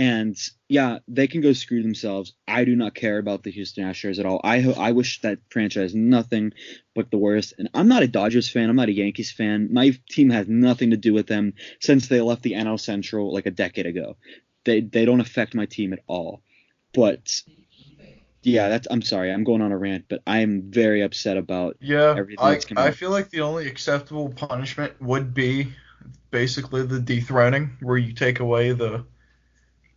and 0.00 0.34
yeah, 0.66 1.00
they 1.08 1.26
can 1.26 1.42
go 1.42 1.52
screw 1.52 1.82
themselves. 1.82 2.32
I 2.48 2.64
do 2.64 2.74
not 2.74 2.94
care 2.94 3.18
about 3.18 3.42
the 3.42 3.50
Houston 3.50 3.84
Astros 3.84 4.18
at 4.18 4.24
all. 4.24 4.40
I 4.42 4.64
I 4.72 4.92
wish 4.92 5.20
that 5.20 5.40
franchise 5.50 5.94
nothing 5.94 6.54
but 6.94 7.10
the 7.10 7.18
worst. 7.18 7.52
And 7.58 7.68
I'm 7.74 7.86
not 7.86 8.02
a 8.02 8.08
Dodgers 8.08 8.48
fan. 8.48 8.70
I'm 8.70 8.76
not 8.76 8.88
a 8.88 8.94
Yankees 8.94 9.30
fan. 9.30 9.68
My 9.70 9.92
team 10.08 10.30
has 10.30 10.48
nothing 10.48 10.92
to 10.92 10.96
do 10.96 11.12
with 11.12 11.26
them 11.26 11.52
since 11.80 12.08
they 12.08 12.22
left 12.22 12.42
the 12.42 12.54
NL 12.54 12.80
Central 12.80 13.30
like 13.34 13.44
a 13.44 13.50
decade 13.50 13.84
ago. 13.84 14.16
They 14.64 14.80
they 14.80 15.04
don't 15.04 15.20
affect 15.20 15.54
my 15.54 15.66
team 15.66 15.92
at 15.92 16.00
all. 16.06 16.40
But 16.94 17.28
yeah, 18.42 18.70
that's 18.70 18.88
I'm 18.90 19.02
sorry. 19.02 19.30
I'm 19.30 19.44
going 19.44 19.60
on 19.60 19.70
a 19.70 19.76
rant, 19.76 20.06
but 20.08 20.22
I'm 20.26 20.70
very 20.70 21.02
upset 21.02 21.36
about 21.36 21.76
yeah. 21.78 22.14
Everything 22.16 22.78
I 22.78 22.86
I 22.86 22.90
feel 22.92 23.10
like 23.10 23.28
the 23.28 23.42
only 23.42 23.68
acceptable 23.68 24.30
punishment 24.30 24.94
would 25.02 25.34
be 25.34 25.74
basically 26.30 26.86
the 26.86 27.00
dethroning, 27.00 27.76
where 27.80 27.98
you 27.98 28.14
take 28.14 28.40
away 28.40 28.72
the 28.72 29.04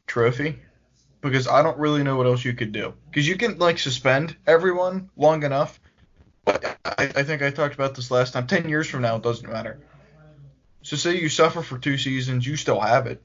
trophy 0.08 0.60
because 1.22 1.48
I 1.48 1.64
don't 1.64 1.78
really 1.78 2.04
know 2.04 2.18
what 2.18 2.28
else 2.28 2.44
you 2.44 2.54
could 2.54 2.72
do. 2.72 2.94
Because 3.10 3.28
you 3.28 3.38
can 3.38 3.58
like 3.58 3.80
suspend 3.80 4.36
everyone 4.46 5.10
long 5.16 5.44
enough. 5.44 5.80
But 6.46 6.78
I, 6.84 7.12
I 7.16 7.24
think 7.24 7.42
I 7.42 7.50
talked 7.50 7.76
about 7.76 7.96
this 7.96 8.12
last 8.12 8.34
time. 8.34 8.46
Ten 8.46 8.68
years 8.68 8.90
from 8.90 9.02
now, 9.02 9.16
it 9.16 9.24
doesn't 9.24 9.50
matter. 9.50 9.80
So 10.82 10.98
say 10.98 11.18
you 11.18 11.30
suffer 11.30 11.62
for 11.62 11.78
two 11.78 11.98
seasons, 11.98 12.46
you 12.46 12.58
still 12.58 12.80
have 12.80 13.08
it. 13.08 13.24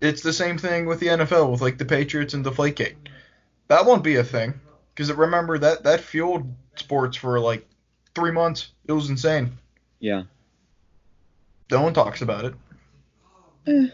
It's 0.00 0.20
the 0.20 0.34
same 0.34 0.58
thing 0.58 0.84
with 0.84 1.00
the 1.00 1.06
NFL 1.06 1.50
with 1.50 1.62
like 1.62 1.78
the 1.78 1.86
Patriots 1.86 2.34
and 2.34 2.44
Deflategate. 2.44 2.96
That 3.68 3.86
won't 3.86 4.04
be 4.04 4.16
a 4.16 4.24
thing 4.24 4.60
because 4.94 5.10
remember 5.10 5.56
that 5.58 5.84
that 5.84 6.00
fueled 6.00 6.54
sports 6.76 7.16
for 7.16 7.40
like 7.40 7.66
three 8.14 8.30
months. 8.30 8.72
It 8.86 8.92
was 8.92 9.08
insane. 9.08 9.56
Yeah. 10.00 10.24
No 11.70 11.80
one 11.80 11.94
talks 11.94 12.20
about 12.20 12.44
it. 12.44 12.54
Eh. 13.66 13.88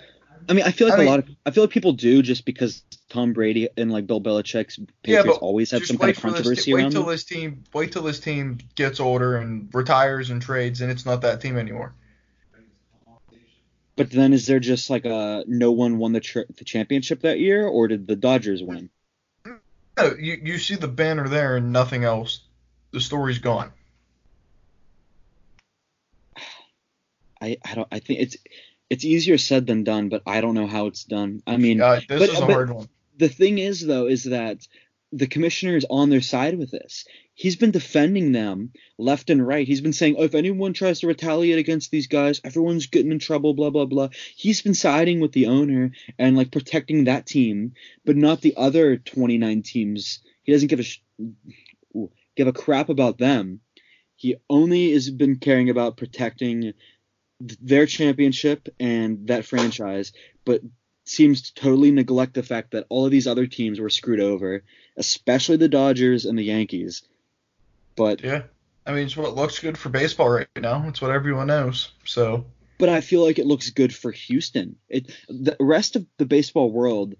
I 0.48 0.52
mean, 0.52 0.64
I 0.64 0.70
feel 0.70 0.88
like 0.88 0.94
I 0.98 1.02
a 1.02 1.04
mean, 1.04 1.10
lot 1.10 1.18
of 1.20 1.28
I 1.46 1.50
feel 1.50 1.64
like 1.64 1.70
people 1.70 1.92
do 1.92 2.22
just 2.22 2.44
because 2.44 2.82
Tom 3.08 3.32
Brady 3.32 3.68
and 3.76 3.90
like 3.90 4.06
Bill 4.06 4.20
Belichick's 4.20 4.78
Patriots 5.02 5.26
yeah, 5.26 5.32
always 5.34 5.70
have 5.70 5.84
some 5.84 5.98
kind 5.98 6.10
of 6.16 6.22
controversy 6.22 6.72
wait 6.74 6.82
around 6.82 6.90
till 6.92 7.02
them. 7.02 7.10
this 7.10 7.24
team 7.24 7.64
wait 7.72 7.92
till 7.92 8.02
this 8.02 8.20
team 8.20 8.58
gets 8.74 9.00
older 9.00 9.36
and 9.36 9.68
retires 9.72 10.30
and 10.30 10.40
trades 10.42 10.80
and 10.80 10.90
it's 10.90 11.06
not 11.06 11.22
that 11.22 11.40
team 11.40 11.56
anymore. 11.56 11.94
But 13.96 14.10
then 14.10 14.32
is 14.32 14.46
there 14.46 14.60
just 14.60 14.88
like 14.88 15.04
a 15.04 15.44
no 15.46 15.72
one 15.72 15.98
won 15.98 16.12
the 16.12 16.20
tr- 16.20 16.50
the 16.56 16.64
championship 16.64 17.20
that 17.22 17.38
year 17.38 17.66
or 17.66 17.86
did 17.88 18.06
the 18.06 18.16
Dodgers 18.16 18.62
win? 18.62 18.90
No, 19.44 20.14
you 20.18 20.40
you 20.42 20.58
see 20.58 20.76
the 20.76 20.88
banner 20.88 21.28
there 21.28 21.56
and 21.56 21.72
nothing 21.72 22.04
else. 22.04 22.40
The 22.92 23.00
story's 23.00 23.38
gone. 23.38 23.72
I 27.40 27.58
I 27.64 27.74
don't 27.74 27.88
I 27.92 27.98
think 27.98 28.20
it's 28.20 28.36
it's 28.90 29.04
easier 29.04 29.38
said 29.38 29.66
than 29.66 29.84
done, 29.84 30.08
but 30.08 30.22
I 30.26 30.40
don't 30.40 30.54
know 30.54 30.66
how 30.66 30.86
it's 30.86 31.04
done. 31.04 31.42
I 31.46 31.56
mean, 31.56 31.80
uh, 31.80 32.00
this 32.08 32.18
but, 32.18 32.28
is 32.28 32.40
a 32.40 32.44
hard 32.44 32.70
one. 32.70 32.88
The 33.16 33.28
thing 33.28 33.58
is, 33.58 33.86
though, 33.86 34.06
is 34.06 34.24
that 34.24 34.66
the 35.12 35.26
commissioner 35.26 35.76
is 35.76 35.86
on 35.88 36.10
their 36.10 36.20
side 36.20 36.58
with 36.58 36.70
this. 36.70 37.04
He's 37.34 37.56
been 37.56 37.70
defending 37.70 38.32
them 38.32 38.72
left 38.98 39.30
and 39.30 39.44
right. 39.46 39.66
He's 39.66 39.80
been 39.80 39.92
saying, 39.92 40.16
oh, 40.18 40.24
if 40.24 40.34
anyone 40.34 40.72
tries 40.72 41.00
to 41.00 41.06
retaliate 41.06 41.58
against 41.58 41.90
these 41.90 42.06
guys, 42.06 42.40
everyone's 42.44 42.86
getting 42.86 43.12
in 43.12 43.18
trouble, 43.18 43.54
blah, 43.54 43.70
blah, 43.70 43.86
blah. 43.86 44.08
He's 44.36 44.62
been 44.62 44.74
siding 44.74 45.20
with 45.20 45.32
the 45.32 45.46
owner 45.46 45.92
and 46.18 46.36
like 46.36 46.52
protecting 46.52 47.04
that 47.04 47.26
team, 47.26 47.72
but 48.04 48.16
not 48.16 48.40
the 48.40 48.54
other 48.56 48.96
29 48.96 49.62
teams. 49.62 50.20
He 50.42 50.52
doesn't 50.52 50.68
give 50.68 50.80
a 50.80 50.84
sh- 50.84 51.02
give 52.36 52.46
a 52.46 52.52
crap 52.52 52.88
about 52.88 53.18
them. 53.18 53.60
He 54.16 54.36
only 54.48 54.92
has 54.92 55.10
been 55.10 55.36
caring 55.36 55.70
about 55.70 55.96
protecting 55.96 56.74
their 57.40 57.86
championship 57.86 58.68
and 58.78 59.28
that 59.28 59.46
franchise, 59.46 60.12
but 60.44 60.62
seems 61.04 61.42
to 61.42 61.54
totally 61.54 61.90
neglect 61.90 62.34
the 62.34 62.42
fact 62.42 62.72
that 62.72 62.86
all 62.88 63.06
of 63.06 63.10
these 63.10 63.26
other 63.26 63.46
teams 63.46 63.80
were 63.80 63.90
screwed 63.90 64.20
over, 64.20 64.62
especially 64.96 65.56
the 65.56 65.68
Dodgers 65.68 66.24
and 66.24 66.38
the 66.38 66.44
Yankees. 66.44 67.02
But 67.96 68.22
yeah, 68.22 68.42
I 68.86 68.92
mean, 68.92 69.06
it's 69.06 69.16
what 69.16 69.34
looks 69.34 69.58
good 69.58 69.76
for 69.76 69.88
baseball 69.88 70.30
right 70.30 70.48
now. 70.56 70.86
It's 70.88 71.00
what 71.00 71.10
everyone 71.10 71.48
knows. 71.48 71.92
So. 72.04 72.46
But 72.78 72.88
I 72.88 73.00
feel 73.00 73.22
like 73.24 73.38
it 73.38 73.46
looks 73.46 73.70
good 73.70 73.94
for 73.94 74.10
Houston. 74.10 74.76
It 74.88 75.10
the 75.28 75.56
rest 75.60 75.96
of 75.96 76.06
the 76.16 76.24
baseball 76.24 76.70
world 76.70 77.14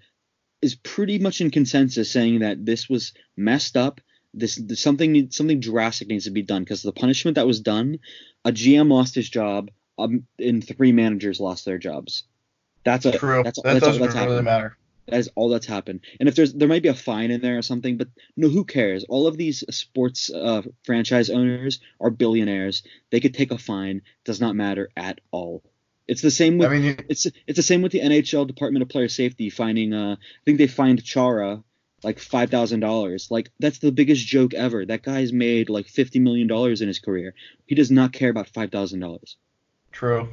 is 0.63 0.75
pretty 0.75 1.19
much 1.19 1.41
in 1.41 1.51
consensus 1.51 2.11
saying 2.11 2.41
that 2.41 2.65
this 2.65 2.89
was 2.89 3.13
messed 3.37 3.77
up. 3.77 4.01
This, 4.33 4.55
this 4.55 4.81
something 4.81 5.31
something 5.31 5.61
drastic 5.61 6.09
needs 6.09 6.25
to 6.25 6.31
be 6.31 6.43
done 6.43 6.63
because 6.63 6.83
the 6.83 6.93
punishment 6.93 7.35
that 7.35 7.47
was 7.47 7.61
done, 7.61 7.99
a 8.45 8.53
GM 8.53 8.91
lost 8.91 9.15
his 9.15 9.29
job, 9.29 9.71
um, 10.05 10.27
and 10.39 10.67
three 10.67 10.93
managers 10.93 11.41
lost 11.41 11.65
their 11.65 11.79
jobs. 11.79 12.25
That's 12.85 13.07
a 13.07 13.13
true. 13.13 13.43
That's, 13.43 13.61
that 13.63 13.75
that's 13.75 13.87
doesn't 13.87 14.03
all 14.03 14.07
that's 14.07 14.15
really 14.17 14.29
happened. 14.29 14.45
matter. 14.45 14.77
That 15.07 15.19
is 15.19 15.31
all 15.35 15.49
that's 15.49 15.67
happened. 15.67 16.01
And 16.19 16.29
if 16.29 16.37
there's 16.37 16.53
there 16.53 16.69
might 16.69 16.83
be 16.83 16.89
a 16.89 16.95
fine 16.95 17.31
in 17.31 17.41
there 17.41 17.59
or 17.59 17.63
something, 17.63 17.97
but 17.97 18.09
no, 18.37 18.49
who 18.49 18.65
cares? 18.65 19.05
All 19.05 19.27
of 19.27 19.37
these 19.37 19.65
sports 19.71 20.31
uh, 20.31 20.63
franchise 20.85 21.31
owners 21.31 21.81
are 22.01 22.11
billionaires. 22.11 22.83
They 23.11 23.21
could 23.21 23.35
take 23.35 23.51
a 23.51 23.59
fine. 23.59 24.03
Does 24.25 24.41
not 24.41 24.57
matter 24.57 24.91
at 24.97 25.21
all. 25.31 25.63
It's 26.07 26.23
the 26.23 26.31
same 26.31 26.59
with 26.59 26.71
I 26.71 26.79
mean, 26.79 27.05
it's 27.09 27.27
it's 27.47 27.57
the 27.57 27.63
same 27.63 27.83
with 27.83 27.93
the 27.93 28.01
NHL 28.01 28.47
Department 28.47 28.83
of 28.83 28.89
Player 28.89 29.09
Safety 29.09 29.51
finding. 29.51 29.93
Uh, 29.93 30.17
I 30.19 30.43
think 30.45 30.59
they 30.59 30.67
fined 30.67 31.05
Chara 31.05 31.63
like 32.03 32.19
five 32.19 32.51
thousand 32.51 32.81
dollars. 32.81 33.31
Like 33.31 33.51
that's 33.59 33.79
the 33.79 33.93
biggest 33.93 34.27
joke 34.27 34.55
ever. 34.55 34.85
That 34.85 35.03
guy's 35.03 35.33
made 35.33 35.71
like 35.71 35.87
fifty 35.87 36.19
million 36.19 36.47
dollars 36.47 36.81
in 36.81 36.89
his 36.89 36.99
career. 36.99 37.35
He 37.67 37.75
does 37.75 37.91
not 37.91 38.13
care 38.13 38.31
about 38.31 38.49
five 38.49 38.71
thousand 38.71 39.01
dollars. 39.01 39.37
True. 39.93 40.29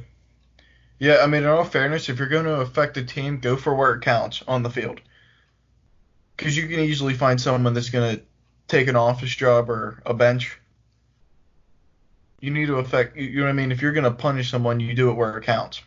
Yeah, 0.98 1.18
I 1.22 1.26
mean, 1.26 1.44
in 1.44 1.48
all 1.48 1.64
fairness, 1.64 2.08
if 2.08 2.18
you're 2.18 2.28
going 2.28 2.44
to 2.44 2.60
affect 2.60 2.96
a 2.96 3.04
team, 3.04 3.38
go 3.38 3.56
for 3.56 3.74
where 3.74 3.94
it 3.94 4.02
counts 4.02 4.42
on 4.48 4.62
the 4.62 4.70
field. 4.70 5.00
Because 6.36 6.56
you 6.56 6.68
can 6.68 6.80
easily 6.80 7.14
find 7.14 7.40
someone 7.40 7.74
that's 7.74 7.90
going 7.90 8.16
to 8.16 8.22
take 8.66 8.88
an 8.88 8.96
office 8.96 9.34
job 9.34 9.70
or 9.70 10.02
a 10.06 10.14
bench. 10.14 10.58
You 12.40 12.50
need 12.50 12.66
to 12.66 12.76
affect, 12.76 13.16
you 13.16 13.36
know 13.36 13.44
what 13.44 13.50
I 13.50 13.52
mean? 13.52 13.72
If 13.72 13.82
you're 13.82 13.92
going 13.92 14.04
to 14.04 14.10
punish 14.10 14.50
someone, 14.50 14.80
you 14.80 14.94
do 14.94 15.10
it 15.10 15.14
where 15.14 15.36
it 15.38 15.44
counts. 15.44 15.82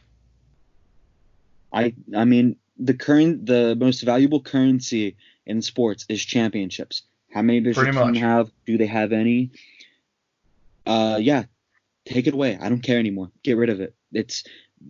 I, 1.73 1.93
I 2.15 2.25
mean, 2.25 2.57
the 2.77 2.93
current, 2.93 3.45
the 3.45 3.75
most 3.75 4.01
valuable 4.01 4.41
currency 4.41 5.15
in 5.45 5.61
sports 5.61 6.05
is 6.09 6.23
championships. 6.23 7.03
How 7.33 7.41
many 7.41 7.61
does 7.61 7.77
your 7.77 7.91
team 7.91 8.15
have? 8.15 8.51
Do 8.65 8.77
they 8.77 8.87
have 8.87 9.13
any? 9.13 9.51
Uh, 10.85 11.17
yeah, 11.21 11.45
take 12.05 12.27
it 12.27 12.33
away. 12.33 12.57
I 12.59 12.69
don't 12.69 12.83
care 12.83 12.99
anymore. 12.99 13.31
Get 13.43 13.57
rid 13.57 13.69
of 13.69 13.79
it. 13.79 13.95
It's 14.11 14.43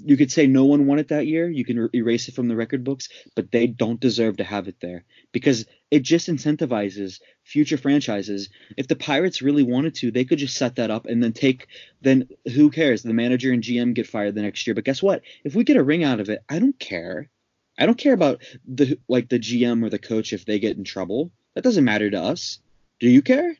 you 0.04 0.16
could 0.16 0.32
say 0.32 0.48
no 0.48 0.66
one 0.66 0.86
won 0.88 1.00
it 1.00 1.10
that 1.10 1.28
year. 1.28 1.50
You 1.50 1.66
can 1.66 1.78
er- 1.78 1.90
erase 1.94 2.28
it 2.28 2.36
from 2.36 2.48
the 2.48 2.56
record 2.56 2.84
books, 2.84 3.10
but 3.36 3.52
they 3.52 3.68
don't 3.68 4.00
deserve 4.00 4.38
to 4.38 4.44
have 4.44 4.68
it 4.68 4.78
there 4.80 5.04
because 5.32 5.66
it 5.90 6.04
just 6.04 6.30
incentivizes 6.30 7.20
future 7.44 7.78
franchises. 7.78 8.50
If 8.78 8.88
the 8.88 8.96
Pirates 8.96 9.42
really 9.42 9.64
wanted 9.64 9.96
to, 9.96 10.12
they 10.12 10.24
could 10.24 10.40
just 10.40 10.56
set 10.56 10.78
that 10.78 10.92
up 10.92 11.08
and 11.08 11.22
then 11.22 11.34
take. 11.34 11.68
Then 12.02 12.30
who 12.54 12.70
cares? 12.70 13.04
The 13.04 13.14
manager 13.14 13.52
and 13.52 13.64
GM 13.64 13.94
get 13.94 14.08
fired 14.08 14.36
the 14.36 14.42
next 14.42 14.66
year. 14.66 14.74
But 14.74 14.86
guess 14.86 15.04
what? 15.04 15.22
If 15.44 15.56
we 15.56 15.64
get 15.64 15.78
a 15.78 15.84
ring 15.84 16.04
out 16.04 16.20
of 16.20 16.30
it, 16.30 16.44
I 16.48 16.60
don't 16.60 16.80
care. 16.80 17.30
I 17.78 17.86
don't 17.86 17.98
care 17.98 18.14
about 18.14 18.42
the 18.66 19.00
like 19.08 19.30
the 19.30 19.40
GM 19.40 19.84
or 19.84 19.90
the 19.90 20.00
coach 20.00 20.34
if 20.34 20.46
they 20.46 20.60
get 20.60 20.78
in 20.78 20.84
trouble. 20.84 21.32
That 21.56 21.64
doesn't 21.64 21.84
matter 21.84 22.10
to 22.10 22.22
us. 22.22 22.60
Do 23.00 23.10
you 23.10 23.22
care? 23.22 23.58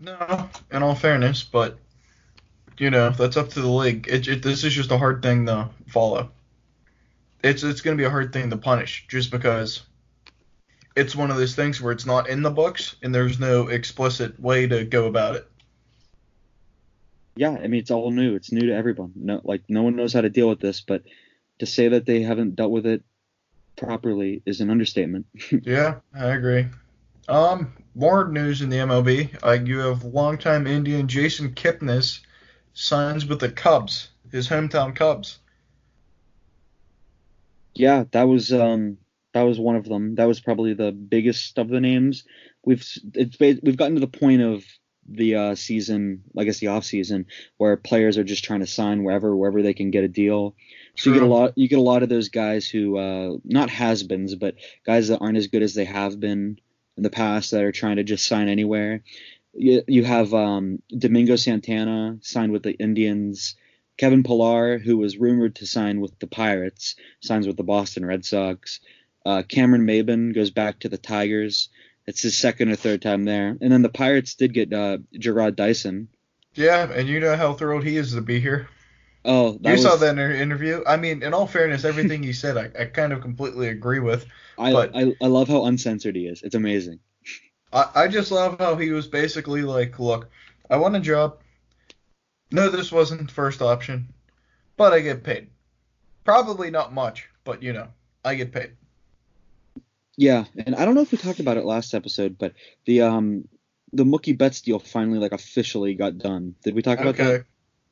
No, 0.00 0.48
in 0.70 0.82
all 0.82 0.94
fairness, 0.94 1.42
but 1.42 1.78
you 2.78 2.90
know 2.90 3.10
that's 3.10 3.36
up 3.36 3.50
to 3.50 3.60
the 3.60 3.68
league. 3.68 4.06
It, 4.08 4.28
it, 4.28 4.42
this 4.42 4.64
is 4.64 4.72
just 4.72 4.92
a 4.92 4.98
hard 4.98 5.22
thing 5.22 5.46
to 5.46 5.68
follow. 5.88 6.30
It's 7.42 7.62
it's 7.62 7.80
going 7.80 7.96
to 7.96 8.00
be 8.00 8.06
a 8.06 8.10
hard 8.10 8.32
thing 8.32 8.50
to 8.50 8.56
punish 8.56 9.06
just 9.08 9.30
because 9.30 9.82
it's 10.96 11.16
one 11.16 11.30
of 11.30 11.36
those 11.36 11.54
things 11.54 11.80
where 11.80 11.92
it's 11.92 12.06
not 12.06 12.28
in 12.28 12.42
the 12.42 12.50
books 12.50 12.96
and 13.02 13.14
there's 13.14 13.38
no 13.38 13.68
explicit 13.68 14.38
way 14.40 14.66
to 14.66 14.84
go 14.84 15.06
about 15.06 15.36
it. 15.36 15.48
Yeah, 17.36 17.50
I 17.52 17.68
mean 17.68 17.80
it's 17.80 17.90
all 17.90 18.10
new. 18.10 18.34
It's 18.34 18.52
new 18.52 18.66
to 18.66 18.74
everyone. 18.74 19.12
No, 19.16 19.40
like 19.44 19.62
no 19.68 19.82
one 19.82 19.96
knows 19.96 20.12
how 20.12 20.20
to 20.20 20.30
deal 20.30 20.48
with 20.48 20.60
this, 20.60 20.80
but 20.80 21.02
to 21.58 21.66
say 21.66 21.88
that 21.88 22.06
they 22.06 22.22
haven't 22.22 22.56
dealt 22.56 22.70
with 22.70 22.86
it 22.86 23.02
properly 23.76 24.42
is 24.44 24.60
an 24.60 24.70
understatement. 24.70 25.26
yeah, 25.62 25.96
I 26.14 26.26
agree. 26.30 26.66
Um, 27.28 27.72
more 27.98 28.28
news 28.28 28.62
in 28.62 28.70
the 28.70 28.76
MLB. 28.76 29.36
Uh, 29.44 29.58
you 29.64 29.80
have 29.80 30.04
longtime 30.04 30.66
Indian 30.68 31.08
Jason 31.08 31.50
Kipnis 31.50 32.20
signs 32.72 33.26
with 33.26 33.40
the 33.40 33.50
Cubs, 33.50 34.10
his 34.30 34.48
hometown 34.48 34.94
Cubs. 34.94 35.38
Yeah, 37.74 38.04
that 38.12 38.28
was 38.28 38.52
um 38.52 38.98
that 39.34 39.42
was 39.42 39.58
one 39.58 39.76
of 39.76 39.84
them. 39.84 40.14
That 40.14 40.26
was 40.26 40.40
probably 40.40 40.74
the 40.74 40.92
biggest 40.92 41.58
of 41.58 41.68
the 41.68 41.80
names. 41.80 42.24
We've 42.64 42.86
it's 43.14 43.38
we've 43.38 43.76
gotten 43.76 43.94
to 43.94 44.00
the 44.00 44.06
point 44.06 44.42
of 44.42 44.64
the 45.10 45.34
uh, 45.34 45.54
season, 45.54 46.22
I 46.36 46.44
guess 46.44 46.58
the 46.58 46.66
off 46.68 46.84
season, 46.84 47.26
where 47.56 47.76
players 47.76 48.18
are 48.18 48.24
just 48.24 48.44
trying 48.44 48.60
to 48.60 48.66
sign 48.66 49.02
wherever 49.02 49.34
wherever 49.34 49.62
they 49.62 49.74
can 49.74 49.90
get 49.90 50.04
a 50.04 50.08
deal. 50.08 50.54
So 50.96 51.10
you 51.10 51.14
get 51.14 51.22
a 51.22 51.26
lot 51.26 51.56
you 51.56 51.68
get 51.68 51.78
a 51.78 51.82
lot 51.82 52.02
of 52.02 52.08
those 52.08 52.28
guys 52.28 52.68
who 52.68 52.96
uh, 52.96 53.36
not 53.44 53.70
has-beens, 53.70 54.34
but 54.36 54.54
guys 54.84 55.08
that 55.08 55.18
aren't 55.18 55.38
as 55.38 55.48
good 55.48 55.62
as 55.62 55.74
they 55.74 55.84
have 55.84 56.20
been 56.20 56.58
in 56.98 57.02
the 57.02 57.10
past 57.10 57.52
that 57.52 57.64
are 57.64 57.72
trying 57.72 57.96
to 57.96 58.04
just 58.04 58.26
sign 58.26 58.48
anywhere. 58.48 59.02
You, 59.54 59.82
you 59.88 60.04
have 60.04 60.34
um, 60.34 60.82
Domingo 60.96 61.36
Santana 61.36 62.18
signed 62.20 62.52
with 62.52 62.62
the 62.62 62.74
Indians. 62.74 63.56
Kevin 63.96 64.22
Pillar, 64.22 64.78
who 64.78 64.98
was 64.98 65.16
rumored 65.16 65.56
to 65.56 65.66
sign 65.66 66.00
with 66.00 66.16
the 66.18 66.26
Pirates, 66.26 66.94
signs 67.20 67.46
with 67.46 67.56
the 67.56 67.64
Boston 67.64 68.04
Red 68.04 68.24
Sox. 68.24 68.80
Uh, 69.24 69.42
Cameron 69.42 69.86
Maybin 69.86 70.34
goes 70.34 70.50
back 70.50 70.80
to 70.80 70.88
the 70.88 70.98
Tigers. 70.98 71.68
It's 72.06 72.22
his 72.22 72.38
second 72.38 72.70
or 72.70 72.76
third 72.76 73.02
time 73.02 73.24
there. 73.24 73.56
And 73.60 73.72
then 73.72 73.82
the 73.82 73.88
Pirates 73.88 74.34
did 74.34 74.54
get 74.54 74.72
uh, 74.72 74.98
Jarrod 75.14 75.56
Dyson. 75.56 76.08
Yeah, 76.54 76.90
and 76.90 77.08
you 77.08 77.20
know 77.20 77.36
how 77.36 77.54
thrilled 77.54 77.84
he 77.84 77.96
is 77.96 78.14
to 78.14 78.20
be 78.20 78.40
here. 78.40 78.68
Oh, 79.30 79.58
you 79.62 79.72
was, 79.72 79.82
saw 79.82 79.94
that 79.96 80.18
in 80.18 80.32
interview. 80.32 80.82
I 80.86 80.96
mean, 80.96 81.22
in 81.22 81.34
all 81.34 81.46
fairness, 81.46 81.84
everything 81.84 82.22
he 82.22 82.32
said, 82.32 82.56
I, 82.56 82.70
I 82.80 82.84
kind 82.86 83.12
of 83.12 83.20
completely 83.20 83.68
agree 83.68 83.98
with. 84.00 84.24
I, 84.56 84.72
but 84.72 84.96
I, 84.96 85.14
I 85.20 85.26
love 85.26 85.48
how 85.48 85.66
uncensored 85.66 86.16
he 86.16 86.26
is. 86.26 86.42
It's 86.42 86.54
amazing. 86.54 86.98
I, 87.70 87.90
I 87.94 88.08
just 88.08 88.30
love 88.30 88.58
how 88.58 88.76
he 88.76 88.90
was 88.90 89.06
basically 89.06 89.60
like, 89.60 89.98
look, 89.98 90.30
I 90.70 90.78
want 90.78 90.96
a 90.96 91.00
job. 91.00 91.40
No, 92.50 92.70
this 92.70 92.90
wasn't 92.90 93.30
first 93.30 93.60
option, 93.60 94.08
but 94.78 94.94
I 94.94 95.00
get 95.00 95.22
paid. 95.22 95.48
Probably 96.24 96.70
not 96.70 96.94
much, 96.94 97.28
but 97.44 97.62
you 97.62 97.74
know, 97.74 97.88
I 98.24 98.34
get 98.34 98.50
paid. 98.50 98.70
Yeah, 100.16 100.46
and 100.56 100.74
I 100.74 100.86
don't 100.86 100.94
know 100.94 101.02
if 101.02 101.12
we 101.12 101.18
talked 101.18 101.40
about 101.40 101.58
it 101.58 101.66
last 101.66 101.92
episode, 101.92 102.38
but 102.38 102.54
the 102.86 103.02
um 103.02 103.46
the 103.92 104.04
Mookie 104.04 104.36
Betts 104.36 104.62
deal 104.62 104.78
finally 104.78 105.18
like 105.18 105.32
officially 105.32 105.94
got 105.94 106.16
done. 106.16 106.54
Did 106.64 106.74
we 106.74 106.80
talk 106.80 106.98
about 106.98 107.20
okay. 107.20 107.24
that? 107.24 107.44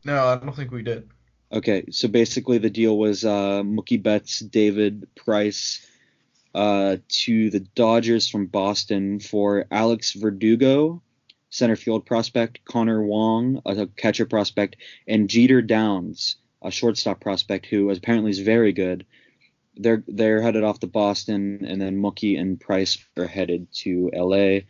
No, 0.04 0.24
I 0.28 0.36
don't 0.36 0.56
think 0.56 0.70
we 0.70 0.82
did. 0.82 1.10
Okay, 1.52 1.84
so 1.90 2.08
basically 2.08 2.58
the 2.58 2.70
deal 2.70 2.98
was 2.98 3.24
uh, 3.24 3.62
Mookie 3.62 4.02
Betts, 4.02 4.40
David 4.40 5.08
Price 5.14 5.86
uh, 6.54 6.96
to 7.08 7.50
the 7.50 7.60
Dodgers 7.60 8.28
from 8.28 8.46
Boston 8.46 9.20
for 9.20 9.66
Alex 9.70 10.12
Verdugo, 10.14 11.02
center 11.50 11.76
field 11.76 12.04
prospect, 12.04 12.64
Connor 12.64 13.02
Wong, 13.02 13.62
a 13.64 13.86
catcher 13.86 14.26
prospect, 14.26 14.76
and 15.06 15.30
Jeter 15.30 15.62
Downs, 15.62 16.36
a 16.62 16.70
shortstop 16.70 17.20
prospect 17.20 17.66
who 17.66 17.90
apparently 17.90 18.30
is 18.30 18.40
very 18.40 18.72
good 18.72 19.06
they're 19.76 20.02
they're 20.08 20.42
headed 20.42 20.64
off 20.64 20.80
to 20.80 20.86
Boston, 20.86 21.64
and 21.66 21.80
then 21.80 22.00
Mookie 22.00 22.40
and 22.40 22.58
Price 22.58 22.98
are 23.16 23.26
headed 23.26 23.68
to 23.72 24.10
L.A. 24.12 24.66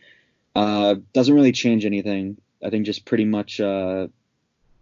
Uh, 0.55 0.97
doesn't 1.13 1.35
really 1.35 1.53
change 1.53 1.85
anything. 1.85 2.39
I 2.63 2.71
think 2.71 2.87
just 2.87 3.05
pretty 3.05 3.25
much 3.25 3.61
uh, 3.61 4.09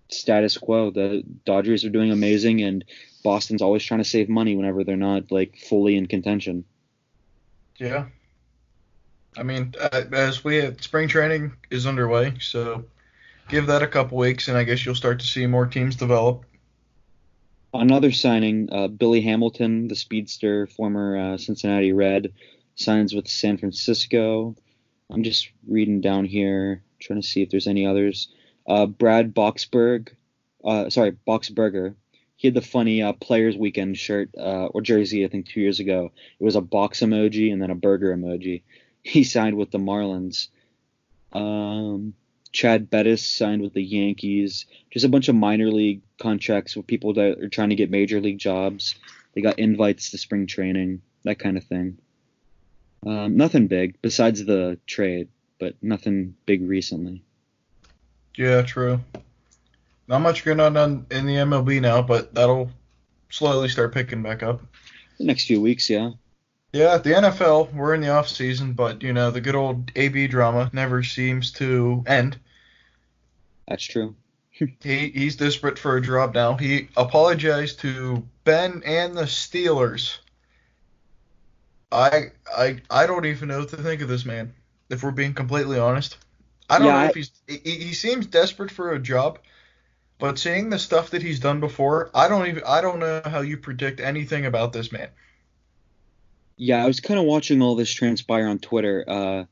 status 0.09 0.59
quo. 0.59 0.91
The 0.91 1.23
Dodgers 1.45 1.85
are 1.85 1.91
doing 1.91 2.11
amazing, 2.11 2.63
and 2.63 2.85
Boston's 3.23 3.63
always 3.63 3.85
trying 3.85 4.03
to 4.03 4.09
save 4.09 4.29
money 4.29 4.57
whenever 4.57 4.85
they're 4.85 4.97
not 4.97 5.31
like 5.31 5.57
fully 5.57 5.97
in 5.97 6.07
contention. 6.07 6.65
Yeah. 7.79 8.07
I 9.37 9.43
mean, 9.43 9.75
uh, 9.81 10.03
as 10.13 10.45
we 10.45 10.57
have, 10.57 10.81
spring 10.83 11.09
training 11.09 11.55
is 11.71 11.87
underway, 11.87 12.35
so 12.41 12.85
give 13.49 13.67
that 13.67 13.83
a 13.83 13.89
couple 13.89 14.17
weeks, 14.19 14.47
and 14.49 14.57
I 14.57 14.63
guess 14.63 14.87
you'll 14.87 14.95
start 14.95 15.19
to 15.21 15.27
see 15.27 15.47
more 15.47 15.67
teams 15.67 15.97
develop 15.97 16.45
another 17.75 18.13
signing, 18.13 18.69
uh, 18.73 18.89
Billy 18.89 19.21
Hamilton, 19.21 19.89
the 19.89 19.97
speedster, 19.97 20.67
former 20.67 21.17
uh, 21.35 21.39
Cincinnati 21.39 21.93
Red, 21.93 22.33
signs 22.77 23.15
with 23.15 23.29
San 23.29 23.59
Francisco. 23.59 24.57
I'm 25.11 25.23
just 25.23 25.51
reading 25.67 26.01
down 26.01 26.25
here, 26.25 26.83
trying 27.01 27.21
to 27.21 27.27
see 27.27 27.43
if 27.43 27.51
there's 27.51 27.67
any 27.67 27.87
others. 27.87 28.29
Uh, 28.67 28.87
Brad 28.87 29.35
Boxberg, 29.35 30.09
uh, 30.65 30.91
sorry, 30.91 31.12
Boxberger. 31.27 31.95
He 32.37 32.49
had 32.49 32.55
the 32.55 32.62
funny 32.62 33.03
uh, 33.03 33.12
Players 33.12 33.57
Weekend 33.57 33.97
shirt 33.97 34.31
uh, 34.37 34.67
or 34.67 34.81
jersey, 34.81 35.25
I 35.25 35.29
think, 35.29 35.47
two 35.47 35.61
years 35.61 35.81
ago. 35.81 36.12
It 36.39 36.45
was 36.45 36.57
a 36.57 36.61
box 36.61 37.01
emoji 37.01 37.53
and 37.53 37.62
then 37.62 37.71
a 37.71 37.75
burger 37.75 38.15
emoji. 38.15 38.62
He 39.07 39.23
signed 39.23 39.59
with 39.59 39.71
the 39.71 39.79
Marlins. 39.79 40.49
Um, 41.31 42.15
Chad 42.53 42.89
Bettis 42.89 43.29
signed 43.29 43.61
with 43.61 43.75
the 43.75 43.83
Yankees. 43.83 44.65
Just 44.91 45.05
a 45.05 45.11
bunch 45.11 45.29
of 45.29 45.35
minor 45.35 45.71
league 45.71 46.01
contracts 46.19 46.75
with 46.75 46.87
people 46.87 47.12
that 47.15 47.39
are 47.39 47.49
trying 47.51 47.69
to 47.69 47.75
get 47.75 47.91
major 47.91 48.19
league 48.19 48.39
jobs. 48.39 48.95
They 49.35 49.43
got 49.43 49.59
invites 49.59 50.12
to 50.12 50.19
spring 50.19 50.47
training, 50.47 51.03
that 51.25 51.39
kind 51.39 51.59
of 51.59 51.65
thing. 51.65 51.99
Um, 53.05 53.37
nothing 53.37 53.67
big 53.67 54.01
besides 54.01 54.45
the 54.45 54.79
trade, 54.87 55.29
but 55.59 55.75
nothing 55.83 56.37
big 56.47 56.62
recently. 56.62 57.23
Yeah, 58.37 58.62
true. 58.62 59.01
Not 60.09 60.20
much 60.20 60.45
going 60.45 60.61
on 60.61 60.76
in 61.11 61.26
the 61.26 61.37
MLB 61.37 61.80
now, 61.80 62.03
but 62.03 62.35
that'll 62.35 62.70
slowly 63.30 63.68
start 63.68 63.95
picking 63.95 64.22
back 64.22 64.43
up. 64.43 64.61
The 65.18 65.24
next 65.24 65.47
few 65.47 65.61
weeks, 65.61 65.89
yeah. 65.89 66.11
Yeah, 66.72 66.99
the 66.99 67.11
NFL, 67.11 67.72
we're 67.72 67.95
in 67.95 68.01
the 68.01 68.11
off 68.11 68.28
season, 68.28 68.72
but 68.72 69.03
you 69.03 69.12
know 69.12 69.30
the 69.30 69.41
good 69.41 69.55
old 69.55 69.93
AB 69.95 70.26
drama 70.26 70.70
never 70.72 71.05
seems 71.05 71.53
to 71.53 72.03
end. 72.07 72.37
That's 73.68 73.85
true. 73.85 74.16
he 74.82 75.11
he's 75.11 75.37
desperate 75.37 75.78
for 75.78 75.97
a 75.97 76.03
drop 76.03 76.35
now. 76.35 76.57
He 76.57 76.89
apologized 76.97 77.80
to 77.80 78.26
Ben 78.43 78.82
and 78.85 79.16
the 79.16 79.22
Steelers. 79.22 80.18
I 81.93 82.32
I 82.57 82.80
I 82.91 83.07
don't 83.07 83.26
even 83.26 83.49
know 83.49 83.61
what 83.61 83.68
to 83.70 83.76
think 83.76 84.03
of 84.03 84.09
this 84.09 84.24
man. 84.24 84.53
If 84.91 85.03
we're 85.03 85.12
being 85.12 85.35
completely 85.35 85.78
honest, 85.78 86.18
I 86.69 86.79
don't 86.79 86.89
yeah, 86.89 87.03
know 87.03 87.09
if 87.09 87.15
he's 87.15 87.31
he, 87.47 87.59
he 87.59 87.95
seems 87.95 88.27
desperate 88.27 88.71
for 88.71 88.93
a 88.93 88.99
job, 88.99 89.39
but 90.19 90.39
seeing 90.39 90.71
the 90.71 90.79
stuff 90.79 91.11
that 91.11 91.23
he's 91.23 91.41
done 91.41 91.61
before, 91.61 92.11
I 92.15 92.29
don't 92.29 92.47
even 92.47 92.62
I 92.67 92.81
don't 92.81 92.99
know 92.99 93.21
how 93.25 93.41
you 93.41 93.59
predict 93.59 94.01
anything 94.01 94.47
about 94.47 94.73
this 94.73 94.91
man. 94.91 95.09
Yeah, 96.57 96.83
I 96.83 96.87
was 96.87 97.01
kind 97.01 97.19
of 97.19 97.27
watching 97.27 97.61
all 97.61 97.75
this 97.75 97.93
transpire 97.93 98.47
on 98.47 98.61
Twitter. 98.61 99.05
Uh, 99.07 99.45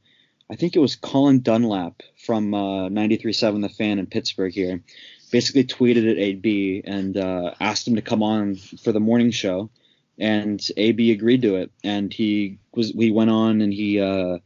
I 0.50 0.56
think 0.56 0.76
it 0.76 0.80
was 0.80 0.96
Colin 0.96 1.40
Dunlap 1.40 2.02
from 2.24 2.54
uh, 2.54 2.88
93.7 2.88 3.62
The 3.62 3.68
Fan 3.68 3.98
in 3.98 4.06
Pittsburgh 4.06 4.52
here, 4.52 4.82
basically 5.30 5.64
tweeted 5.64 6.10
at 6.10 6.18
AB 6.18 6.82
and 6.84 7.16
uh, 7.16 7.54
asked 7.58 7.88
him 7.88 7.96
to 7.96 8.02
come 8.02 8.22
on 8.22 8.56
for 8.56 8.92
the 8.92 9.00
morning 9.00 9.30
show, 9.30 9.70
and 10.18 10.64
AB 10.76 11.10
agreed 11.10 11.42
to 11.42 11.56
it. 11.56 11.72
And 11.82 12.12
he 12.12 12.58
was 12.72 12.92
we 12.94 13.10
went 13.10 13.30
on 13.30 13.60
and 13.60 13.72
he 13.72 14.00
uh, 14.00 14.38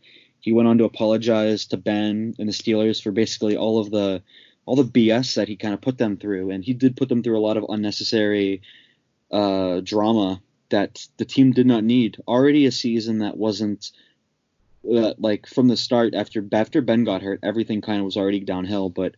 he 0.46 0.52
went 0.52 0.68
on 0.68 0.78
to 0.78 0.84
apologize 0.84 1.66
to 1.66 1.76
Ben 1.76 2.32
and 2.38 2.48
the 2.48 2.52
Steelers 2.52 3.02
for 3.02 3.10
basically 3.10 3.56
all 3.56 3.80
of 3.80 3.90
the 3.90 4.22
all 4.64 4.76
the 4.76 4.84
BS 4.84 5.34
that 5.34 5.48
he 5.48 5.56
kind 5.56 5.74
of 5.74 5.80
put 5.80 5.98
them 5.98 6.16
through, 6.16 6.50
and 6.50 6.64
he 6.64 6.72
did 6.72 6.96
put 6.96 7.08
them 7.08 7.24
through 7.24 7.36
a 7.36 7.42
lot 7.42 7.56
of 7.56 7.66
unnecessary 7.68 8.62
uh, 9.32 9.80
drama 9.80 10.40
that 10.68 11.04
the 11.16 11.24
team 11.24 11.50
did 11.50 11.66
not 11.66 11.82
need. 11.82 12.22
Already 12.28 12.64
a 12.66 12.70
season 12.70 13.18
that 13.18 13.36
wasn't 13.36 13.90
uh, 14.88 15.14
like 15.18 15.48
from 15.48 15.66
the 15.66 15.76
start 15.76 16.14
after 16.14 16.44
after 16.52 16.80
Ben 16.80 17.02
got 17.02 17.22
hurt, 17.22 17.40
everything 17.42 17.80
kind 17.80 17.98
of 17.98 18.04
was 18.04 18.16
already 18.16 18.38
downhill. 18.38 18.88
But 18.88 19.16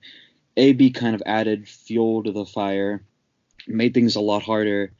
AB 0.56 0.92
kind 0.92 1.14
of 1.14 1.22
added 1.26 1.68
fuel 1.68 2.22
to 2.22 2.32
the 2.32 2.46
fire, 2.46 3.04
made 3.66 3.92
things 3.92 4.16
a 4.16 4.22
lot 4.22 4.42
harder 4.42 4.92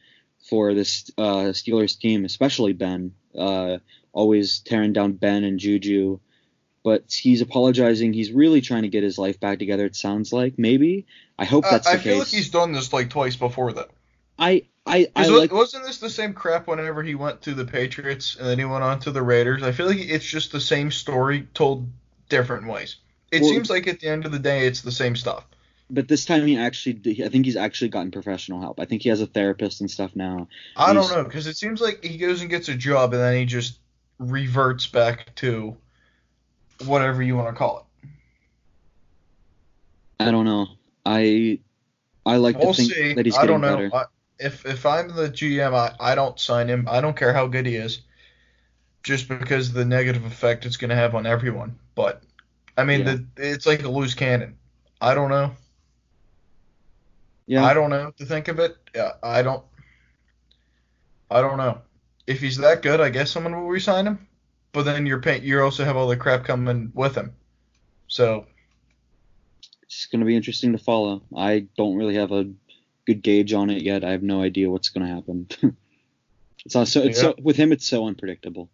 for 0.49 0.75
this 0.75 1.11
uh, 1.19 1.53
Steelers 1.53 1.99
team, 1.99 2.25
especially 2.25 2.73
Ben. 2.73 3.13
Uh, 3.37 3.79
always 4.13 4.61
tearing 4.61 4.93
down 4.93 5.13
Ben 5.13 5.45
and 5.45 5.59
Juju. 5.59 6.19
But 6.85 7.13
he's 7.13 7.41
apologizing. 7.41 8.13
He's 8.13 8.33
really 8.33 8.61
trying 8.61 8.83
to 8.83 8.89
get 8.89 9.03
his 9.03 9.19
life 9.19 9.41
back 9.41 9.59
together. 9.59 9.87
It 9.87 9.97
sounds 9.97 10.33
like 10.33 10.59
maybe. 10.59 11.07
I 11.39 11.45
hope 11.45 11.65
that's 11.65 11.87
uh, 11.87 11.93
the 11.93 11.97
case. 11.99 12.07
I 12.07 12.11
feel 12.11 12.19
like 12.19 12.29
he's 12.29 12.51
done 12.51 12.73
this 12.73 12.93
like 12.93 13.11
twice 13.11 13.37
before 13.37 13.73
though. 13.73 13.91
I 14.39 14.65
I, 14.87 15.09
I 15.15 15.27
like, 15.27 15.53
wasn't 15.53 15.85
this 15.85 15.99
the 15.99 16.09
same 16.09 16.33
crap 16.33 16.67
whenever 16.67 17.03
he 17.03 17.15
went 17.15 17.43
to 17.43 17.55
the 17.55 17.67
Patriots 17.67 18.37
and 18.37 18.49
then 18.49 18.59
he 18.59 18.65
went 18.65 18.83
on 18.83 19.01
to 19.01 19.11
the 19.11 19.23
Raiders? 19.23 19.63
I 19.63 19.73
feel 19.73 19.87
like 19.87 19.99
it's 19.99 20.25
just 20.25 20.51
the 20.51 20.61
same 20.61 20.91
story 20.91 21.47
told 21.53 21.87
different 22.31 22.67
ways. 22.67 22.97
It 23.31 23.43
well, 23.43 23.51
seems 23.51 23.69
like 23.69 23.87
at 23.87 24.01
the 24.01 24.09
end 24.09 24.25
of 24.25 24.33
the 24.33 24.39
day, 24.39 24.67
it's 24.67 24.81
the 24.81 24.93
same 24.93 25.15
stuff. 25.15 25.45
But 25.91 26.07
this 26.07 26.27
time 26.27 26.47
he 26.47 26.59
actually, 26.59 27.25
I 27.25 27.29
think 27.29 27.47
he's 27.47 27.57
actually 27.57 27.89
gotten 27.89 28.11
professional 28.11 28.61
help. 28.61 28.79
I 28.79 28.85
think 28.85 29.03
he 29.03 29.09
has 29.09 29.23
a 29.23 29.27
therapist 29.27 29.81
and 29.81 29.91
stuff 29.91 30.15
now. 30.15 30.49
I 30.77 30.93
he's, 30.93 31.09
don't 31.09 31.17
know 31.17 31.25
because 31.25 31.47
it 31.47 31.57
seems 31.57 31.81
like 31.81 32.05
he 32.05 32.19
goes 32.19 32.43
and 32.43 32.51
gets 32.51 32.69
a 32.69 32.75
job 32.75 33.15
and 33.15 33.23
then 33.23 33.37
he 33.37 33.47
just 33.47 33.79
reverts 34.19 34.87
back 34.87 35.35
to 35.37 35.77
whatever 36.85 37.23
you 37.23 37.37
want 37.37 37.49
to 37.49 37.55
call 37.55 37.79
it. 37.79 38.09
I 40.21 40.31
don't 40.31 40.45
know. 40.45 40.67
I 41.07 41.61
I 42.27 42.37
like 42.37 42.59
we'll 42.59 42.75
to 42.75 42.77
think 42.77 42.93
see. 42.93 43.15
that 43.15 43.25
he's 43.25 43.35
getting 43.35 43.49
I 43.49 43.53
don't 43.53 43.61
know. 43.61 43.89
better. 43.89 43.95
I, 43.95 44.05
if 44.39 44.67
if 44.67 44.85
I'm 44.85 45.09
the 45.09 45.31
GM, 45.31 45.73
I, 45.73 45.95
I 45.99 46.15
don't 46.15 46.39
sign 46.39 46.69
him. 46.69 46.87
I 46.91 47.01
don't 47.01 47.17
care 47.17 47.33
how 47.33 47.47
good 47.47 47.67
he 47.67 47.77
is, 47.77 48.03
just 49.03 49.29
because 49.29 49.73
the 49.73 49.85
negative 49.85 50.25
effect 50.25 50.67
it's 50.67 50.77
going 50.77 50.91
to 50.91 50.97
have 50.97 51.15
on 51.15 51.27
everyone. 51.27 51.79
But 51.95 52.23
I 52.77 52.85
mean, 52.85 53.01
yeah. 53.01 53.17
the, 53.37 53.53
it's 53.53 53.67
like 53.67 53.83
a 53.83 53.89
loose 53.89 54.15
cannon. 54.15 54.57
I 55.01 55.15
don't 55.15 55.31
know. 55.31 55.53
Yeah. 57.49 57.65
I 57.65 57.73
don't 57.75 57.89
know 57.91 58.13
to 58.19 58.27
think 58.27 58.49
of 58.49 58.59
it. 58.59 58.77
I 59.23 59.43
don't. 59.43 59.65
I 61.31 61.41
don't 61.41 61.57
know. 61.57 61.81
If 62.27 62.41
he's 62.41 62.59
that 62.59 62.83
good, 62.83 63.01
I 63.01 63.09
guess 63.09 63.31
someone 63.31 63.57
will 63.57 63.69
resign 63.69 64.07
him. 64.07 64.29
But 64.73 64.83
then 64.83 65.07
you're 65.07 65.21
pay- 65.21 65.41
you 65.41 65.63
also 65.63 65.85
have 65.85 65.97
all 65.97 66.07
the 66.09 66.17
crap 66.17 66.45
coming 66.45 66.93
with 66.95 67.15
him. 67.15 67.33
So 68.07 68.45
it's 69.83 70.07
going 70.07 70.21
to 70.21 70.27
be 70.27 70.37
interesting 70.37 70.73
to 70.73 70.79
follow. 70.79 71.23
I 71.35 71.67
don't 71.77 71.97
really 71.97 72.17
have 72.17 72.33
a 72.33 72.51
good 73.07 73.23
gauge 73.23 73.55
on 73.55 73.71
it 73.71 73.83
yet. 73.83 74.05
I 74.05 74.11
have 74.11 74.23
no 74.23 74.43
idea 74.43 74.71
what's 74.71 74.91
going 74.91 75.07
to 75.07 75.15
happen. 75.15 75.49
it's 76.67 76.77
also 76.77 77.03
it's 77.03 77.19
Yeah. 77.19 77.31
so 77.31 77.35
with 77.43 77.57
him 77.57 77.73
it's 77.73 77.87
so 77.87 78.07
unpredictable. 78.07 78.71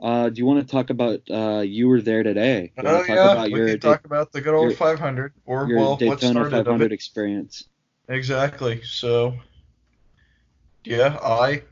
Uh, 0.00 0.28
do 0.28 0.38
you 0.38 0.46
want 0.46 0.60
to 0.60 0.70
talk 0.70 0.90
about 0.90 1.20
uh, 1.30 1.60
you 1.60 1.88
were 1.88 2.00
there 2.02 2.22
today? 2.22 2.72
Do 2.76 2.86
Oh 2.86 3.04
yeah, 3.04 3.32
about 3.32 3.50
we 3.50 3.58
your 3.58 3.68
can 3.68 3.80
talk 3.80 4.04
about 4.04 4.32
the 4.32 4.40
good 4.40 4.54
old 4.54 4.70
your- 4.70 4.76
500 4.76 5.32
or 5.46 5.66
well, 5.66 5.96
what 5.96 6.20
Daytona 6.20 6.40
started 6.40 6.54
of 6.58 6.66
500 6.66 6.86
it. 6.86 6.92
experience. 6.92 7.64
Exactly. 8.08 8.82
So, 8.82 9.34
yeah, 10.84 11.18
I 11.22 11.62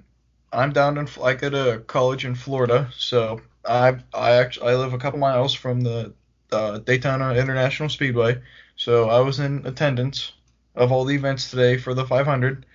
I'm 0.52 0.72
down 0.72 0.98
in 0.98 1.08
I 1.22 1.34
go 1.34 1.50
to 1.50 1.80
college 1.86 2.24
in 2.24 2.34
Florida, 2.34 2.88
so 2.96 3.40
I 3.66 3.98
I 4.14 4.32
actually 4.32 4.68
I 4.72 4.76
live 4.76 4.92
a 4.94 4.98
couple 4.98 5.18
miles 5.20 5.54
from 5.54 5.80
the 5.82 6.14
uh, 6.52 6.78
Daytona 6.78 7.34
International 7.34 7.88
Speedway, 7.88 8.40
so 8.76 9.08
I 9.10 9.20
was 9.20 9.40
in 9.40 9.66
attendance 9.66 10.32
of 10.74 10.92
all 10.92 11.04
the 11.04 11.14
events 11.14 11.50
today 11.50 11.76
for 11.78 11.94
the 11.94 12.06
500. 12.06 12.66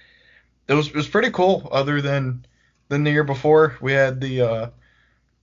It 0.67 0.73
was 0.73 0.87
it 0.89 0.95
was 0.95 1.07
pretty 1.07 1.31
cool. 1.31 1.67
Other 1.71 2.01
than 2.01 2.45
than 2.89 3.03
the 3.03 3.11
year 3.11 3.23
before, 3.23 3.77
we 3.81 3.93
had 3.93 4.21
the 4.21 4.41
uh, 4.41 4.69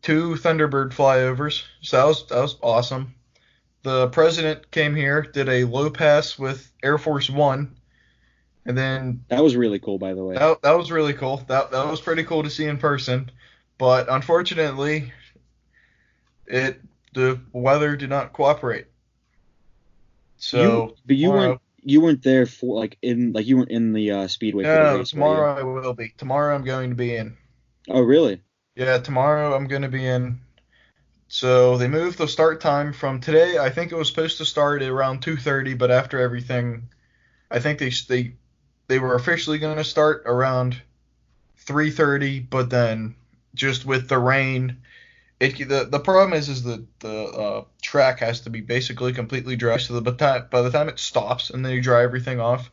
two 0.04 0.34
Thunderbird 0.34 0.92
flyovers, 0.92 1.64
so 1.80 1.96
that 1.96 2.04
was 2.04 2.26
that 2.28 2.40
was 2.40 2.56
awesome. 2.62 3.14
The 3.82 4.08
president 4.08 4.70
came 4.70 4.94
here, 4.94 5.22
did 5.22 5.48
a 5.48 5.64
low 5.64 5.90
pass 5.90 6.38
with 6.38 6.70
Air 6.82 6.96
Force 6.98 7.28
One, 7.28 7.76
and 8.64 8.78
then 8.78 9.24
That 9.28 9.42
was 9.42 9.56
really 9.56 9.78
cool, 9.78 9.98
by 9.98 10.14
the 10.14 10.22
way. 10.24 10.36
that, 10.36 10.62
that 10.62 10.76
was 10.78 10.92
really 10.92 11.14
cool. 11.14 11.38
That 11.48 11.70
that 11.72 11.88
was 11.90 12.00
pretty 12.00 12.22
cool 12.22 12.42
to 12.44 12.50
see 12.50 12.66
in 12.66 12.78
person. 12.78 13.30
But 13.78 14.08
unfortunately, 14.08 15.12
it 16.46 16.80
the 17.14 17.40
weather 17.52 17.96
did 17.96 18.10
not 18.10 18.32
cooperate. 18.32 18.86
So 20.36 20.62
you, 20.62 20.96
but 21.06 21.16
you 21.16 21.28
tomorrow- 21.28 21.48
weren't 21.48 21.60
you 21.86 22.00
weren't 22.00 22.22
there 22.22 22.46
for 22.46 22.78
like 22.78 22.98
in 23.02 23.32
like 23.32 23.46
you 23.46 23.56
weren't 23.56 23.70
in 23.70 23.92
the 23.92 24.10
uh, 24.10 24.28
speedway. 24.28 24.64
no, 24.64 24.98
race, 24.98 25.10
tomorrow 25.10 25.58
I 25.58 25.62
will 25.62 25.94
be. 25.94 26.14
Tomorrow 26.16 26.54
I'm 26.54 26.64
going 26.64 26.90
to 26.90 26.96
be 26.96 27.16
in. 27.16 27.36
Oh 27.88 28.00
really? 28.00 28.40
Yeah, 28.76 28.98
tomorrow 28.98 29.54
I'm 29.54 29.66
going 29.66 29.82
to 29.82 29.88
be 29.88 30.06
in. 30.06 30.40
So 31.28 31.78
they 31.78 31.88
moved 31.88 32.18
the 32.18 32.28
start 32.28 32.60
time 32.60 32.92
from 32.92 33.20
today. 33.20 33.58
I 33.58 33.70
think 33.70 33.92
it 33.92 33.96
was 33.96 34.08
supposed 34.08 34.38
to 34.38 34.44
start 34.46 34.82
at 34.82 34.90
around 34.90 35.22
2:30, 35.22 35.74
but 35.74 35.90
after 35.90 36.20
everything, 36.20 36.88
I 37.50 37.60
think 37.60 37.78
they 37.80 37.90
they 38.08 38.34
they 38.88 38.98
were 39.00 39.14
officially 39.16 39.58
going 39.58 39.78
to 39.78 39.84
start 39.84 40.22
around 40.26 40.82
3:30, 41.58 42.40
but 42.40 42.70
then 42.70 43.16
just 43.54 43.86
with 43.86 44.08
the 44.08 44.18
rain, 44.18 44.78
it 45.40 45.56
the 45.68 45.86
the 45.90 46.00
problem 46.00 46.34
is 46.38 46.48
is 46.48 46.64
that 46.64 46.86
the 47.00 47.24
uh, 47.24 47.64
track 47.82 48.20
has 48.20 48.40
to 48.42 48.50
be 48.50 48.60
basically 48.62 49.12
completely 49.12 49.56
dry. 49.56 49.78
So 49.78 50.00
the, 50.00 50.12
by 50.50 50.62
the 50.62 50.70
time 50.70 50.88
it 50.88 50.98
stops 50.98 51.50
and 51.50 51.64
then 51.64 51.72
you 51.74 51.82
dry 51.82 52.02
everything 52.04 52.40
off, 52.40 52.70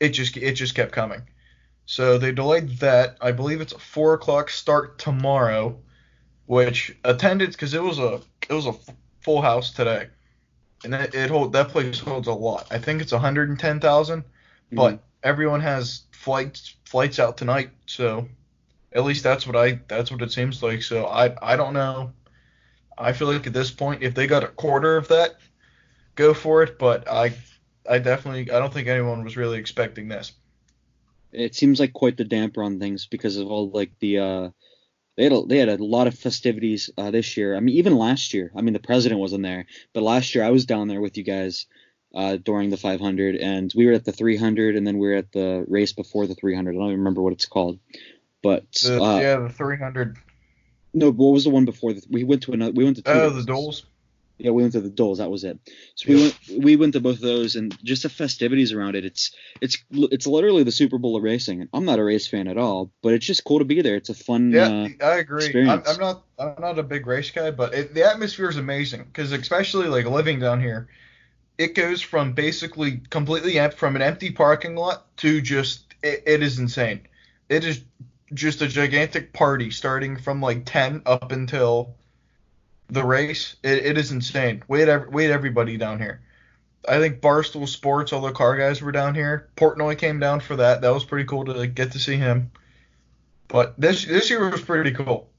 it 0.00 0.10
just 0.10 0.36
it 0.36 0.54
just 0.54 0.74
kept 0.74 0.92
coming. 0.92 1.22
So 1.86 2.18
they 2.18 2.32
delayed 2.32 2.78
that. 2.78 3.16
I 3.20 3.32
believe 3.32 3.60
it's 3.60 3.72
a 3.72 3.78
four 3.78 4.14
o'clock 4.14 4.50
start 4.50 4.98
tomorrow, 4.98 5.78
which 6.46 6.96
attendance 7.04 7.54
because 7.54 7.74
it 7.74 7.82
was 7.82 7.98
a 7.98 8.20
it 8.48 8.52
was 8.52 8.66
a 8.66 8.70
f- 8.70 8.96
full 9.20 9.42
house 9.42 9.72
today, 9.72 10.08
and 10.84 10.94
it, 10.94 11.14
it 11.14 11.30
hold 11.30 11.52
that 11.52 11.68
place 11.68 11.98
holds 11.98 12.28
a 12.28 12.32
lot. 12.32 12.66
I 12.70 12.78
think 12.78 13.02
it's 13.02 13.12
110,000, 13.12 14.22
hmm. 14.22 14.76
but 14.76 15.02
everyone 15.22 15.60
has 15.60 16.02
flights 16.12 16.76
flights 16.84 17.18
out 17.18 17.36
tonight, 17.36 17.70
so 17.86 18.28
at 18.92 19.04
least 19.04 19.24
that's 19.24 19.46
what 19.46 19.56
I 19.56 19.80
that's 19.88 20.10
what 20.10 20.22
it 20.22 20.32
seems 20.32 20.62
like. 20.62 20.82
So 20.82 21.06
I 21.06 21.34
I 21.42 21.56
don't 21.56 21.74
know. 21.74 22.12
I 22.96 23.12
feel 23.12 23.32
like 23.32 23.46
at 23.46 23.52
this 23.52 23.70
point, 23.70 24.02
if 24.02 24.14
they 24.14 24.26
got 24.26 24.44
a 24.44 24.48
quarter 24.48 24.96
of 24.96 25.08
that, 25.08 25.36
go 26.14 26.34
for 26.34 26.62
it. 26.62 26.78
But 26.78 27.10
I 27.10 27.34
I 27.88 27.98
definitely 27.98 28.50
I 28.52 28.58
don't 28.58 28.72
think 28.72 28.88
anyone 28.88 29.24
was 29.24 29.36
really 29.36 29.58
expecting 29.58 30.08
this. 30.08 30.32
It 31.32 31.54
seems 31.54 31.80
like 31.80 31.92
quite 31.92 32.16
the 32.16 32.24
damper 32.24 32.62
on 32.62 32.78
things 32.78 33.06
because 33.06 33.36
of 33.36 33.46
all 33.48 33.70
like 33.70 33.90
the 34.00 34.18
uh 34.18 34.50
they 35.16 35.24
had 35.24 35.32
a, 35.32 35.42
they 35.46 35.58
had 35.58 35.68
a 35.68 35.84
lot 35.84 36.06
of 36.06 36.18
festivities 36.18 36.88
uh, 36.96 37.10
this 37.10 37.36
year. 37.36 37.54
I 37.54 37.60
mean, 37.60 37.76
even 37.76 37.96
last 37.96 38.32
year. 38.32 38.50
I 38.56 38.62
mean, 38.62 38.72
the 38.72 38.80
president 38.80 39.20
wasn't 39.20 39.42
there, 39.42 39.66
but 39.92 40.02
last 40.02 40.34
year 40.34 40.42
I 40.42 40.50
was 40.50 40.64
down 40.64 40.88
there 40.88 41.02
with 41.02 41.18
you 41.18 41.22
guys 41.22 41.66
uh, 42.14 42.36
during 42.36 42.70
the 42.70 42.78
500, 42.78 43.36
and 43.36 43.70
we 43.76 43.84
were 43.84 43.92
at 43.92 44.06
the 44.06 44.12
300, 44.12 44.74
and 44.74 44.86
then 44.86 44.96
we 44.98 45.08
were 45.08 45.14
at 45.16 45.30
the 45.32 45.66
race 45.68 45.92
before 45.92 46.26
the 46.26 46.34
300. 46.34 46.70
I 46.70 46.74
don't 46.74 46.86
even 46.86 46.98
remember 46.98 47.20
what 47.20 47.34
it's 47.34 47.44
called, 47.44 47.78
but 48.42 48.64
The, 48.82 49.02
uh, 49.02 49.18
yeah, 49.20 49.36
the 49.40 49.50
300. 49.50 50.16
no, 50.94 51.10
what 51.12 51.32
was 51.32 51.44
the 51.44 51.50
one 51.50 51.66
before? 51.66 51.92
The, 51.92 52.02
we 52.10 52.24
went 52.24 52.44
to 52.44 52.52
another. 52.52 52.72
We 52.72 52.84
went 52.84 52.96
to 52.96 53.02
two 53.02 53.10
Oh, 53.10 53.30
the 53.30 53.52
races. 53.52 53.84
Yeah, 54.42 54.50
we 54.50 54.62
went 54.62 54.72
to 54.72 54.80
the 54.80 54.90
Duels. 54.90 55.18
That 55.18 55.30
was 55.30 55.44
it. 55.44 55.56
So 55.94 56.08
we 56.08 56.16
went 56.16 56.36
we 56.64 56.74
went 56.74 56.94
to 56.94 57.00
both 57.00 57.14
of 57.14 57.20
those, 57.20 57.54
and 57.54 57.72
just 57.84 58.02
the 58.02 58.08
festivities 58.08 58.72
around 58.72 58.96
it. 58.96 59.04
It's 59.04 59.30
it's 59.60 59.78
it's 59.92 60.26
literally 60.26 60.64
the 60.64 60.72
Super 60.72 60.98
Bowl 60.98 61.14
of 61.16 61.22
racing. 61.22 61.68
I'm 61.72 61.84
not 61.84 62.00
a 62.00 62.04
race 62.04 62.26
fan 62.26 62.48
at 62.48 62.56
all, 62.56 62.90
but 63.04 63.12
it's 63.12 63.24
just 63.24 63.44
cool 63.44 63.60
to 63.60 63.64
be 63.64 63.82
there. 63.82 63.94
It's 63.94 64.08
a 64.08 64.14
fun. 64.14 64.50
Yeah, 64.50 64.66
Uh, 64.66 64.88
I 65.04 65.18
agree. 65.18 65.44
I'm, 65.44 65.46
experience. 65.46 65.88
I'm 65.88 66.00
not 66.00 66.24
I'm 66.40 66.60
not 66.60 66.80
a 66.80 66.82
big 66.82 67.06
race 67.06 67.30
guy, 67.30 67.52
but 67.52 67.72
it, 67.72 67.94
the 67.94 68.02
atmosphere 68.02 68.48
is 68.48 68.56
amazing 68.56 69.04
because 69.04 69.30
especially 69.30 69.86
like 69.86 70.06
living 70.06 70.40
down 70.40 70.60
here, 70.60 70.88
it 71.56 71.76
goes 71.76 72.02
from 72.02 72.32
basically 72.32 73.00
completely 73.10 73.60
empty 73.60 73.76
from 73.76 73.94
an 73.94 74.02
empty 74.02 74.32
parking 74.32 74.74
lot 74.74 75.16
to 75.18 75.40
just 75.40 75.94
it, 76.02 76.24
it 76.26 76.42
is 76.42 76.58
insane. 76.58 77.02
It 77.48 77.62
is 77.62 77.80
just 78.34 78.60
a 78.60 78.66
gigantic 78.66 79.32
party 79.32 79.70
starting 79.70 80.16
from 80.16 80.40
like 80.40 80.62
10 80.64 81.02
up 81.06 81.30
until 81.30 81.94
the 82.92 83.04
race. 83.04 83.56
It, 83.62 83.84
it 83.86 83.98
is 83.98 84.12
insane. 84.12 84.62
We 84.68 84.78
Wait, 84.78 84.88
ev- 84.88 85.08
wait, 85.08 85.30
everybody 85.30 85.76
down 85.76 85.98
here. 85.98 86.22
I 86.88 86.98
think 86.98 87.20
Barstool 87.20 87.68
Sports, 87.68 88.12
all 88.12 88.20
the 88.20 88.32
car 88.32 88.56
guys 88.56 88.82
were 88.82 88.92
down 88.92 89.14
here. 89.14 89.48
Portnoy 89.56 89.96
came 89.96 90.18
down 90.18 90.40
for 90.40 90.56
that. 90.56 90.82
That 90.82 90.92
was 90.92 91.04
pretty 91.04 91.26
cool 91.26 91.44
to 91.44 91.66
get 91.66 91.92
to 91.92 91.98
see 91.98 92.16
him. 92.16 92.50
But 93.48 93.78
this 93.78 94.04
this 94.04 94.30
year 94.30 94.48
was 94.48 94.62
pretty 94.62 94.92
cool. 94.92 95.30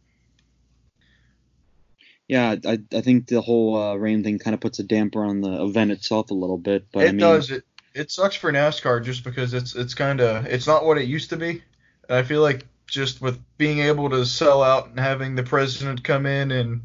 yeah, 2.28 2.56
I 2.66 2.80
I 2.93 3.01
think 3.01 3.28
the 3.28 3.41
whole 3.41 3.76
uh, 3.76 3.95
rain 3.95 4.24
thing 4.24 4.39
kind 4.39 4.54
of 4.54 4.62
puts 4.62 4.80
a 4.80 4.84
damper 4.84 5.24
on 5.24 5.41
the 5.41 5.64
event 5.64 5.91
itself 5.91 6.32
a 6.32 6.34
little 6.34 6.58
bit, 6.58 6.88
but 6.91 7.04
it 7.04 7.10
I 7.10 7.12
mean, 7.12 7.20
does. 7.20 7.51
It 7.51 7.64
it 7.93 8.12
sucks 8.12 8.36
for 8.36 8.51
NASCAR 8.51 9.04
just 9.04 9.24
because 9.24 9.54
it's 9.54 9.76
it's 9.76 9.93
kind 9.93 10.22
of 10.22 10.45
it's 10.45 10.68
not 10.68 10.86
what 10.86 10.97
it 10.97 11.06
used 11.06 11.30
to 11.32 11.38
be. 11.38 11.64
And 12.08 12.18
I 12.18 12.24
feel 12.24 12.41
like 12.41 12.66
just 12.88 13.22
with 13.22 13.39
being 13.58 13.80
able 13.80 14.10
to 14.12 14.26
sell 14.26 14.64
out 14.64 14.89
and 14.89 14.99
having 14.99 15.36
the 15.36 15.43
president 15.43 16.04
come 16.04 16.26
in 16.26 16.51
and 16.51 16.82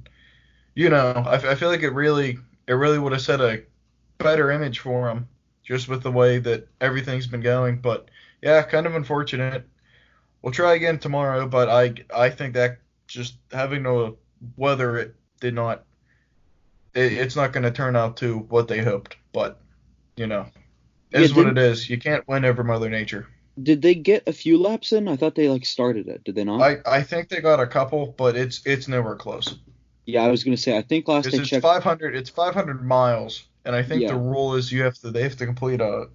you 0.79 0.89
know, 0.91 1.25
I 1.27 1.57
feel 1.57 1.71
like 1.71 1.83
it 1.83 1.91
really 1.91 2.39
it 2.69 2.73
really 2.75 3.01
would 3.01 3.11
have 3.13 3.21
set 3.21 3.41
a 3.41 3.65
better 4.19 4.53
image 4.53 4.79
for 4.79 5.09
him 5.09 5.27
just 5.65 5.89
with 5.89 6.05
the 6.05 6.13
way 6.13 6.39
that 6.39 6.69
everything's 6.81 7.27
been 7.27 7.41
going. 7.41 7.81
But 7.81 8.09
yeah, 8.43 8.63
kind 8.63 8.87
of 8.87 8.95
unfortunate. 8.95 9.67
We'll 10.41 10.53
try 10.53 10.75
again 10.75 11.01
tomorrow, 11.01 11.49
but 11.49 11.69
I 11.69 11.95
I 12.15 12.31
think 12.31 12.55
that 12.55 12.79
just 13.09 13.35
having 13.51 13.83
no 13.83 14.19
weather 14.57 14.97
it 14.99 15.17
did 15.41 15.55
not 15.55 15.85
it, 16.95 17.13
it's 17.13 17.35
not 17.35 17.53
going 17.53 17.65
to 17.65 17.73
turn 17.73 17.97
out 17.97 18.17
to 18.19 18.39
what 18.39 18.69
they 18.69 18.79
hoped. 18.79 19.17
But 19.33 19.61
you 20.17 20.29
know, 20.29 20.47
it 21.11 21.23
is 21.23 21.31
Yeah, 21.33 21.37
what 21.39 21.43
didn't- 21.47 21.59
it 21.59 21.71
is. 21.73 21.91
You 21.91 21.99
can't 21.99 22.27
win 22.29 22.45
over 22.45 22.63
Mother 22.63 22.89
Nature. 22.89 23.27
did 23.61 23.83
they 23.83 23.97
get 23.97 24.29
a 24.29 24.33
few 24.33 24.57
laps 24.59 24.93
in? 24.93 25.09
I 25.09 25.17
thought 25.17 25.35
they 25.35 25.49
like 25.49 25.67
started 25.67 26.07
it. 26.07 26.23
Did 26.23 26.37
they 26.37 26.45
not? 26.45 26.63
I, 26.63 26.77
I 26.87 27.03
think 27.03 27.29
they 27.31 27.41
got 27.41 27.59
a 27.59 27.67
couple, 27.67 28.15
but 28.17 28.37
it's 28.37 28.63
it's 28.65 28.87
nowhere 28.87 29.17
close. 29.17 29.59
Yeah, 30.09 30.25
I 30.25 30.29
was 30.29 30.43
gonna 30.43 30.57
say. 30.57 30.75
I 30.77 30.81
think 30.81 31.07
last 31.07 31.27
I 31.27 31.37
it's 31.37 31.49
checked. 31.51 31.63
500 31.63 32.17
it's 32.17 32.31
500 32.31 32.83
miles, 32.83 33.45
and 33.67 33.77
I 33.77 33.83
think 33.83 34.03
Yeah. 34.03 34.09
the 34.09 34.17
rule 34.17 34.55
is 34.55 34.73
you 34.73 34.83
have 34.83 34.95
to 35.01 35.11
they 35.11 35.23
have 35.23 35.37
to 35.37 35.45
complete 35.45 35.83
a 35.83 36.09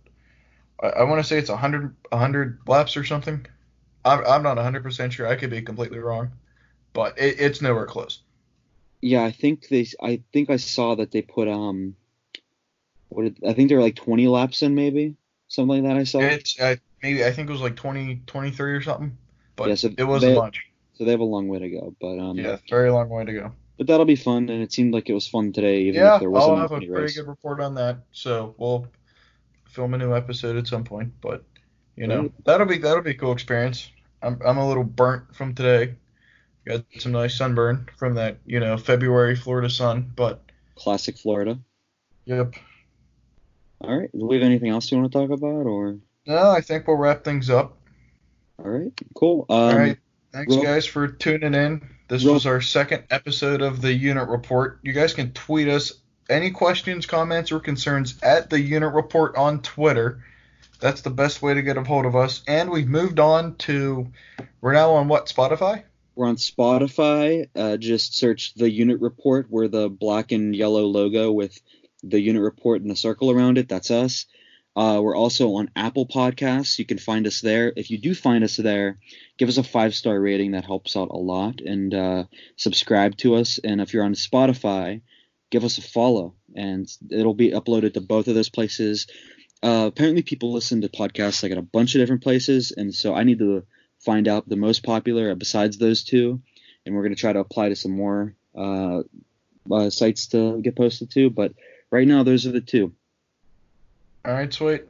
I, 0.82 0.88
I 0.88 1.04
want 1.04 1.22
to 1.22 1.28
say 1.28 1.38
it's 1.38 1.50
100 1.52 1.96
100 2.10 2.60
laps 2.68 2.98
or 2.98 3.04
something. 3.04 3.46
I'm 4.04 4.26
I'm 4.26 4.42
not 4.42 4.58
100 4.58 4.82
percent 4.82 5.14
sure. 5.14 5.28
I 5.28 5.36
could 5.36 5.52
be 5.52 5.62
completely 5.62 6.00
wrong, 6.00 6.32
but 6.94 7.20
it, 7.20 7.40
it's 7.40 7.62
nowhere 7.62 7.86
close. 7.86 8.24
Yeah, 9.02 9.24
I 9.24 9.32
think 9.32 9.68
they. 9.68 9.86
I 10.02 10.24
think 10.34 10.50
I 10.50 10.58
saw 10.58 10.96
that 10.96 11.12
they 11.12 11.22
put 11.22 11.48
um. 11.48 11.96
What 13.10 13.24
did, 13.26 13.38
I 13.48 13.54
think 13.54 13.70
they 13.70 13.76
were 13.76 13.82
like 13.84 13.96
20 13.96 14.28
laps 14.28 14.64
in, 14.64 14.74
maybe 14.74 15.18
something 15.50 15.84
like 15.84 15.92
that. 15.92 16.00
I 16.00 16.04
saw. 16.04 16.22
It's 16.22 16.60
uh, 16.60 16.78
maybe 17.04 17.24
I 17.24 17.32
think 17.32 17.48
it 17.48 17.52
was 17.52 17.62
like 17.62 17.76
20 17.76 18.24
23 18.26 18.74
or 18.74 18.82
something, 18.82 19.16
but 19.56 19.70
Yeah, 19.70 19.76
so 19.76 19.92
it 19.96 20.04
was 20.04 20.24
they- 20.24 20.34
a 20.34 20.40
bunch. 20.40 20.66
So 20.96 21.06
they 21.06 21.12
have 21.12 21.22
a 21.22 21.26
long 21.26 21.48
way 21.48 21.60
to 21.60 21.70
go, 21.70 21.96
but 22.02 22.18
um. 22.20 22.38
Yeah, 22.40 22.58
very 22.70 22.90
long 22.92 23.10
way 23.10 23.26
to 23.26 23.34
go. 23.34 23.52
But 23.78 23.88
that'll 23.88 24.06
be 24.06 24.16
fun, 24.16 24.50
and 24.50 24.62
it 24.62 24.72
seemed 24.72 24.94
like 24.94 25.10
it 25.10 25.14
was 25.14 25.28
fun 25.28 25.52
today, 25.52 25.82
even 25.84 25.96
yeah, 26.02 26.16
if 26.16 26.20
there 26.20 26.30
wasn't 26.30 26.52
any. 26.52 26.58
Yeah, 26.58 26.64
I'll 26.64 26.70
have 26.70 26.72
a 26.72 26.78
pretty 26.78 26.90
race. 26.92 27.18
good 27.18 27.28
report 27.28 27.60
on 27.60 27.74
that. 27.76 27.98
So 28.12 28.54
we'll 28.58 28.88
film 29.70 29.94
a 29.96 29.98
new 29.98 30.16
episode 30.16 30.58
at 30.58 30.68
some 30.68 30.84
point. 30.84 31.14
But 31.22 31.44
you 31.96 32.06
know, 32.08 32.22
Right. 32.22 32.32
that'll 32.46 32.68
be 32.68 32.78
that'll 32.78 33.02
be 33.04 33.12
a 33.12 33.16
cool 33.18 33.32
experience. 33.32 33.90
I'm 34.22 34.40
I'm 34.46 34.58
a 34.58 34.68
little 34.68 34.84
burnt 34.84 35.36
from 35.36 35.56
today. 35.56 35.96
Got 36.66 36.86
some 37.00 37.12
nice 37.12 37.36
sunburn 37.36 37.90
from 37.98 38.14
that, 38.16 38.38
you 38.46 38.60
know, 38.60 38.78
February 38.78 39.36
Florida 39.36 39.70
sun. 39.70 40.12
But 40.16 40.44
Classic 40.76 41.18
Florida. 41.18 41.58
yep. 42.26 42.54
All 43.82 43.98
right. 43.98 44.10
Do 44.14 44.26
we 44.28 44.36
have 44.36 44.46
anything 44.46 44.70
else 44.70 44.90
you 44.92 44.98
want 44.98 45.12
to 45.12 45.18
talk 45.20 45.30
about, 45.30 45.66
or? 45.68 45.98
No, 46.26 46.52
I 46.52 46.62
think 46.62 46.88
we'll 46.88 46.96
wrap 46.96 47.24
things 47.26 47.50
up. 47.50 47.78
All 48.60 48.70
right. 48.70 48.94
Cool. 49.16 49.46
Um, 49.50 49.58
All 49.58 49.76
right. 49.76 49.98
Thanks 50.32 50.54
real- 50.56 50.64
guys 50.64 50.86
for 50.86 51.08
tuning 51.10 51.54
in. 51.54 51.82
This 52.14 52.24
was 52.24 52.46
our 52.46 52.62
second 52.62 53.06
episode 53.10 53.64
of 53.64 53.82
the 53.82 53.92
unit 53.92 54.30
report. 54.30 54.78
You 54.84 54.94
guys 54.94 55.16
can 55.16 55.32
tweet 55.32 55.68
us 55.68 55.94
any 56.30 56.52
questions, 56.52 57.08
comments, 57.08 57.52
or 57.52 57.60
concerns 57.60 58.20
at 58.22 58.52
the 58.52 58.62
Unit 58.62 58.94
Report 58.94 59.36
on 59.36 59.64
Twitter. 59.64 60.24
That's 60.80 61.02
the 61.02 61.10
best 61.10 61.42
way 61.42 61.56
to 61.56 61.64
get 61.64 61.76
a 61.76 61.84
hold 61.84 62.06
of 62.06 62.16
us. 62.16 62.44
And 62.48 62.70
we've 62.70 62.88
moved 62.88 63.20
on 63.20 63.56
to 63.56 64.12
we're 64.62 64.74
now 64.74 64.92
on 64.92 65.08
what 65.08 65.26
Spotify. 65.26 65.86
We're 66.14 66.28
on 66.28 66.36
Spotify. 66.36 67.48
Uh, 67.56 67.78
just 67.78 68.16
search 68.16 68.54
the 68.54 68.70
Unit 68.70 69.02
Report. 69.02 69.48
We're 69.50 69.68
the 69.68 69.90
black 69.90 70.32
and 70.32 70.56
yellow 70.56 70.86
logo 70.86 71.32
with 71.32 71.60
the 72.04 72.22
Unit 72.22 72.44
Report 72.44 72.84
and 72.84 72.92
the 72.92 72.96
circle 72.96 73.32
around 73.32 73.58
it. 73.58 73.68
That's 73.68 73.90
us. 73.90 74.28
Uh, 74.76 75.00
we're 75.02 75.16
also 75.16 75.54
on 75.56 75.70
Apple 75.76 76.08
Podcasts. 76.08 76.80
You 76.80 76.86
can 76.86 76.98
find 76.98 77.28
us 77.28 77.42
there. 77.42 77.72
If 77.76 77.92
you 77.92 78.00
do 78.00 78.16
find 78.16 78.44
us 78.44 78.58
there, 78.58 78.98
give 79.38 79.50
us 79.50 79.58
a 79.58 79.64
five 79.64 79.94
star 79.94 80.20
rating. 80.20 80.52
That 80.52 80.66
helps 80.66 80.96
out 80.96 81.10
a 81.12 81.18
lot. 81.18 81.62
And 81.62 81.94
uh, 81.94 82.24
subscribe 82.56 83.18
to 83.18 83.36
us. 83.36 83.60
And 83.64 83.82
if 83.82 83.94
you're 83.94 84.04
on 84.04 84.16
Spotify, 84.16 85.02
give 85.52 85.64
us 85.64 85.78
a 85.78 85.82
follow. 85.82 86.36
And 86.56 86.90
it'll 87.12 87.36
be 87.36 87.52
uploaded 87.52 87.94
to 87.94 88.02
both 88.02 88.28
of 88.28 88.36
those 88.36 88.50
places. 88.50 89.08
Uh, 89.62 89.86
apparently, 89.88 90.24
people 90.24 90.52
listen 90.52 90.82
to 90.82 90.90
podcasts 90.90 91.44
like 91.44 91.52
at 91.52 91.58
a 91.58 91.62
bunch 91.62 91.94
of 91.94 92.02
different 92.02 92.24
places. 92.24 92.74
And 92.76 92.94
so 92.94 93.14
I 93.14 93.24
need 93.24 93.40
to 93.40 93.64
find 94.00 94.28
out 94.28 94.50
the 94.50 94.56
most 94.56 94.84
popular 94.84 95.34
besides 95.36 95.78
those 95.78 96.04
two. 96.04 96.42
And 96.86 96.96
we're 96.96 97.04
going 97.04 97.16
to 97.16 97.22
try 97.22 97.32
to 97.32 97.40
apply 97.40 97.70
to 97.70 97.76
some 97.76 97.96
more 97.96 98.36
uh, 98.58 99.04
uh, 99.72 99.90
sites 99.90 100.28
to 100.28 100.62
get 100.62 100.76
posted 100.76 101.12
to. 101.12 101.30
But 101.30 101.54
right 101.92 102.08
now, 102.08 102.24
those 102.24 102.48
are 102.48 102.52
the 102.52 102.60
two. 102.60 102.94
All 104.26 104.34
right, 104.34 104.54
sweet. 104.54 104.84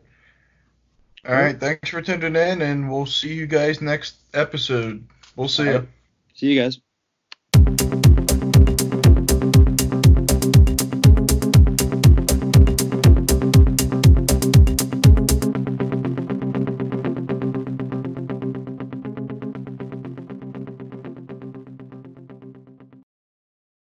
All 1.27 1.33
right, 1.33 1.59
thanks 1.59 1.89
for 1.89 2.01
tuning 2.01 2.35
in, 2.35 2.61
and 2.61 2.91
we'll 2.91 3.05
see 3.05 3.33
you 3.33 3.47
guys 3.47 3.81
next 3.81 4.15
episode. 4.33 5.07
We'll 5.35 5.47
see 5.47 5.65
you. 5.65 5.87
See 6.35 6.53
you 6.53 6.61
guys. 6.61 8.02